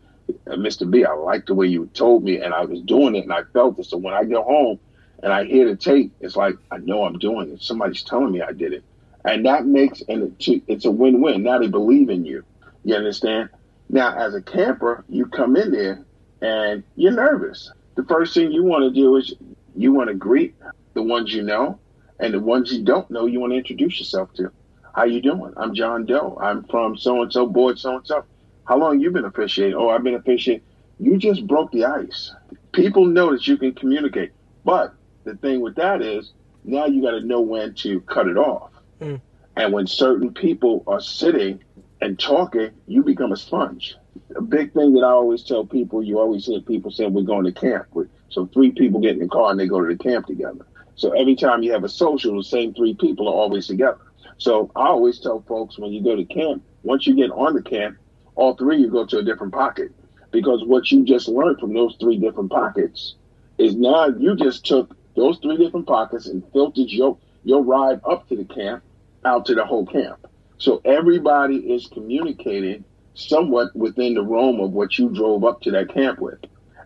uh, 0.46 0.52
Mr. 0.52 0.88
B, 0.88 1.04
I 1.04 1.14
like 1.14 1.46
the 1.46 1.54
way 1.54 1.66
you 1.66 1.86
told 1.94 2.24
me, 2.24 2.40
and 2.40 2.52
I 2.52 2.64
was 2.64 2.80
doing 2.82 3.14
it, 3.16 3.24
and 3.24 3.32
I 3.32 3.42
felt 3.52 3.78
it. 3.78 3.86
So 3.86 3.96
when 3.96 4.14
I 4.14 4.24
go 4.24 4.42
home 4.42 4.78
and 5.22 5.32
I 5.32 5.44
hear 5.44 5.68
the 5.68 5.76
tape, 5.76 6.12
it's 6.20 6.36
like 6.36 6.54
I 6.70 6.78
know 6.78 7.04
I'm 7.04 7.18
doing 7.18 7.50
it. 7.50 7.62
Somebody's 7.62 8.02
telling 8.02 8.32
me 8.32 8.42
I 8.42 8.52
did 8.52 8.72
it, 8.72 8.84
and 9.24 9.46
that 9.46 9.66
makes 9.66 10.02
and 10.08 10.34
it's 10.40 10.84
a 10.84 10.90
win-win. 10.90 11.42
Now 11.42 11.58
they 11.58 11.68
believe 11.68 12.10
in 12.10 12.24
you. 12.24 12.44
You 12.84 12.96
understand? 12.96 13.50
Now, 13.88 14.16
as 14.16 14.34
a 14.34 14.42
camper, 14.42 15.04
you 15.08 15.26
come 15.26 15.56
in 15.56 15.70
there 15.70 16.04
and 16.42 16.82
you're 16.96 17.12
nervous. 17.12 17.72
The 17.94 18.04
first 18.04 18.34
thing 18.34 18.50
you 18.50 18.64
want 18.64 18.82
to 18.82 18.90
do 18.90 19.16
is 19.16 19.34
you 19.76 19.92
want 19.92 20.08
to 20.08 20.14
greet 20.14 20.54
the 20.94 21.02
ones 21.02 21.32
you 21.32 21.42
know, 21.42 21.78
and 22.18 22.34
the 22.34 22.40
ones 22.40 22.72
you 22.72 22.84
don't 22.84 23.10
know, 23.10 23.26
you 23.26 23.40
want 23.40 23.52
to 23.52 23.56
introduce 23.56 23.98
yourself 23.98 24.32
to. 24.34 24.50
How 24.94 25.04
you 25.04 25.22
doing? 25.22 25.54
I'm 25.56 25.74
John 25.74 26.04
Doe. 26.04 26.36
I'm 26.40 26.64
from 26.64 26.98
so 26.98 27.22
and 27.22 27.32
so, 27.32 27.46
board 27.46 27.78
so 27.78 27.96
and 27.96 28.06
so. 28.06 28.24
How 28.64 28.76
long 28.76 29.00
you 29.00 29.10
been 29.10 29.24
officiating? 29.24 29.74
Oh, 29.74 29.88
I've 29.88 30.02
been 30.02 30.14
officiating. 30.14 30.64
You 30.98 31.16
just 31.16 31.46
broke 31.46 31.72
the 31.72 31.84
ice. 31.84 32.34
People 32.72 33.06
know 33.06 33.32
that 33.32 33.46
you 33.46 33.56
can 33.56 33.72
communicate, 33.72 34.32
but 34.64 34.94
the 35.24 35.36
thing 35.36 35.60
with 35.60 35.76
that 35.76 36.02
is 36.02 36.32
now 36.64 36.86
you 36.86 37.02
got 37.02 37.12
to 37.12 37.20
know 37.20 37.40
when 37.40 37.74
to 37.76 38.00
cut 38.02 38.28
it 38.28 38.36
off. 38.36 38.70
Mm. 39.00 39.20
And 39.56 39.72
when 39.72 39.86
certain 39.86 40.32
people 40.32 40.82
are 40.86 41.00
sitting 41.00 41.62
and 42.02 42.18
talking, 42.18 42.70
you 42.86 43.02
become 43.02 43.32
a 43.32 43.36
sponge 43.36 43.96
a 44.36 44.42
big 44.42 44.72
thing 44.72 44.94
that 44.94 45.04
I 45.04 45.10
always 45.10 45.42
tell 45.42 45.64
people, 45.64 46.02
you 46.02 46.18
always 46.18 46.46
hear 46.46 46.60
people 46.60 46.90
say 46.90 47.06
we're 47.06 47.22
going 47.22 47.44
to 47.44 47.52
camp. 47.52 47.86
So 48.28 48.46
three 48.46 48.70
people 48.70 49.00
get 49.00 49.12
in 49.12 49.20
the 49.20 49.28
car 49.28 49.50
and 49.50 49.60
they 49.60 49.66
go 49.66 49.80
to 49.80 49.94
the 49.94 50.02
camp 50.02 50.26
together. 50.26 50.66
So 50.94 51.12
every 51.12 51.36
time 51.36 51.62
you 51.62 51.72
have 51.72 51.84
a 51.84 51.88
social, 51.88 52.36
the 52.36 52.44
same 52.44 52.74
three 52.74 52.94
people 52.94 53.28
are 53.28 53.34
always 53.34 53.66
together. 53.66 53.98
So 54.38 54.70
I 54.76 54.86
always 54.86 55.20
tell 55.20 55.42
folks 55.42 55.78
when 55.78 55.92
you 55.92 56.02
go 56.02 56.16
to 56.16 56.24
camp, 56.24 56.62
once 56.82 57.06
you 57.06 57.14
get 57.14 57.30
on 57.30 57.54
the 57.54 57.62
camp, 57.62 57.98
all 58.34 58.56
three 58.56 58.78
you 58.78 58.90
go 58.90 59.06
to 59.06 59.18
a 59.18 59.22
different 59.22 59.52
pocket. 59.52 59.92
Because 60.30 60.64
what 60.64 60.90
you 60.90 61.04
just 61.04 61.28
learned 61.28 61.60
from 61.60 61.74
those 61.74 61.96
three 62.00 62.18
different 62.18 62.50
pockets 62.50 63.16
is 63.58 63.74
now 63.74 64.06
you 64.06 64.34
just 64.34 64.64
took 64.64 64.96
those 65.14 65.38
three 65.38 65.58
different 65.58 65.86
pockets 65.86 66.26
and 66.26 66.42
filtered 66.52 66.88
your 66.88 67.18
your 67.44 67.62
ride 67.62 68.00
up 68.08 68.26
to 68.28 68.36
the 68.36 68.44
camp 68.44 68.82
out 69.24 69.44
to 69.46 69.54
the 69.54 69.64
whole 69.64 69.84
camp. 69.84 70.26
So 70.62 70.80
everybody 70.84 71.56
is 71.56 71.88
communicating 71.88 72.84
somewhat 73.14 73.74
within 73.74 74.14
the 74.14 74.22
realm 74.22 74.60
of 74.60 74.70
what 74.70 74.96
you 74.96 75.08
drove 75.08 75.42
up 75.42 75.60
to 75.62 75.72
that 75.72 75.92
camp 75.92 76.20
with. 76.20 76.38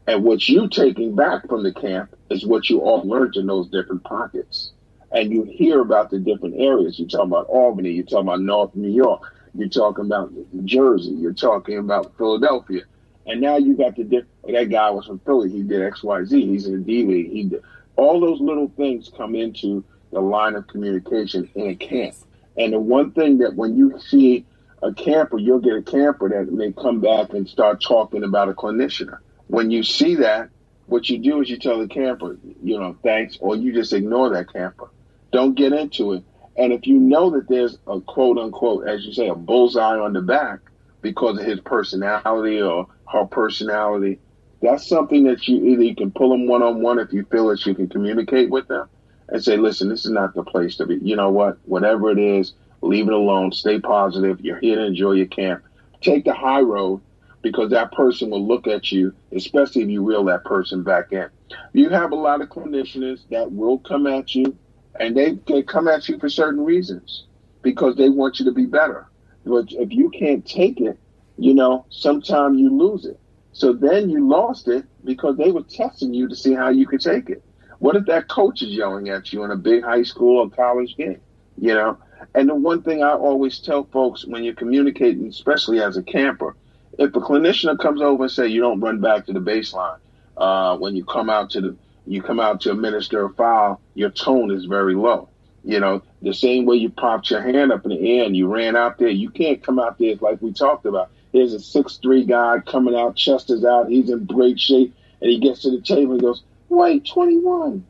And 0.06 0.24
what 0.24 0.48
you're 0.48 0.70
taking 0.70 1.14
back 1.14 1.46
from 1.46 1.62
the 1.62 1.74
camp 1.74 2.16
is 2.30 2.46
what 2.46 2.70
you 2.70 2.80
all 2.80 3.06
learned 3.06 3.36
in 3.36 3.46
those 3.46 3.68
different 3.68 4.02
pockets. 4.02 4.72
And 5.12 5.30
you 5.30 5.42
hear 5.42 5.82
about 5.82 6.08
the 6.10 6.18
different 6.18 6.54
areas. 6.58 6.98
You're 6.98 7.06
talking 7.06 7.26
about 7.26 7.48
Albany, 7.48 7.90
you're 7.90 8.06
talking 8.06 8.28
about 8.28 8.40
North 8.40 8.74
New 8.74 8.88
York, 8.88 9.30
you're 9.54 9.68
talking 9.68 10.06
about 10.06 10.32
New 10.32 10.62
Jersey, 10.64 11.10
you're 11.10 11.34
talking 11.34 11.76
about 11.76 12.16
Philadelphia. 12.16 12.80
And 13.26 13.42
now 13.42 13.58
you 13.58 13.76
got 13.76 13.94
the 13.94 14.04
different, 14.04 14.30
that 14.46 14.70
guy 14.70 14.88
was 14.88 15.04
from 15.04 15.18
Philly, 15.18 15.50
he 15.50 15.62
did 15.62 15.82
XYZ, 15.92 16.30
he's 16.30 16.66
in 16.66 16.78
the 16.78 16.78
D 16.78 17.04
League, 17.04 17.30
he 17.30 17.44
did. 17.44 17.62
All 17.96 18.20
those 18.20 18.40
little 18.40 18.72
things 18.78 19.10
come 19.14 19.34
into 19.34 19.84
the 20.12 20.20
line 20.20 20.54
of 20.54 20.66
communication 20.66 21.50
in 21.54 21.66
a 21.68 21.74
camp. 21.74 22.14
And 22.56 22.72
the 22.72 22.80
one 22.80 23.12
thing 23.12 23.38
that 23.38 23.54
when 23.54 23.76
you 23.76 23.98
see 24.00 24.46
a 24.82 24.92
camper, 24.92 25.38
you'll 25.38 25.60
get 25.60 25.74
a 25.76 25.82
camper 25.82 26.28
that 26.30 26.52
may 26.52 26.72
come 26.72 27.00
back 27.00 27.32
and 27.32 27.48
start 27.48 27.82
talking 27.82 28.24
about 28.24 28.48
a 28.48 28.54
clinician. 28.54 29.16
When 29.48 29.70
you 29.70 29.82
see 29.82 30.16
that, 30.16 30.50
what 30.86 31.08
you 31.10 31.18
do 31.18 31.40
is 31.40 31.50
you 31.50 31.58
tell 31.58 31.78
the 31.80 31.88
camper, 31.88 32.38
you 32.62 32.78
know, 32.78 32.96
thanks, 33.02 33.36
or 33.40 33.56
you 33.56 33.72
just 33.72 33.92
ignore 33.92 34.30
that 34.30 34.52
camper. 34.52 34.88
Don't 35.32 35.54
get 35.54 35.72
into 35.72 36.14
it. 36.14 36.24
And 36.56 36.72
if 36.72 36.86
you 36.86 36.98
know 36.98 37.30
that 37.30 37.48
there's 37.48 37.78
a 37.86 38.00
quote 38.00 38.38
unquote, 38.38 38.88
as 38.88 39.04
you 39.04 39.12
say, 39.12 39.28
a 39.28 39.34
bullseye 39.34 39.98
on 39.98 40.12
the 40.14 40.22
back 40.22 40.60
because 41.02 41.38
of 41.38 41.44
his 41.44 41.60
personality 41.60 42.62
or 42.62 42.86
her 43.12 43.26
personality, 43.26 44.20
That's 44.62 44.88
something 44.88 45.24
that 45.24 45.46
you 45.46 45.64
either 45.66 45.82
you 45.82 45.94
can 45.94 46.10
pull 46.10 46.30
them 46.30 46.46
one 46.46 46.62
on 46.62 46.80
one 46.82 46.98
if 46.98 47.12
you 47.12 47.24
feel 47.24 47.48
that 47.48 47.64
you 47.66 47.74
can 47.74 47.88
communicate 47.88 48.50
with 48.50 48.68
them 48.68 48.88
and 49.28 49.42
say, 49.42 49.56
listen, 49.56 49.88
this 49.88 50.04
is 50.04 50.10
not 50.10 50.34
the 50.34 50.42
place 50.42 50.76
to 50.76 50.86
be. 50.86 50.96
You 50.96 51.16
know 51.16 51.30
what? 51.30 51.58
Whatever 51.64 52.10
it 52.10 52.18
is, 52.18 52.54
leave 52.80 53.08
it 53.08 53.12
alone. 53.12 53.52
Stay 53.52 53.80
positive. 53.80 54.40
You're 54.40 54.60
here 54.60 54.76
to 54.76 54.84
enjoy 54.84 55.12
your 55.12 55.26
camp. 55.26 55.64
Take 56.00 56.24
the 56.24 56.34
high 56.34 56.60
road 56.60 57.00
because 57.42 57.70
that 57.70 57.92
person 57.92 58.30
will 58.30 58.46
look 58.46 58.66
at 58.66 58.90
you, 58.92 59.14
especially 59.32 59.82
if 59.82 59.88
you 59.88 60.02
reel 60.02 60.24
that 60.24 60.44
person 60.44 60.82
back 60.82 61.12
in. 61.12 61.28
You 61.72 61.90
have 61.90 62.12
a 62.12 62.16
lot 62.16 62.40
of 62.40 62.48
clinicians 62.48 63.20
that 63.30 63.52
will 63.52 63.78
come 63.78 64.06
at 64.06 64.34
you, 64.34 64.56
and 64.98 65.16
they, 65.16 65.38
they 65.46 65.62
come 65.62 65.88
at 65.88 66.08
you 66.08 66.18
for 66.18 66.28
certain 66.28 66.64
reasons 66.64 67.26
because 67.62 67.96
they 67.96 68.08
want 68.08 68.38
you 68.38 68.44
to 68.46 68.52
be 68.52 68.66
better. 68.66 69.06
But 69.44 69.66
if 69.70 69.92
you 69.92 70.10
can't 70.10 70.44
take 70.44 70.80
it, 70.80 70.98
you 71.38 71.54
know, 71.54 71.86
sometimes 71.90 72.58
you 72.58 72.76
lose 72.76 73.04
it. 73.04 73.18
So 73.52 73.72
then 73.72 74.10
you 74.10 74.28
lost 74.28 74.68
it 74.68 74.84
because 75.04 75.36
they 75.36 75.50
were 75.50 75.62
testing 75.62 76.12
you 76.12 76.28
to 76.28 76.36
see 76.36 76.52
how 76.52 76.70
you 76.70 76.86
could 76.86 77.00
take 77.00 77.30
it. 77.30 77.42
What 77.78 77.96
if 77.96 78.06
that 78.06 78.28
coach 78.28 78.62
is 78.62 78.70
yelling 78.70 79.08
at 79.08 79.32
you 79.32 79.44
in 79.44 79.50
a 79.50 79.56
big 79.56 79.84
high 79.84 80.02
school 80.02 80.38
or 80.38 80.50
college 80.50 80.96
game? 80.96 81.20
You 81.58 81.74
know? 81.74 81.98
And 82.34 82.48
the 82.48 82.54
one 82.54 82.82
thing 82.82 83.02
I 83.02 83.12
always 83.12 83.58
tell 83.58 83.84
folks 83.84 84.26
when 84.26 84.44
you're 84.44 84.54
communicating, 84.54 85.26
especially 85.26 85.80
as 85.80 85.96
a 85.96 86.02
camper, 86.02 86.56
if 86.98 87.14
a 87.14 87.20
clinician 87.20 87.78
comes 87.78 88.00
over 88.00 88.24
and 88.24 88.32
say 88.32 88.46
you 88.46 88.60
don't 88.60 88.80
run 88.80 89.00
back 89.00 89.26
to 89.26 89.32
the 89.32 89.40
baseline 89.40 89.98
uh, 90.36 90.76
when 90.78 90.96
you 90.96 91.04
come 91.04 91.28
out 91.30 91.50
to 91.50 91.60
the 91.60 91.76
you 92.06 92.22
come 92.22 92.38
out 92.38 92.60
to 92.60 92.70
administer 92.70 93.24
a 93.24 93.30
file, 93.30 93.80
your 93.94 94.10
tone 94.10 94.52
is 94.52 94.66
very 94.66 94.94
low. 94.94 95.28
You 95.64 95.80
know, 95.80 96.02
the 96.22 96.32
same 96.32 96.64
way 96.64 96.76
you 96.76 96.88
popped 96.88 97.30
your 97.30 97.42
hand 97.42 97.72
up 97.72 97.84
in 97.84 97.90
the 97.90 98.18
air 98.18 98.24
and 98.24 98.36
you 98.36 98.46
ran 98.46 98.76
out 98.76 98.98
there, 98.98 99.08
you 99.08 99.30
can't 99.30 99.60
come 99.60 99.80
out 99.80 99.98
there 99.98 100.14
like 100.20 100.40
we 100.40 100.52
talked 100.52 100.86
about. 100.86 101.10
There's 101.32 101.52
a 101.52 101.58
six 101.58 101.96
three 101.96 102.24
guy 102.24 102.60
coming 102.64 102.94
out, 102.94 103.16
chest 103.16 103.50
is 103.50 103.64
out, 103.64 103.90
he's 103.90 104.08
in 104.08 104.24
great 104.24 104.60
shape, 104.60 104.94
and 105.20 105.30
he 105.30 105.40
gets 105.40 105.62
to 105.62 105.70
the 105.72 105.80
table 105.80 106.12
and 106.12 106.22
goes, 106.22 106.44
Wait, 106.68 107.06
21. 107.06 107.84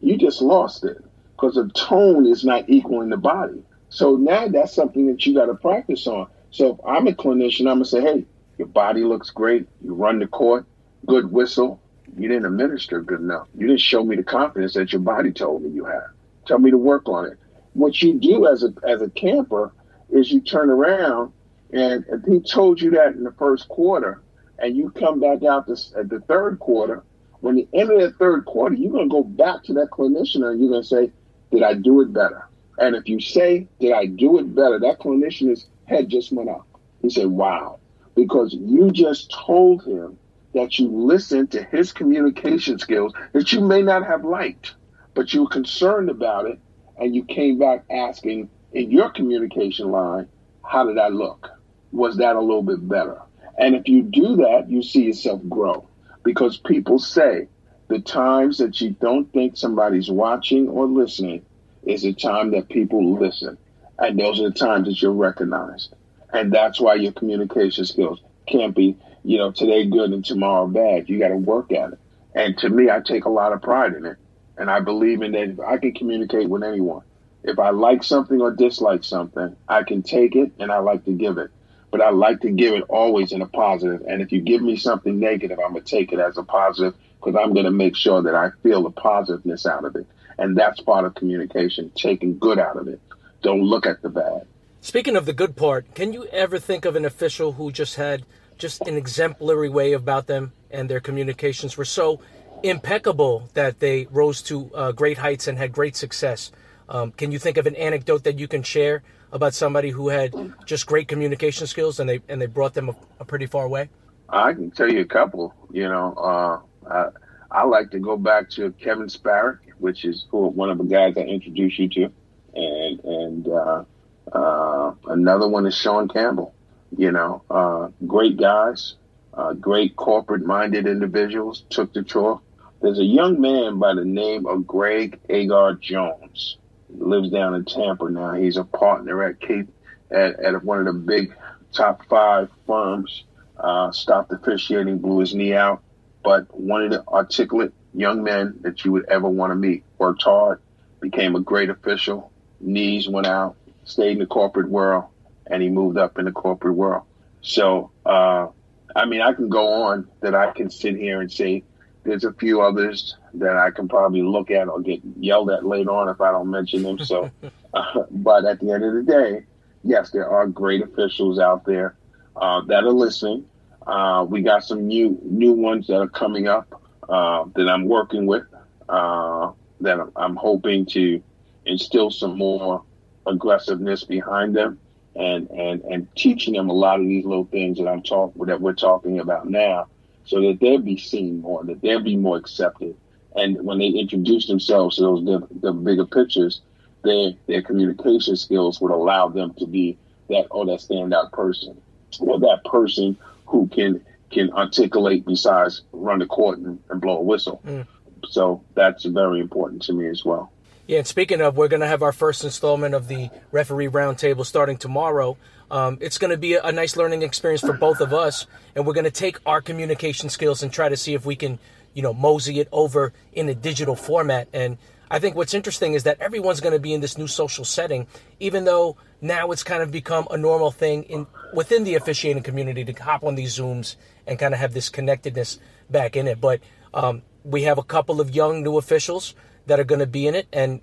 You 0.00 0.16
just 0.16 0.42
lost 0.42 0.84
it 0.84 0.98
because 1.34 1.54
the 1.54 1.68
tone 1.68 2.26
is 2.26 2.44
not 2.44 2.68
equaling 2.68 3.08
the 3.08 3.16
body. 3.16 3.62
So 3.88 4.16
now 4.16 4.48
that's 4.48 4.74
something 4.74 5.06
that 5.06 5.24
you 5.24 5.34
got 5.34 5.46
to 5.46 5.54
practice 5.54 6.06
on. 6.06 6.28
So 6.50 6.74
if 6.74 6.80
I'm 6.86 7.06
a 7.06 7.12
clinician, 7.12 7.60
I'm 7.60 7.78
going 7.78 7.84
to 7.84 7.84
say, 7.86 8.00
hey, 8.00 8.24
your 8.58 8.68
body 8.68 9.04
looks 9.04 9.30
great. 9.30 9.68
You 9.82 9.94
run 9.94 10.18
the 10.18 10.26
court, 10.26 10.66
good 11.06 11.30
whistle. 11.30 11.80
You 12.16 12.28
didn't 12.28 12.46
administer 12.46 13.02
good 13.02 13.20
enough. 13.20 13.48
You 13.56 13.66
didn't 13.66 13.80
show 13.80 14.04
me 14.04 14.16
the 14.16 14.22
confidence 14.22 14.74
that 14.74 14.92
your 14.92 15.02
body 15.02 15.32
told 15.32 15.62
me 15.62 15.70
you 15.70 15.84
had. 15.84 16.06
Tell 16.46 16.58
me 16.58 16.70
to 16.70 16.78
work 16.78 17.08
on 17.08 17.26
it. 17.26 17.38
What 17.74 18.00
you 18.00 18.14
do 18.14 18.46
as 18.46 18.64
a 18.64 18.72
as 18.88 19.02
a 19.02 19.10
camper 19.10 19.72
is 20.08 20.32
you 20.32 20.40
turn 20.40 20.70
around 20.70 21.32
and 21.72 22.04
if 22.08 22.24
he 22.24 22.40
told 22.40 22.80
you 22.80 22.90
that 22.92 23.14
in 23.14 23.24
the 23.24 23.32
first 23.32 23.68
quarter, 23.68 24.22
and 24.58 24.76
you 24.76 24.90
come 24.90 25.20
back 25.20 25.42
out 25.42 25.66
this, 25.66 25.92
at 25.96 26.08
the 26.08 26.20
third 26.20 26.58
quarter 26.58 27.02
when 27.40 27.58
you 27.58 27.68
of 27.72 27.88
the 27.88 28.14
third 28.18 28.44
quarter, 28.44 28.74
you're 28.74 28.92
going 28.92 29.08
to 29.08 29.12
go 29.12 29.22
back 29.22 29.62
to 29.64 29.74
that 29.74 29.90
clinician 29.90 30.44
and 30.46 30.60
you're 30.60 30.70
going 30.70 30.82
to 30.82 30.88
say, 30.88 31.12
Did 31.50 31.62
I 31.62 31.74
do 31.74 32.00
it 32.00 32.12
better? 32.12 32.48
And 32.78 32.94
if 32.94 33.08
you 33.08 33.20
say, 33.20 33.68
Did 33.80 33.92
I 33.92 34.06
do 34.06 34.38
it 34.38 34.54
better? 34.54 34.78
That 34.78 35.00
clinician's 35.00 35.66
head 35.84 36.08
just 36.08 36.32
went 36.32 36.50
up. 36.50 36.66
He 37.02 37.10
said, 37.10 37.26
Wow. 37.26 37.80
Because 38.14 38.54
you 38.54 38.90
just 38.90 39.30
told 39.30 39.84
him 39.84 40.18
that 40.54 40.78
you 40.78 40.88
listened 40.88 41.50
to 41.52 41.62
his 41.64 41.92
communication 41.92 42.78
skills 42.78 43.12
that 43.32 43.52
you 43.52 43.60
may 43.60 43.82
not 43.82 44.06
have 44.06 44.24
liked, 44.24 44.74
but 45.14 45.34
you 45.34 45.42
were 45.42 45.50
concerned 45.50 46.08
about 46.08 46.46
it. 46.46 46.58
And 46.98 47.14
you 47.14 47.24
came 47.24 47.58
back 47.58 47.84
asking 47.90 48.48
in 48.72 48.90
your 48.90 49.10
communication 49.10 49.90
line, 49.90 50.28
How 50.64 50.86
did 50.86 50.98
I 50.98 51.08
look? 51.08 51.50
Was 51.92 52.16
that 52.16 52.36
a 52.36 52.40
little 52.40 52.62
bit 52.62 52.86
better? 52.88 53.20
And 53.58 53.74
if 53.74 53.88
you 53.88 54.02
do 54.02 54.36
that, 54.36 54.66
you 54.68 54.82
see 54.82 55.04
yourself 55.04 55.40
grow 55.48 55.86
because 56.26 56.56
people 56.56 56.98
say 56.98 57.46
the 57.86 58.00
times 58.00 58.58
that 58.58 58.80
you 58.80 58.90
don't 58.90 59.32
think 59.32 59.56
somebody's 59.56 60.10
watching 60.10 60.68
or 60.68 60.84
listening 60.86 61.46
is 61.84 62.02
the 62.02 62.12
time 62.12 62.50
that 62.50 62.68
people 62.68 63.14
listen. 63.14 63.56
And 63.96 64.18
those 64.18 64.40
are 64.40 64.50
the 64.50 64.58
times 64.58 64.88
that 64.88 65.00
you're 65.00 65.12
recognized. 65.12 65.94
And 66.32 66.52
that's 66.52 66.80
why 66.80 66.96
your 66.96 67.12
communication 67.12 67.84
skills 67.84 68.20
can't 68.44 68.74
be, 68.74 68.96
you 69.22 69.38
know, 69.38 69.52
today 69.52 69.86
good 69.86 70.10
and 70.10 70.24
tomorrow 70.24 70.66
bad. 70.66 71.08
You 71.08 71.20
got 71.20 71.28
to 71.28 71.36
work 71.36 71.70
at 71.70 71.92
it. 71.92 71.98
And 72.34 72.58
to 72.58 72.68
me, 72.68 72.90
I 72.90 73.00
take 73.00 73.24
a 73.24 73.30
lot 73.30 73.52
of 73.52 73.62
pride 73.62 73.94
in 73.94 74.04
it. 74.04 74.16
And 74.58 74.68
I 74.68 74.80
believe 74.80 75.22
in 75.22 75.30
that 75.32 75.64
I 75.64 75.78
can 75.78 75.94
communicate 75.94 76.48
with 76.48 76.64
anyone. 76.64 77.02
If 77.44 77.60
I 77.60 77.70
like 77.70 78.02
something 78.02 78.40
or 78.40 78.50
dislike 78.50 79.04
something, 79.04 79.54
I 79.68 79.84
can 79.84 80.02
take 80.02 80.34
it 80.34 80.50
and 80.58 80.72
I 80.72 80.78
like 80.78 81.04
to 81.04 81.12
give 81.12 81.38
it 81.38 81.52
but 81.90 82.00
I 82.00 82.10
like 82.10 82.40
to 82.40 82.50
give 82.50 82.74
it 82.74 82.84
always 82.88 83.32
in 83.32 83.42
a 83.42 83.46
positive. 83.46 84.02
And 84.06 84.20
if 84.20 84.32
you 84.32 84.40
give 84.40 84.62
me 84.62 84.76
something 84.76 85.18
negative, 85.18 85.58
I'm 85.58 85.72
going 85.72 85.84
to 85.84 85.90
take 85.90 86.12
it 86.12 86.18
as 86.18 86.36
a 86.36 86.42
positive 86.42 86.94
because 87.18 87.40
I'm 87.40 87.54
going 87.54 87.64
to 87.64 87.70
make 87.70 87.96
sure 87.96 88.22
that 88.22 88.34
I 88.34 88.50
feel 88.62 88.82
the 88.82 88.90
positiveness 88.90 89.66
out 89.66 89.84
of 89.84 89.96
it. 89.96 90.06
And 90.38 90.56
that's 90.56 90.80
part 90.80 91.04
of 91.04 91.14
communication, 91.14 91.90
taking 91.94 92.38
good 92.38 92.58
out 92.58 92.76
of 92.76 92.88
it. 92.88 93.00
Don't 93.42 93.62
look 93.62 93.86
at 93.86 94.02
the 94.02 94.08
bad. 94.08 94.46
Speaking 94.80 95.16
of 95.16 95.26
the 95.26 95.32
good 95.32 95.56
part, 95.56 95.94
can 95.94 96.12
you 96.12 96.26
ever 96.26 96.58
think 96.58 96.84
of 96.84 96.94
an 96.96 97.04
official 97.04 97.52
who 97.52 97.72
just 97.72 97.96
had 97.96 98.24
just 98.58 98.82
an 98.82 98.96
exemplary 98.96 99.68
way 99.68 99.92
about 99.92 100.26
them 100.26 100.52
and 100.70 100.88
their 100.88 101.00
communications 101.00 101.76
were 101.76 101.84
so 101.84 102.20
impeccable 102.62 103.48
that 103.54 103.80
they 103.80 104.06
rose 104.10 104.42
to 104.42 104.70
uh, 104.74 104.92
great 104.92 105.18
heights 105.18 105.48
and 105.48 105.58
had 105.58 105.72
great 105.72 105.96
success? 105.96 106.52
Um, 106.88 107.12
can 107.12 107.32
you 107.32 107.38
think 107.38 107.56
of 107.56 107.66
an 107.66 107.74
anecdote 107.76 108.24
that 108.24 108.38
you 108.38 108.46
can 108.46 108.62
share 108.62 109.02
about 109.32 109.54
somebody 109.54 109.90
who 109.90 110.08
had 110.08 110.34
just 110.64 110.86
great 110.86 111.08
communication 111.08 111.66
skills 111.66 112.00
and 112.00 112.08
they 112.08 112.20
and 112.28 112.40
they 112.40 112.46
brought 112.46 112.74
them 112.74 112.88
a, 112.88 112.96
a 113.20 113.24
pretty 113.24 113.46
far 113.46 113.68
way? 113.68 113.88
I 114.28 114.52
can 114.52 114.70
tell 114.70 114.90
you 114.90 115.00
a 115.00 115.06
couple. 115.06 115.54
You 115.70 115.88
know, 115.88 116.14
uh, 116.14 116.60
I, 116.90 117.08
I 117.50 117.64
like 117.64 117.90
to 117.92 117.98
go 117.98 118.16
back 118.16 118.50
to 118.50 118.72
Kevin 118.72 119.06
Sparrick, 119.06 119.58
which 119.78 120.04
is 120.04 120.26
who, 120.30 120.48
one 120.48 120.70
of 120.70 120.78
the 120.78 120.84
guys 120.84 121.14
I 121.16 121.20
introduced 121.20 121.78
you 121.78 121.88
to, 121.88 122.12
and 122.54 123.04
and 123.04 123.48
uh, 123.48 123.84
uh, 124.32 124.94
another 125.06 125.48
one 125.48 125.66
is 125.66 125.74
Sean 125.76 126.08
Campbell. 126.08 126.54
You 126.96 127.12
know, 127.12 127.42
uh, 127.50 127.88
great 128.06 128.36
guys, 128.36 128.94
uh, 129.34 129.52
great 129.54 129.96
corporate-minded 129.96 130.86
individuals. 130.86 131.64
Took 131.70 131.92
the 131.92 132.02
tour. 132.02 132.40
There's 132.80 132.98
a 132.98 133.04
young 133.04 133.40
man 133.40 133.78
by 133.78 133.94
the 133.94 134.04
name 134.04 134.46
of 134.46 134.66
Greg 134.66 135.18
Agar 135.28 135.74
Jones 135.74 136.58
lives 136.98 137.30
down 137.30 137.54
in 137.54 137.64
Tampa 137.64 138.08
now. 138.10 138.34
He's 138.34 138.56
a 138.56 138.64
partner 138.64 139.22
at 139.22 139.40
Cape 139.40 139.68
at, 140.10 140.40
at 140.40 140.64
one 140.64 140.78
of 140.80 140.86
the 140.86 140.92
big 140.92 141.34
top 141.72 142.04
five 142.06 142.48
firms. 142.66 143.24
Uh, 143.58 143.90
stopped 143.90 144.30
officiating, 144.32 144.98
blew 144.98 145.20
his 145.20 145.34
knee 145.34 145.54
out, 145.54 145.82
but 146.22 146.54
one 146.54 146.82
of 146.82 146.90
the 146.90 147.02
articulate 147.08 147.72
young 147.94 148.22
men 148.22 148.58
that 148.60 148.84
you 148.84 148.92
would 148.92 149.06
ever 149.06 149.28
want 149.28 149.50
to 149.50 149.54
meet. 149.54 149.82
Worked 149.98 150.24
hard, 150.24 150.60
became 151.00 151.34
a 151.36 151.40
great 151.40 151.70
official. 151.70 152.30
Knees 152.60 153.08
went 153.08 153.26
out, 153.26 153.56
stayed 153.84 154.12
in 154.12 154.18
the 154.18 154.26
corporate 154.26 154.68
world, 154.68 155.04
and 155.46 155.62
he 155.62 155.70
moved 155.70 155.96
up 155.96 156.18
in 156.18 156.26
the 156.26 156.32
corporate 156.32 156.74
world. 156.74 157.04
So, 157.40 157.90
uh, 158.04 158.48
I 158.94 159.06
mean, 159.06 159.22
I 159.22 159.32
can 159.32 159.48
go 159.48 159.84
on 159.84 160.08
that 160.20 160.34
I 160.34 160.50
can 160.50 160.68
sit 160.68 160.96
here 160.96 161.20
and 161.20 161.32
say 161.32 161.64
there's 162.06 162.24
a 162.24 162.32
few 162.32 162.62
others 162.62 163.16
that 163.34 163.56
I 163.56 163.70
can 163.70 163.88
probably 163.88 164.22
look 164.22 164.50
at 164.50 164.68
or 164.68 164.80
get 164.80 165.00
yelled 165.18 165.50
at 165.50 165.64
later 165.64 165.90
on 165.90 166.08
if 166.08 166.20
I 166.20 166.30
don't 166.30 166.50
mention 166.50 166.82
them. 166.82 166.98
So, 166.98 167.30
uh, 167.74 168.04
but 168.10 168.44
at 168.44 168.60
the 168.60 168.72
end 168.72 168.84
of 168.84 168.94
the 168.94 169.02
day, 169.02 169.44
yes, 169.82 170.10
there 170.10 170.28
are 170.28 170.46
great 170.46 170.82
officials 170.82 171.38
out 171.38 171.64
there 171.64 171.96
uh, 172.36 172.62
that 172.62 172.84
are 172.84 172.92
listening. 172.92 173.46
Uh, 173.86 174.26
we 174.28 174.42
got 174.42 174.64
some 174.64 174.86
new 174.86 175.18
new 175.22 175.52
ones 175.52 175.86
that 175.86 175.98
are 176.00 176.08
coming 176.08 176.48
up 176.48 176.82
uh, 177.08 177.44
that 177.54 177.68
I'm 177.68 177.84
working 177.86 178.26
with 178.26 178.44
uh, 178.88 179.52
that 179.80 179.98
I'm 180.16 180.36
hoping 180.36 180.86
to 180.86 181.22
instill 181.64 182.10
some 182.10 182.36
more 182.36 182.82
aggressiveness 183.26 184.04
behind 184.04 184.56
them 184.56 184.78
and 185.14 185.48
and 185.50 185.82
and 185.82 186.16
teaching 186.16 186.54
them 186.54 186.68
a 186.68 186.72
lot 186.72 187.00
of 187.00 187.06
these 187.06 187.24
little 187.24 187.46
things 187.46 187.78
that 187.78 187.88
I'm 187.88 188.02
talking 188.02 188.44
that 188.46 188.60
we're 188.60 188.74
talking 188.74 189.20
about 189.20 189.48
now 189.48 189.88
so 190.26 190.40
that 190.40 190.58
they'll 190.60 190.78
be 190.78 190.98
seen 190.98 191.40
more, 191.40 191.64
that 191.64 191.80
they'll 191.80 192.02
be 192.02 192.16
more 192.16 192.36
accepted. 192.36 192.96
And 193.34 193.62
when 193.64 193.78
they 193.78 193.88
introduce 193.88 194.46
themselves 194.46 194.96
to 194.96 195.02
those 195.02 195.24
the, 195.24 195.46
the 195.60 195.72
bigger 195.72 196.06
pictures, 196.06 196.60
their 197.04 197.32
their 197.46 197.62
communication 197.62 198.36
skills 198.36 198.80
would 198.80 198.90
allow 198.90 199.28
them 199.28 199.54
to 199.54 199.66
be 199.66 199.96
that 200.28 200.46
oh 200.50 200.64
that 200.66 200.80
standout 200.80 201.32
person 201.32 201.80
or 202.20 202.40
that 202.40 202.62
person 202.64 203.16
who 203.46 203.68
can 203.68 204.04
can 204.30 204.50
articulate 204.52 205.24
besides 205.24 205.82
run 205.92 206.18
the 206.18 206.26
court 206.26 206.58
and, 206.58 206.80
and 206.90 207.00
blow 207.00 207.18
a 207.18 207.22
whistle. 207.22 207.60
Mm. 207.64 207.86
So 208.28 208.64
that's 208.74 209.04
very 209.04 209.40
important 209.40 209.82
to 209.82 209.92
me 209.92 210.08
as 210.08 210.24
well. 210.24 210.50
Yeah, 210.86 210.98
and 210.98 211.06
speaking 211.06 211.40
of, 211.40 211.56
we're 211.56 211.68
going 211.68 211.80
to 211.80 211.88
have 211.88 212.02
our 212.02 212.12
first 212.12 212.44
installment 212.44 212.94
of 212.94 213.08
the 213.08 213.30
referee 213.50 213.88
roundtable 213.88 214.46
starting 214.46 214.76
tomorrow. 214.76 215.36
Um, 215.70 215.98
it's 216.00 216.18
going 216.18 216.30
to 216.30 216.36
be 216.36 216.54
a, 216.54 216.72
nice 216.72 216.96
learning 216.96 217.22
experience 217.22 217.60
for 217.60 217.72
both 217.72 218.00
of 218.00 218.12
us, 218.12 218.46
and 218.74 218.86
we're 218.86 218.92
going 218.92 219.04
to 219.04 219.10
take 219.10 219.38
our 219.46 219.60
communication 219.60 220.28
skills 220.28 220.62
and 220.62 220.72
try 220.72 220.88
to 220.88 220.96
see 220.96 221.14
if 221.14 221.26
we 221.26 221.34
can, 221.34 221.58
you 221.94 222.02
know, 222.02 222.14
mosey 222.14 222.60
it 222.60 222.68
over 222.70 223.12
in 223.32 223.48
a 223.48 223.54
digital 223.54 223.96
format. 223.96 224.48
And 224.52 224.78
I 225.10 225.18
think 225.18 225.34
what's 225.34 225.54
interesting 225.54 225.94
is 225.94 226.04
that 226.04 226.20
everyone's 226.20 226.60
going 226.60 226.72
to 226.72 226.78
be 226.78 226.94
in 226.94 227.00
this 227.00 227.18
new 227.18 227.26
social 227.26 227.64
setting, 227.64 228.06
even 228.38 228.64
though 228.64 228.96
now 229.20 229.50
it's 229.50 229.64
kind 229.64 229.82
of 229.82 229.90
become 229.90 230.28
a 230.30 230.36
normal 230.36 230.70
thing 230.70 231.02
in 231.04 231.26
within 231.52 231.84
the 231.84 231.94
officiating 231.94 232.42
community 232.42 232.84
to 232.84 232.92
hop 233.02 233.24
on 233.24 233.34
these 233.34 233.58
Zooms 233.58 233.96
and 234.26 234.38
kind 234.38 234.54
of 234.54 234.60
have 234.60 234.72
this 234.72 234.88
connectedness 234.88 235.58
back 235.90 236.16
in 236.16 236.28
it. 236.28 236.40
But 236.40 236.60
um, 236.94 237.22
we 237.44 237.62
have 237.62 237.78
a 237.78 237.82
couple 237.82 238.20
of 238.20 238.34
young 238.34 238.62
new 238.62 238.78
officials 238.78 239.34
that 239.66 239.80
are 239.80 239.84
going 239.84 240.00
to 240.00 240.06
be 240.06 240.26
in 240.26 240.34
it, 240.36 240.46
and 240.52 240.80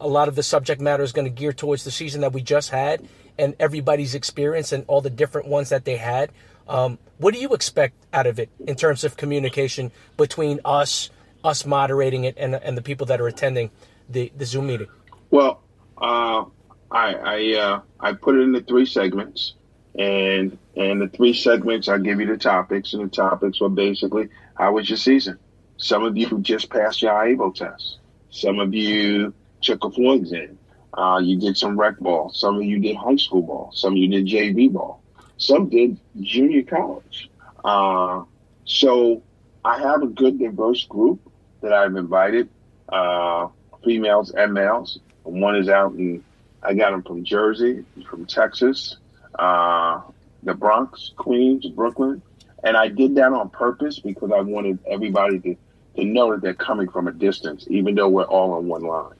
a 0.00 0.08
lot 0.08 0.28
of 0.28 0.36
the 0.36 0.42
subject 0.42 0.80
matter 0.80 1.02
is 1.02 1.12
going 1.12 1.26
to 1.26 1.30
gear 1.30 1.52
towards 1.52 1.84
the 1.84 1.90
season 1.90 2.22
that 2.22 2.32
we 2.32 2.42
just 2.42 2.70
had 2.70 3.06
and 3.38 3.54
everybody's 3.58 4.14
experience 4.14 4.72
and 4.72 4.84
all 4.88 5.00
the 5.00 5.10
different 5.10 5.48
ones 5.48 5.70
that 5.70 5.84
they 5.84 5.96
had. 5.96 6.30
Um, 6.68 6.98
what 7.18 7.34
do 7.34 7.40
you 7.40 7.50
expect 7.50 7.94
out 8.12 8.26
of 8.26 8.38
it 8.38 8.50
in 8.60 8.76
terms 8.76 9.04
of 9.04 9.16
communication 9.16 9.90
between 10.16 10.60
us, 10.64 11.10
us 11.42 11.66
moderating 11.66 12.24
it, 12.24 12.36
and, 12.38 12.54
and 12.54 12.76
the 12.76 12.82
people 12.82 13.06
that 13.06 13.20
are 13.20 13.26
attending 13.26 13.70
the, 14.08 14.32
the 14.36 14.44
Zoom 14.44 14.68
meeting? 14.68 14.88
Well, 15.30 15.62
uh, 15.98 16.44
I 16.90 17.14
I, 17.14 17.58
uh, 17.58 17.80
I 17.98 18.12
put 18.12 18.36
it 18.36 18.40
into 18.40 18.60
three 18.60 18.86
segments, 18.86 19.54
and 19.98 20.58
and 20.76 21.00
the 21.00 21.08
three 21.08 21.32
segments 21.32 21.88
I 21.88 21.98
give 21.98 22.20
you 22.20 22.26
the 22.26 22.36
topics, 22.36 22.92
and 22.92 23.04
the 23.04 23.08
topics 23.08 23.60
were 23.60 23.68
basically 23.68 24.28
how 24.54 24.72
was 24.72 24.88
your 24.88 24.98
season. 24.98 25.38
Some 25.78 26.04
of 26.04 26.16
you 26.16 26.38
just 26.40 26.70
passed 26.70 27.02
your 27.02 27.12
IAABO 27.12 27.54
test. 27.54 27.98
Some 28.30 28.60
of 28.60 28.72
you 28.74 29.34
took 29.60 29.84
a 29.84 29.90
flu 29.90 30.14
exam. 30.14 30.58
Uh, 30.94 31.20
you 31.22 31.38
did 31.38 31.56
some 31.56 31.78
rec 31.78 31.98
ball. 31.98 32.30
Some 32.30 32.56
of 32.56 32.64
you 32.64 32.78
did 32.78 32.96
high 32.96 33.16
school 33.16 33.42
ball. 33.42 33.70
Some 33.74 33.94
of 33.94 33.96
you 33.96 34.08
did 34.08 34.26
JV 34.26 34.72
ball. 34.72 35.02
Some 35.38 35.68
did 35.68 35.96
junior 36.20 36.62
college. 36.62 37.30
Uh, 37.64 38.24
so 38.64 39.22
I 39.64 39.78
have 39.78 40.02
a 40.02 40.06
good 40.06 40.38
diverse 40.38 40.84
group 40.84 41.20
that 41.62 41.72
I've 41.72 41.96
invited, 41.96 42.48
uh, 42.88 43.48
females 43.84 44.30
and 44.30 44.52
males. 44.52 44.98
One 45.22 45.56
is 45.56 45.68
out 45.68 45.94
in, 45.94 46.22
I 46.62 46.74
got 46.74 46.90
them 46.90 47.02
from 47.02 47.24
Jersey, 47.24 47.84
from 48.08 48.26
Texas, 48.26 48.96
uh, 49.38 50.00
the 50.42 50.54
Bronx, 50.54 51.12
Queens, 51.16 51.66
Brooklyn. 51.66 52.22
And 52.64 52.76
I 52.76 52.88
did 52.88 53.16
that 53.16 53.32
on 53.32 53.50
purpose 53.50 53.98
because 53.98 54.30
I 54.32 54.40
wanted 54.40 54.78
everybody 54.86 55.38
to, 55.40 55.56
to 55.96 56.04
know 56.04 56.32
that 56.32 56.42
they're 56.42 56.54
coming 56.54 56.88
from 56.88 57.08
a 57.08 57.12
distance, 57.12 57.66
even 57.68 57.94
though 57.94 58.08
we're 58.08 58.24
all 58.24 58.52
on 58.52 58.66
one 58.66 58.82
line. 58.82 59.16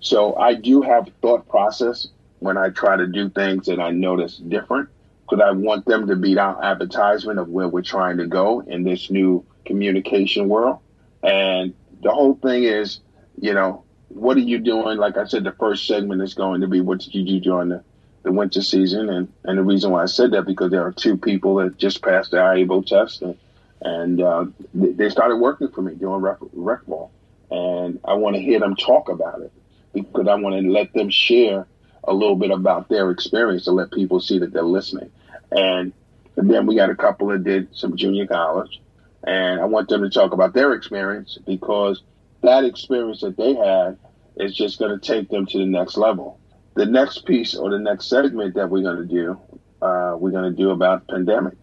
So 0.00 0.36
I 0.36 0.54
do 0.54 0.82
have 0.82 1.08
thought 1.20 1.48
process 1.48 2.08
when 2.38 2.56
I 2.56 2.70
try 2.70 2.96
to 2.96 3.06
do 3.06 3.28
things 3.30 3.66
that 3.66 3.80
I 3.80 3.90
notice 3.90 4.36
different 4.36 4.88
because 5.22 5.44
I 5.44 5.50
want 5.52 5.84
them 5.86 6.06
to 6.06 6.16
beat 6.16 6.38
our 6.38 6.62
advertisement 6.62 7.38
of 7.38 7.48
where 7.48 7.68
we're 7.68 7.82
trying 7.82 8.18
to 8.18 8.26
go 8.26 8.60
in 8.60 8.84
this 8.84 9.10
new 9.10 9.44
communication 9.66 10.48
world. 10.48 10.78
And 11.22 11.74
the 12.02 12.10
whole 12.10 12.34
thing 12.34 12.64
is, 12.64 13.00
you 13.40 13.54
know, 13.54 13.84
what 14.08 14.36
are 14.36 14.40
you 14.40 14.58
doing? 14.58 14.98
Like 14.98 15.16
I 15.16 15.26
said, 15.26 15.44
the 15.44 15.52
first 15.52 15.86
segment 15.86 16.22
is 16.22 16.34
going 16.34 16.62
to 16.62 16.68
be 16.68 16.80
what 16.80 17.00
did 17.00 17.14
you 17.14 17.24
do 17.24 17.40
during 17.40 17.68
the, 17.68 17.82
the 18.22 18.32
winter 18.32 18.62
season? 18.62 19.10
And, 19.10 19.32
and 19.44 19.58
the 19.58 19.62
reason 19.62 19.90
why 19.90 20.02
I 20.02 20.06
said 20.06 20.30
that 20.30 20.46
because 20.46 20.70
there 20.70 20.86
are 20.86 20.92
two 20.92 21.16
people 21.16 21.56
that 21.56 21.76
just 21.76 22.02
passed 22.02 22.30
the 22.30 22.38
IAABO 22.38 22.86
test 22.86 23.22
and, 23.22 23.36
and 23.82 24.22
uh, 24.22 24.46
they 24.72 25.10
started 25.10 25.36
working 25.36 25.68
for 25.68 25.82
me 25.82 25.94
doing 25.94 26.20
rec, 26.20 26.38
rec 26.52 26.86
ball. 26.86 27.10
And 27.50 28.00
I 28.04 28.14
want 28.14 28.36
to 28.36 28.42
hear 28.42 28.60
them 28.60 28.76
talk 28.76 29.08
about 29.08 29.42
it 29.42 29.52
because 30.00 30.28
I 30.28 30.34
want 30.34 30.60
to 30.60 30.70
let 30.70 30.92
them 30.92 31.10
share 31.10 31.66
a 32.04 32.12
little 32.12 32.36
bit 32.36 32.50
about 32.50 32.88
their 32.88 33.10
experience 33.10 33.64
to 33.64 33.72
let 33.72 33.92
people 33.92 34.20
see 34.20 34.38
that 34.38 34.52
they're 34.52 34.62
listening. 34.62 35.10
And, 35.50 35.92
then 36.40 36.66
we 36.66 36.76
got 36.76 36.88
a 36.88 36.94
couple 36.94 37.26
that 37.28 37.42
did 37.42 37.66
some 37.74 37.96
junior 37.96 38.24
college, 38.24 38.80
and 39.24 39.60
I 39.60 39.64
want 39.64 39.88
them 39.88 40.02
to 40.02 40.08
talk 40.08 40.32
about 40.32 40.54
their 40.54 40.72
experience 40.72 41.36
because 41.44 42.00
that 42.42 42.64
experience 42.64 43.22
that 43.22 43.36
they 43.36 43.54
had 43.54 43.98
is 44.36 44.54
just 44.54 44.78
going 44.78 44.96
to 44.96 45.04
take 45.04 45.28
them 45.30 45.46
to 45.46 45.58
the 45.58 45.66
next 45.66 45.96
level. 45.96 46.38
The 46.74 46.86
next 46.86 47.26
piece 47.26 47.56
or 47.56 47.70
the 47.70 47.78
next 47.80 48.06
segment 48.06 48.54
that 48.54 48.70
we're 48.70 48.82
going 48.82 48.98
to 48.98 49.04
do, 49.04 49.40
uh, 49.82 50.16
we're 50.16 50.30
going 50.30 50.54
to 50.54 50.56
do 50.56 50.70
about 50.70 51.08
pandemic. 51.08 51.56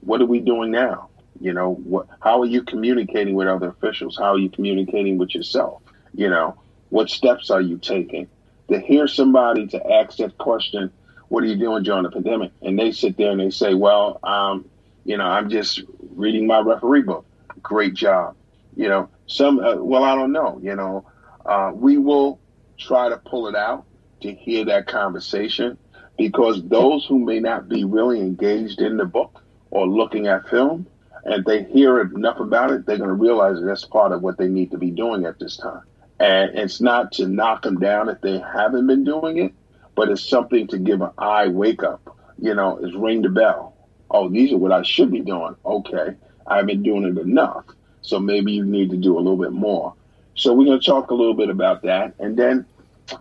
What 0.00 0.20
are 0.20 0.26
we 0.26 0.40
doing 0.40 0.72
now? 0.72 1.08
You 1.40 1.52
know, 1.52 1.74
what, 1.74 2.08
how 2.20 2.40
are 2.42 2.46
you 2.46 2.62
communicating 2.62 3.34
with 3.34 3.46
other 3.46 3.68
officials? 3.68 4.16
How 4.16 4.34
are 4.34 4.38
you 4.38 4.48
communicating 4.48 5.18
with 5.18 5.34
yourself? 5.34 5.82
You 6.14 6.30
know, 6.30 6.56
what 6.90 7.10
steps 7.10 7.50
are 7.50 7.60
you 7.60 7.78
taking? 7.78 8.28
To 8.68 8.80
hear 8.80 9.06
somebody 9.06 9.66
to 9.68 9.92
ask 9.92 10.18
that 10.18 10.36
question, 10.38 10.90
what 11.28 11.44
are 11.44 11.46
you 11.46 11.56
doing 11.56 11.82
during 11.82 12.04
the 12.04 12.10
pandemic? 12.10 12.52
And 12.62 12.78
they 12.78 12.92
sit 12.92 13.16
there 13.16 13.30
and 13.30 13.40
they 13.40 13.50
say, 13.50 13.74
well, 13.74 14.18
um, 14.22 14.68
you 15.04 15.16
know, 15.16 15.24
I'm 15.24 15.50
just 15.50 15.82
reading 16.14 16.46
my 16.46 16.60
referee 16.60 17.02
book. 17.02 17.24
Great 17.62 17.94
job. 17.94 18.36
You 18.76 18.88
know, 18.88 19.08
some, 19.26 19.58
uh, 19.58 19.76
well, 19.76 20.04
I 20.04 20.14
don't 20.14 20.32
know, 20.32 20.60
you 20.62 20.74
know, 20.74 21.06
uh, 21.44 21.72
we 21.74 21.96
will 21.96 22.38
try 22.78 23.08
to 23.08 23.16
pull 23.16 23.48
it 23.48 23.54
out 23.54 23.84
to 24.20 24.32
hear 24.32 24.64
that 24.66 24.86
conversation 24.86 25.78
because 26.18 26.62
those 26.64 27.06
who 27.06 27.18
may 27.18 27.40
not 27.40 27.68
be 27.68 27.84
really 27.84 28.20
engaged 28.20 28.80
in 28.80 28.96
the 28.96 29.04
book 29.04 29.42
or 29.70 29.86
looking 29.86 30.26
at 30.26 30.48
film 30.48 30.86
and 31.24 31.44
they 31.44 31.64
hear 31.64 32.00
enough 32.00 32.38
about 32.38 32.70
it, 32.70 32.86
they're 32.86 32.98
going 32.98 33.08
to 33.08 33.14
realize 33.14 33.58
that 33.58 33.66
that's 33.66 33.84
part 33.84 34.12
of 34.12 34.22
what 34.22 34.38
they 34.38 34.48
need 34.48 34.70
to 34.70 34.78
be 34.78 34.90
doing 34.90 35.24
at 35.24 35.38
this 35.38 35.56
time. 35.56 35.82
And 36.18 36.58
it's 36.58 36.80
not 36.80 37.12
to 37.12 37.28
knock 37.28 37.62
them 37.62 37.78
down 37.78 38.08
if 38.08 38.20
they 38.20 38.38
haven't 38.38 38.86
been 38.86 39.04
doing 39.04 39.38
it, 39.38 39.52
but 39.94 40.08
it's 40.08 40.26
something 40.26 40.66
to 40.68 40.78
give 40.78 41.02
an 41.02 41.10
eye 41.18 41.48
wake 41.48 41.82
up. 41.82 42.16
You 42.38 42.54
know, 42.54 42.78
is 42.78 42.94
ring 42.94 43.22
the 43.22 43.28
bell. 43.28 43.74
Oh, 44.10 44.28
these 44.28 44.52
are 44.52 44.56
what 44.58 44.72
I 44.72 44.82
should 44.82 45.10
be 45.10 45.20
doing. 45.20 45.56
Okay, 45.64 46.14
I've 46.46 46.66
been 46.66 46.82
doing 46.82 47.04
it 47.04 47.18
enough. 47.18 47.64
So 48.02 48.20
maybe 48.20 48.52
you 48.52 48.64
need 48.64 48.90
to 48.90 48.96
do 48.96 49.16
a 49.16 49.18
little 49.18 49.36
bit 49.36 49.52
more. 49.52 49.94
So 50.36 50.52
we're 50.52 50.66
going 50.66 50.80
to 50.80 50.86
talk 50.86 51.10
a 51.10 51.14
little 51.14 51.34
bit 51.34 51.50
about 51.50 51.82
that. 51.82 52.14
And 52.18 52.36
then 52.36 52.66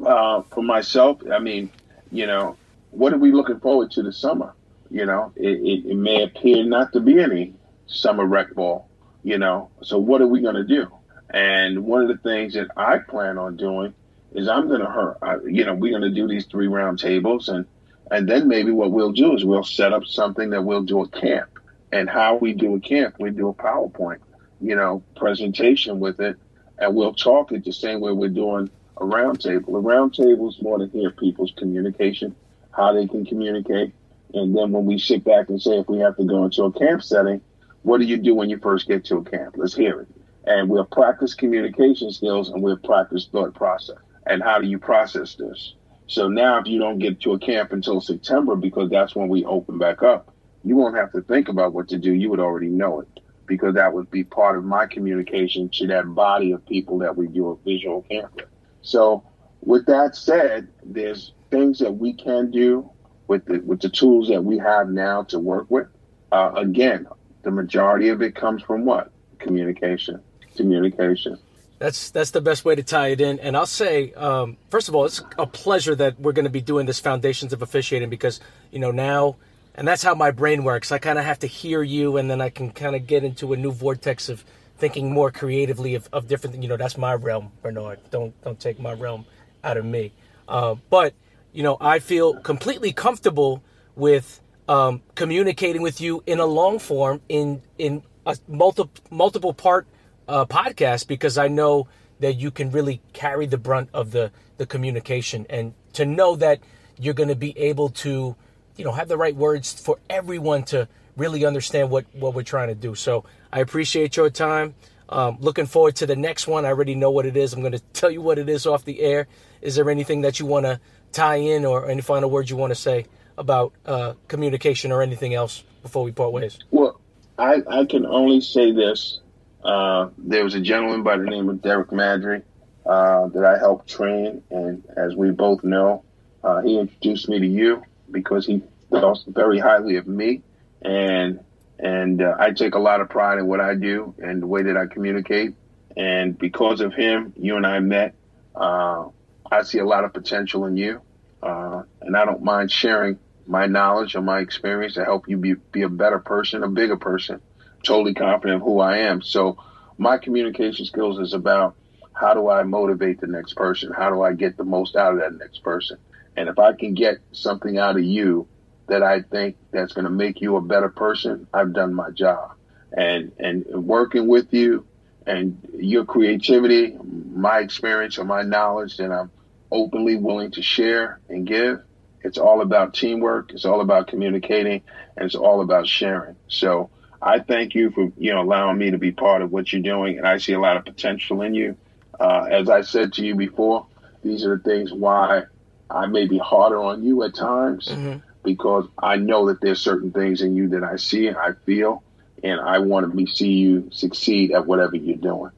uh, 0.05 0.41
for 0.43 0.61
myself, 0.61 1.21
I 1.31 1.39
mean, 1.39 1.71
you 2.11 2.27
know, 2.27 2.55
what 2.91 3.13
are 3.13 3.17
we 3.17 3.31
looking 3.31 3.59
forward 3.59 3.91
to 3.91 4.03
this 4.03 4.17
summer? 4.17 4.53
You 4.91 5.05
know, 5.05 5.33
it, 5.35 5.59
it, 5.59 5.91
it 5.91 5.95
may 5.95 6.23
appear 6.23 6.63
not 6.63 6.93
to 6.93 6.99
be 6.99 7.19
any 7.19 7.55
summer 7.87 8.25
rec 8.25 8.53
ball, 8.53 8.87
you 9.23 9.37
know. 9.37 9.69
So 9.81 9.97
what 9.97 10.21
are 10.21 10.27
we 10.27 10.41
going 10.41 10.55
to 10.55 10.63
do? 10.63 10.91
And 11.29 11.85
one 11.85 12.01
of 12.01 12.07
the 12.07 12.17
things 12.17 12.53
that 12.53 12.67
I 12.77 12.99
plan 12.99 13.37
on 13.37 13.57
doing 13.57 13.93
is 14.33 14.47
I'm 14.47 14.67
going 14.67 14.81
to, 14.81 14.85
her, 14.85 15.41
you 15.47 15.65
know, 15.65 15.73
we're 15.73 15.97
going 15.97 16.13
to 16.13 16.15
do 16.15 16.27
these 16.27 16.45
three 16.45 16.67
round 16.67 16.99
tables, 16.99 17.49
and 17.49 17.65
and 18.11 18.29
then 18.29 18.47
maybe 18.47 18.71
what 18.71 18.91
we'll 18.91 19.11
do 19.11 19.35
is 19.35 19.43
we'll 19.43 19.63
set 19.63 19.91
up 19.91 20.05
something 20.05 20.51
that 20.51 20.63
we'll 20.63 20.83
do 20.83 21.01
a 21.01 21.07
camp. 21.07 21.49
And 21.91 22.09
how 22.09 22.35
we 22.35 22.53
do 22.53 22.75
a 22.75 22.79
camp, 22.79 23.15
we 23.19 23.31
do 23.31 23.49
a 23.49 23.53
PowerPoint, 23.53 24.19
you 24.61 24.75
know, 24.75 25.01
presentation 25.15 25.99
with 25.99 26.19
it, 26.19 26.37
and 26.77 26.95
we'll 26.95 27.13
talk 27.13 27.51
it 27.51 27.63
the 27.63 27.71
same 27.71 28.01
way 28.01 28.11
we're 28.11 28.29
doing 28.29 28.69
a 28.97 29.03
roundtable. 29.03 29.69
A 29.69 29.81
roundtable 29.81 30.49
is 30.49 30.61
more 30.61 30.77
to 30.77 30.87
hear 30.87 31.09
people's 31.09 31.53
communication, 31.57 32.35
how 32.71 32.93
they 32.93 33.07
can 33.07 33.25
communicate, 33.25 33.93
and 34.33 34.55
then 34.55 34.71
when 34.71 34.85
we 34.85 34.99
sit 34.99 35.23
back 35.23 35.49
and 35.49 35.61
say 35.61 35.79
if 35.79 35.87
we 35.87 35.99
have 35.99 36.17
to 36.17 36.25
go 36.25 36.43
into 36.43 36.63
a 36.63 36.71
camp 36.71 37.01
setting, 37.01 37.41
what 37.83 37.99
do 37.99 38.05
you 38.05 38.17
do 38.17 38.35
when 38.35 38.49
you 38.49 38.57
first 38.57 38.87
get 38.87 39.05
to 39.05 39.17
a 39.17 39.23
camp? 39.23 39.55
Let's 39.57 39.75
hear 39.75 40.01
it 40.01 40.07
and 40.45 40.69
we'll 40.69 40.85
practice 40.85 41.33
communication 41.33 42.11
skills 42.11 42.49
and 42.49 42.61
we'll 42.61 42.77
practice 42.77 43.27
thought 43.31 43.53
process. 43.53 43.97
And 44.27 44.41
how 44.41 44.59
do 44.59 44.67
you 44.67 44.79
process 44.79 45.35
this? 45.35 45.75
So 46.07 46.27
now, 46.27 46.59
if 46.59 46.67
you 46.67 46.79
don't 46.79 46.99
get 46.99 47.19
to 47.21 47.33
a 47.33 47.39
camp 47.39 47.73
until 47.73 47.99
September, 47.99 48.55
because 48.55 48.89
that's 48.89 49.15
when 49.15 49.27
we 49.27 49.43
open 49.45 49.79
back 49.79 50.03
up, 50.03 50.33
you 50.63 50.75
won't 50.75 50.95
have 50.95 51.11
to 51.13 51.21
think 51.21 51.49
about 51.49 51.73
what 51.73 51.87
to 51.89 51.97
do. 51.97 52.13
You 52.13 52.29
would 52.29 52.39
already 52.39 52.69
know 52.69 53.01
it 53.01 53.07
because 53.47 53.75
that 53.75 53.93
would 53.93 54.09
be 54.11 54.23
part 54.23 54.57
of 54.57 54.63
my 54.63 54.85
communication 54.85 55.69
to 55.69 55.87
that 55.87 56.13
body 56.13 56.51
of 56.51 56.65
people 56.65 56.99
that 56.99 57.15
we 57.15 57.27
do 57.27 57.49
a 57.49 57.55
visual 57.57 58.03
camp 58.03 58.35
with. 58.35 58.45
So, 58.81 59.23
with 59.61 59.87
that 59.87 60.15
said, 60.15 60.67
there's 60.83 61.33
things 61.49 61.79
that 61.79 61.91
we 61.91 62.13
can 62.13 62.51
do 62.51 62.89
with 63.27 63.45
the 63.45 63.59
with 63.59 63.81
the 63.81 63.89
tools 63.89 64.27
that 64.29 64.43
we 64.43 64.59
have 64.59 64.89
now 64.89 65.23
to 65.23 65.39
work 65.39 65.69
with. 65.69 65.87
Uh, 66.31 66.51
again, 66.55 67.07
the 67.43 67.51
majority 67.51 68.09
of 68.09 68.21
it 68.21 68.35
comes 68.35 68.61
from 68.61 68.85
what 68.85 69.11
communication 69.39 70.21
communication. 70.55 71.37
That's 71.77 72.09
that's 72.09 72.31
the 72.31 72.41
best 72.41 72.63
way 72.63 72.75
to 72.75 72.83
tie 72.83 73.09
it 73.09 73.21
in. 73.21 73.39
And 73.39 73.57
I'll 73.57 73.65
say, 73.65 74.13
um, 74.13 74.57
first 74.69 74.87
of 74.87 74.95
all, 74.95 75.05
it's 75.05 75.21
a 75.37 75.45
pleasure 75.45 75.93
that 75.95 76.19
we're 76.19 76.31
going 76.31 76.45
to 76.45 76.51
be 76.51 76.61
doing 76.61 76.85
this 76.85 76.99
Foundations 76.99 77.51
of 77.51 77.61
Officiating 77.61 78.09
because 78.09 78.39
you 78.71 78.79
know 78.79 78.91
now, 78.91 79.35
and 79.75 79.87
that's 79.87 80.01
how 80.01 80.15
my 80.15 80.31
brain 80.31 80.63
works. 80.63 80.91
I 80.91 80.99
kind 80.99 81.19
of 81.19 81.25
have 81.25 81.39
to 81.39 81.47
hear 81.47 81.83
you, 81.83 82.17
and 82.17 82.31
then 82.31 82.39
I 82.39 82.49
can 82.49 82.71
kind 82.71 82.95
of 82.95 83.05
get 83.07 83.23
into 83.23 83.51
a 83.51 83.57
new 83.57 83.71
vortex 83.71 84.29
of 84.29 84.45
thinking 84.77 85.11
more 85.11 85.31
creatively 85.31 85.95
of, 85.95 86.07
of 86.13 86.27
different. 86.27 86.61
You 86.61 86.69
know, 86.69 86.77
that's 86.77 86.97
my 86.97 87.13
realm, 87.13 87.51
Bernard. 87.61 87.99
Don't 88.09 88.41
don't 88.41 88.59
take 88.59 88.79
my 88.79 88.93
realm 88.93 89.25
out 89.63 89.75
of 89.75 89.83
me. 89.83 90.13
Uh, 90.47 90.75
but 90.89 91.13
you 91.51 91.63
know, 91.63 91.77
I 91.81 91.99
feel 91.99 92.35
completely 92.35 92.93
comfortable 92.93 93.61
with 93.95 94.39
um, 94.67 95.01
communicating 95.15 95.81
with 95.81 96.01
you 96.01 96.23
in 96.25 96.39
a 96.39 96.45
long 96.45 96.79
form 96.79 97.21
in 97.27 97.61
in 97.77 98.03
a 98.25 98.37
multiple 98.47 98.91
multiple 99.09 99.53
part 99.53 99.87
uh, 100.27 100.45
podcast 100.45 101.07
because 101.07 101.37
I 101.37 101.47
know 101.47 101.87
that 102.19 102.33
you 102.35 102.51
can 102.51 102.71
really 102.71 103.01
carry 103.13 103.45
the 103.45 103.57
brunt 103.57 103.89
of 103.93 104.11
the 104.11 104.31
the 104.57 104.65
communication 104.65 105.45
and 105.49 105.73
to 105.93 106.05
know 106.05 106.35
that 106.37 106.59
you're 106.97 107.13
going 107.13 107.29
to 107.29 107.35
be 107.35 107.57
able 107.57 107.89
to 107.89 108.35
you 108.77 108.85
know 108.85 108.91
have 108.91 109.07
the 109.07 109.17
right 109.17 109.35
words 109.35 109.73
for 109.73 109.97
everyone 110.09 110.63
to 110.63 110.87
really 111.17 111.45
understand 111.45 111.89
what 111.89 112.05
what 112.13 112.33
we're 112.33 112.43
trying 112.43 112.69
to 112.69 112.75
do. 112.75 112.95
So 112.95 113.25
i 113.51 113.59
appreciate 113.59 114.17
your 114.17 114.29
time. 114.29 114.75
Um, 115.07 115.37
looking 115.39 115.67
forward 115.67 115.97
to 115.97 116.07
the 116.07 116.15
next 116.15 116.47
one. 116.47 116.65
I 116.65 116.69
already 116.69 116.95
know 116.95 117.11
what 117.11 117.27
it 117.27 117.37
is. 117.37 117.53
I'm 117.53 117.59
going 117.59 117.73
to 117.73 117.83
tell 117.93 118.09
you 118.09 118.21
what 118.21 118.39
it 118.39 118.49
is 118.49 118.65
off 118.65 118.85
the 118.85 119.01
air. 119.01 119.27
Is 119.61 119.75
there 119.75 119.89
anything 119.89 120.21
that 120.21 120.39
you 120.39 120.47
want 120.47 120.65
to 120.65 120.79
tie 121.11 121.35
in 121.35 121.63
or 121.63 121.87
any 121.89 122.01
final 122.01 122.29
words 122.29 122.49
you 122.49 122.57
want 122.57 122.71
to 122.71 122.75
say 122.75 123.05
about 123.37 123.73
uh, 123.85 124.13
communication 124.27 124.91
or 124.91 125.03
anything 125.03 125.33
else 125.33 125.63
before 125.83 126.03
we 126.03 126.11
part 126.11 126.31
ways? 126.31 126.57
Well, 126.71 126.99
I, 127.37 127.61
I 127.69 127.85
can 127.85 128.05
only 128.05 128.41
say 128.41 128.71
this. 128.71 129.19
Uh, 129.65 130.09
there 130.19 130.43
was 130.43 130.53
a 130.53 130.61
gentleman 130.61 131.01
by 131.01 131.17
the 131.17 131.23
name 131.23 131.49
of 131.49 131.59
Derek 131.59 131.89
Madry 131.89 132.43
uh, 132.85 133.27
that 133.29 133.43
I 133.43 133.57
helped 133.57 133.89
train, 133.89 134.43
and 134.51 134.83
as 134.95 135.15
we 135.15 135.31
both 135.31 135.63
know, 135.63 136.03
uh, 136.43 136.61
he 136.61 136.77
introduced 136.77 137.27
me 137.27 137.39
to 137.39 137.47
you 137.47 137.83
because 138.11 138.45
he 138.45 138.61
thought 138.91 139.23
very 139.27 139.57
highly 139.57 139.95
of 139.95 140.05
me, 140.07 140.43
and 140.83 141.39
and 141.79 142.21
uh, 142.21 142.35
I 142.39 142.51
take 142.51 142.75
a 142.75 142.79
lot 142.79 143.01
of 143.01 143.09
pride 143.09 143.39
in 143.39 143.47
what 143.47 143.59
I 143.59 143.73
do 143.73 144.13
and 144.19 144.39
the 144.41 144.47
way 144.47 144.61
that 144.63 144.77
I 144.77 144.85
communicate. 144.85 145.55
And 145.97 146.37
because 146.37 146.79
of 146.79 146.93
him, 146.93 147.33
you 147.35 147.57
and 147.57 147.65
I 147.65 147.79
met. 147.79 148.13
Uh, 148.55 149.09
I 149.51 149.63
see 149.63 149.79
a 149.79 149.85
lot 149.85 150.03
of 150.05 150.13
potential 150.13 150.65
in 150.65 150.77
you, 150.77 151.01
and 151.41 152.15
I 152.15 152.25
don't 152.25 152.43
mind 152.43 152.71
sharing 152.71 153.17
my 153.47 153.65
knowledge 153.65 154.15
or 154.15 154.21
my 154.21 154.39
experience 154.39 154.93
to 154.93 155.03
help 155.03 155.27
you 155.27 155.37
be, 155.37 155.55
be 155.71 155.81
a 155.81 155.89
better 155.89 156.19
person, 156.19 156.63
a 156.63 156.69
bigger 156.69 156.97
person. 156.97 157.41
Totally 157.85 158.15
confident 158.15 158.61
of 158.61 158.61
who 158.63 158.79
I 158.79 158.97
am. 158.97 159.21
So 159.21 159.57
my 159.97 160.17
communication 160.17 160.85
skills 160.85 161.19
is 161.19 161.33
about 161.33 161.75
how 162.13 162.33
do 162.33 162.49
I 162.49 162.63
motivate 162.63 163.21
the 163.21 163.27
next 163.27 163.53
person? 163.53 163.91
How 163.95 164.09
do 164.09 164.23
I 164.23 164.33
get 164.33 164.57
the 164.57 164.63
most 164.63 164.95
out 164.95 165.13
of 165.13 165.19
that 165.19 165.37
next 165.37 165.61
person? 165.63 165.97
And 166.35 166.49
if 166.49 166.57
I 166.57 166.73
can 166.73 166.95
get 166.95 167.19
something 167.31 167.77
out 167.77 167.95
of 167.95 168.03
you 168.03 168.47
that 168.87 169.03
I 169.03 169.21
think 169.21 169.57
that's 169.71 169.93
going 169.93 170.05
to 170.05 170.11
make 170.11 170.41
you 170.41 170.55
a 170.55 170.61
better 170.61 170.89
person, 170.89 171.47
I've 171.53 171.73
done 171.73 171.93
my 171.93 172.09
job. 172.09 172.53
And 172.91 173.33
and 173.37 173.65
working 173.85 174.27
with 174.27 174.53
you 174.53 174.85
and 175.27 175.59
your 175.77 176.05
creativity, 176.05 176.97
my 177.01 177.59
experience 177.59 178.17
or 178.17 178.25
my 178.25 178.41
knowledge 178.41 178.97
that 178.97 179.11
I'm 179.11 179.31
openly 179.71 180.15
willing 180.15 180.51
to 180.51 180.61
share 180.61 181.19
and 181.29 181.45
give. 181.45 181.81
It's 182.21 182.37
all 182.37 182.61
about 182.61 182.95
teamwork. 182.95 183.51
It's 183.53 183.65
all 183.65 183.81
about 183.81 184.07
communicating, 184.07 184.81
and 185.15 185.25
it's 185.25 185.35
all 185.35 185.61
about 185.61 185.87
sharing. 185.87 186.35
So 186.47 186.89
I 187.21 187.39
thank 187.39 187.75
you 187.75 187.91
for 187.91 188.11
you 188.17 188.33
know 188.33 188.41
allowing 188.41 188.77
me 188.77 188.91
to 188.91 188.97
be 188.97 189.11
part 189.11 189.41
of 189.41 189.51
what 189.51 189.71
you're 189.71 189.81
doing, 189.81 190.17
and 190.17 190.27
I 190.27 190.37
see 190.37 190.53
a 190.53 190.59
lot 190.59 190.77
of 190.77 190.85
potential 190.85 191.41
in 191.41 191.53
you. 191.53 191.77
Uh, 192.19 192.47
as 192.49 192.69
I 192.69 192.81
said 192.81 193.13
to 193.13 193.25
you 193.25 193.35
before, 193.35 193.87
these 194.23 194.45
are 194.45 194.57
the 194.57 194.63
things 194.63 194.93
why 194.93 195.43
I 195.89 196.05
may 196.07 196.27
be 196.27 196.37
harder 196.37 196.81
on 196.81 197.03
you 197.03 197.23
at 197.23 197.35
times 197.35 197.87
mm-hmm. 197.89 198.19
because 198.43 198.87
I 198.97 199.17
know 199.17 199.47
that 199.47 199.61
there's 199.61 199.81
certain 199.81 200.11
things 200.11 200.41
in 200.41 200.55
you 200.55 200.69
that 200.69 200.83
I 200.83 200.95
see 200.95 201.27
and 201.27 201.37
I 201.37 201.51
feel, 201.65 202.03
and 202.43 202.59
I 202.59 202.79
want 202.79 203.09
to 203.09 203.15
be, 203.15 203.25
see 203.25 203.51
you 203.51 203.89
succeed 203.91 204.51
at 204.51 204.65
whatever 204.65 204.95
you're 204.95 205.17
doing. 205.17 205.51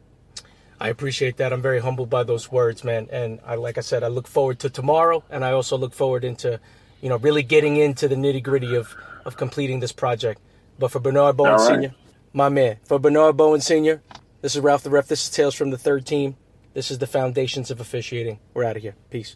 I 0.80 0.89
appreciate 0.89 1.38
that. 1.38 1.53
I'm 1.53 1.62
very 1.62 1.80
humbled 1.80 2.10
by 2.10 2.24
those 2.24 2.51
words, 2.51 2.84
man. 2.84 3.08
And 3.12 3.39
I, 3.45 3.55
like 3.55 3.78
I 3.78 3.82
said, 3.82 4.03
I 4.03 4.10
look 4.10 4.28
forward 4.28 4.60
to 4.60 4.70
tomorrow, 4.70 5.24
and 5.30 5.43
I 5.43 5.51
also 5.51 5.78
look 5.78 5.93
forward 5.93 6.24
into, 6.24 6.60
you 7.01 7.10
know, 7.10 7.18
really 7.18 7.41
getting 7.41 7.78
into 7.78 8.08
the 8.08 8.16
nitty 8.16 8.43
gritty 8.43 8.76
of 8.76 8.95
of 9.26 9.36
completing 9.36 9.82
this 9.82 9.91
project. 9.91 10.39
But 10.80 10.91
for 10.91 10.99
Bernard 10.99 11.38
Bowen 11.38 11.53
right. 11.53 11.59
Sr., 11.59 11.95
my 12.34 12.49
man, 12.49 12.78
for 12.84 12.99
Bernard 12.99 13.36
Bowen 13.36 13.61
Sr., 13.61 14.01
this 14.41 14.55
is 14.55 14.61
Ralph 14.61 14.84
the 14.84 14.89
Ref. 14.91 15.07
This 15.07 15.23
is 15.23 15.30
Tales 15.30 15.55
from 15.55 15.71
the 15.71 15.78
Third 15.78 16.05
Team. 16.05 16.36
This 16.73 16.91
is 16.91 16.99
the 16.99 17.07
Foundations 17.07 17.71
of 17.71 17.80
Officiating. 17.80 18.39
We're 18.53 18.65
out 18.65 18.75
of 18.75 18.84
here. 18.84 18.95
Peace. 19.09 19.36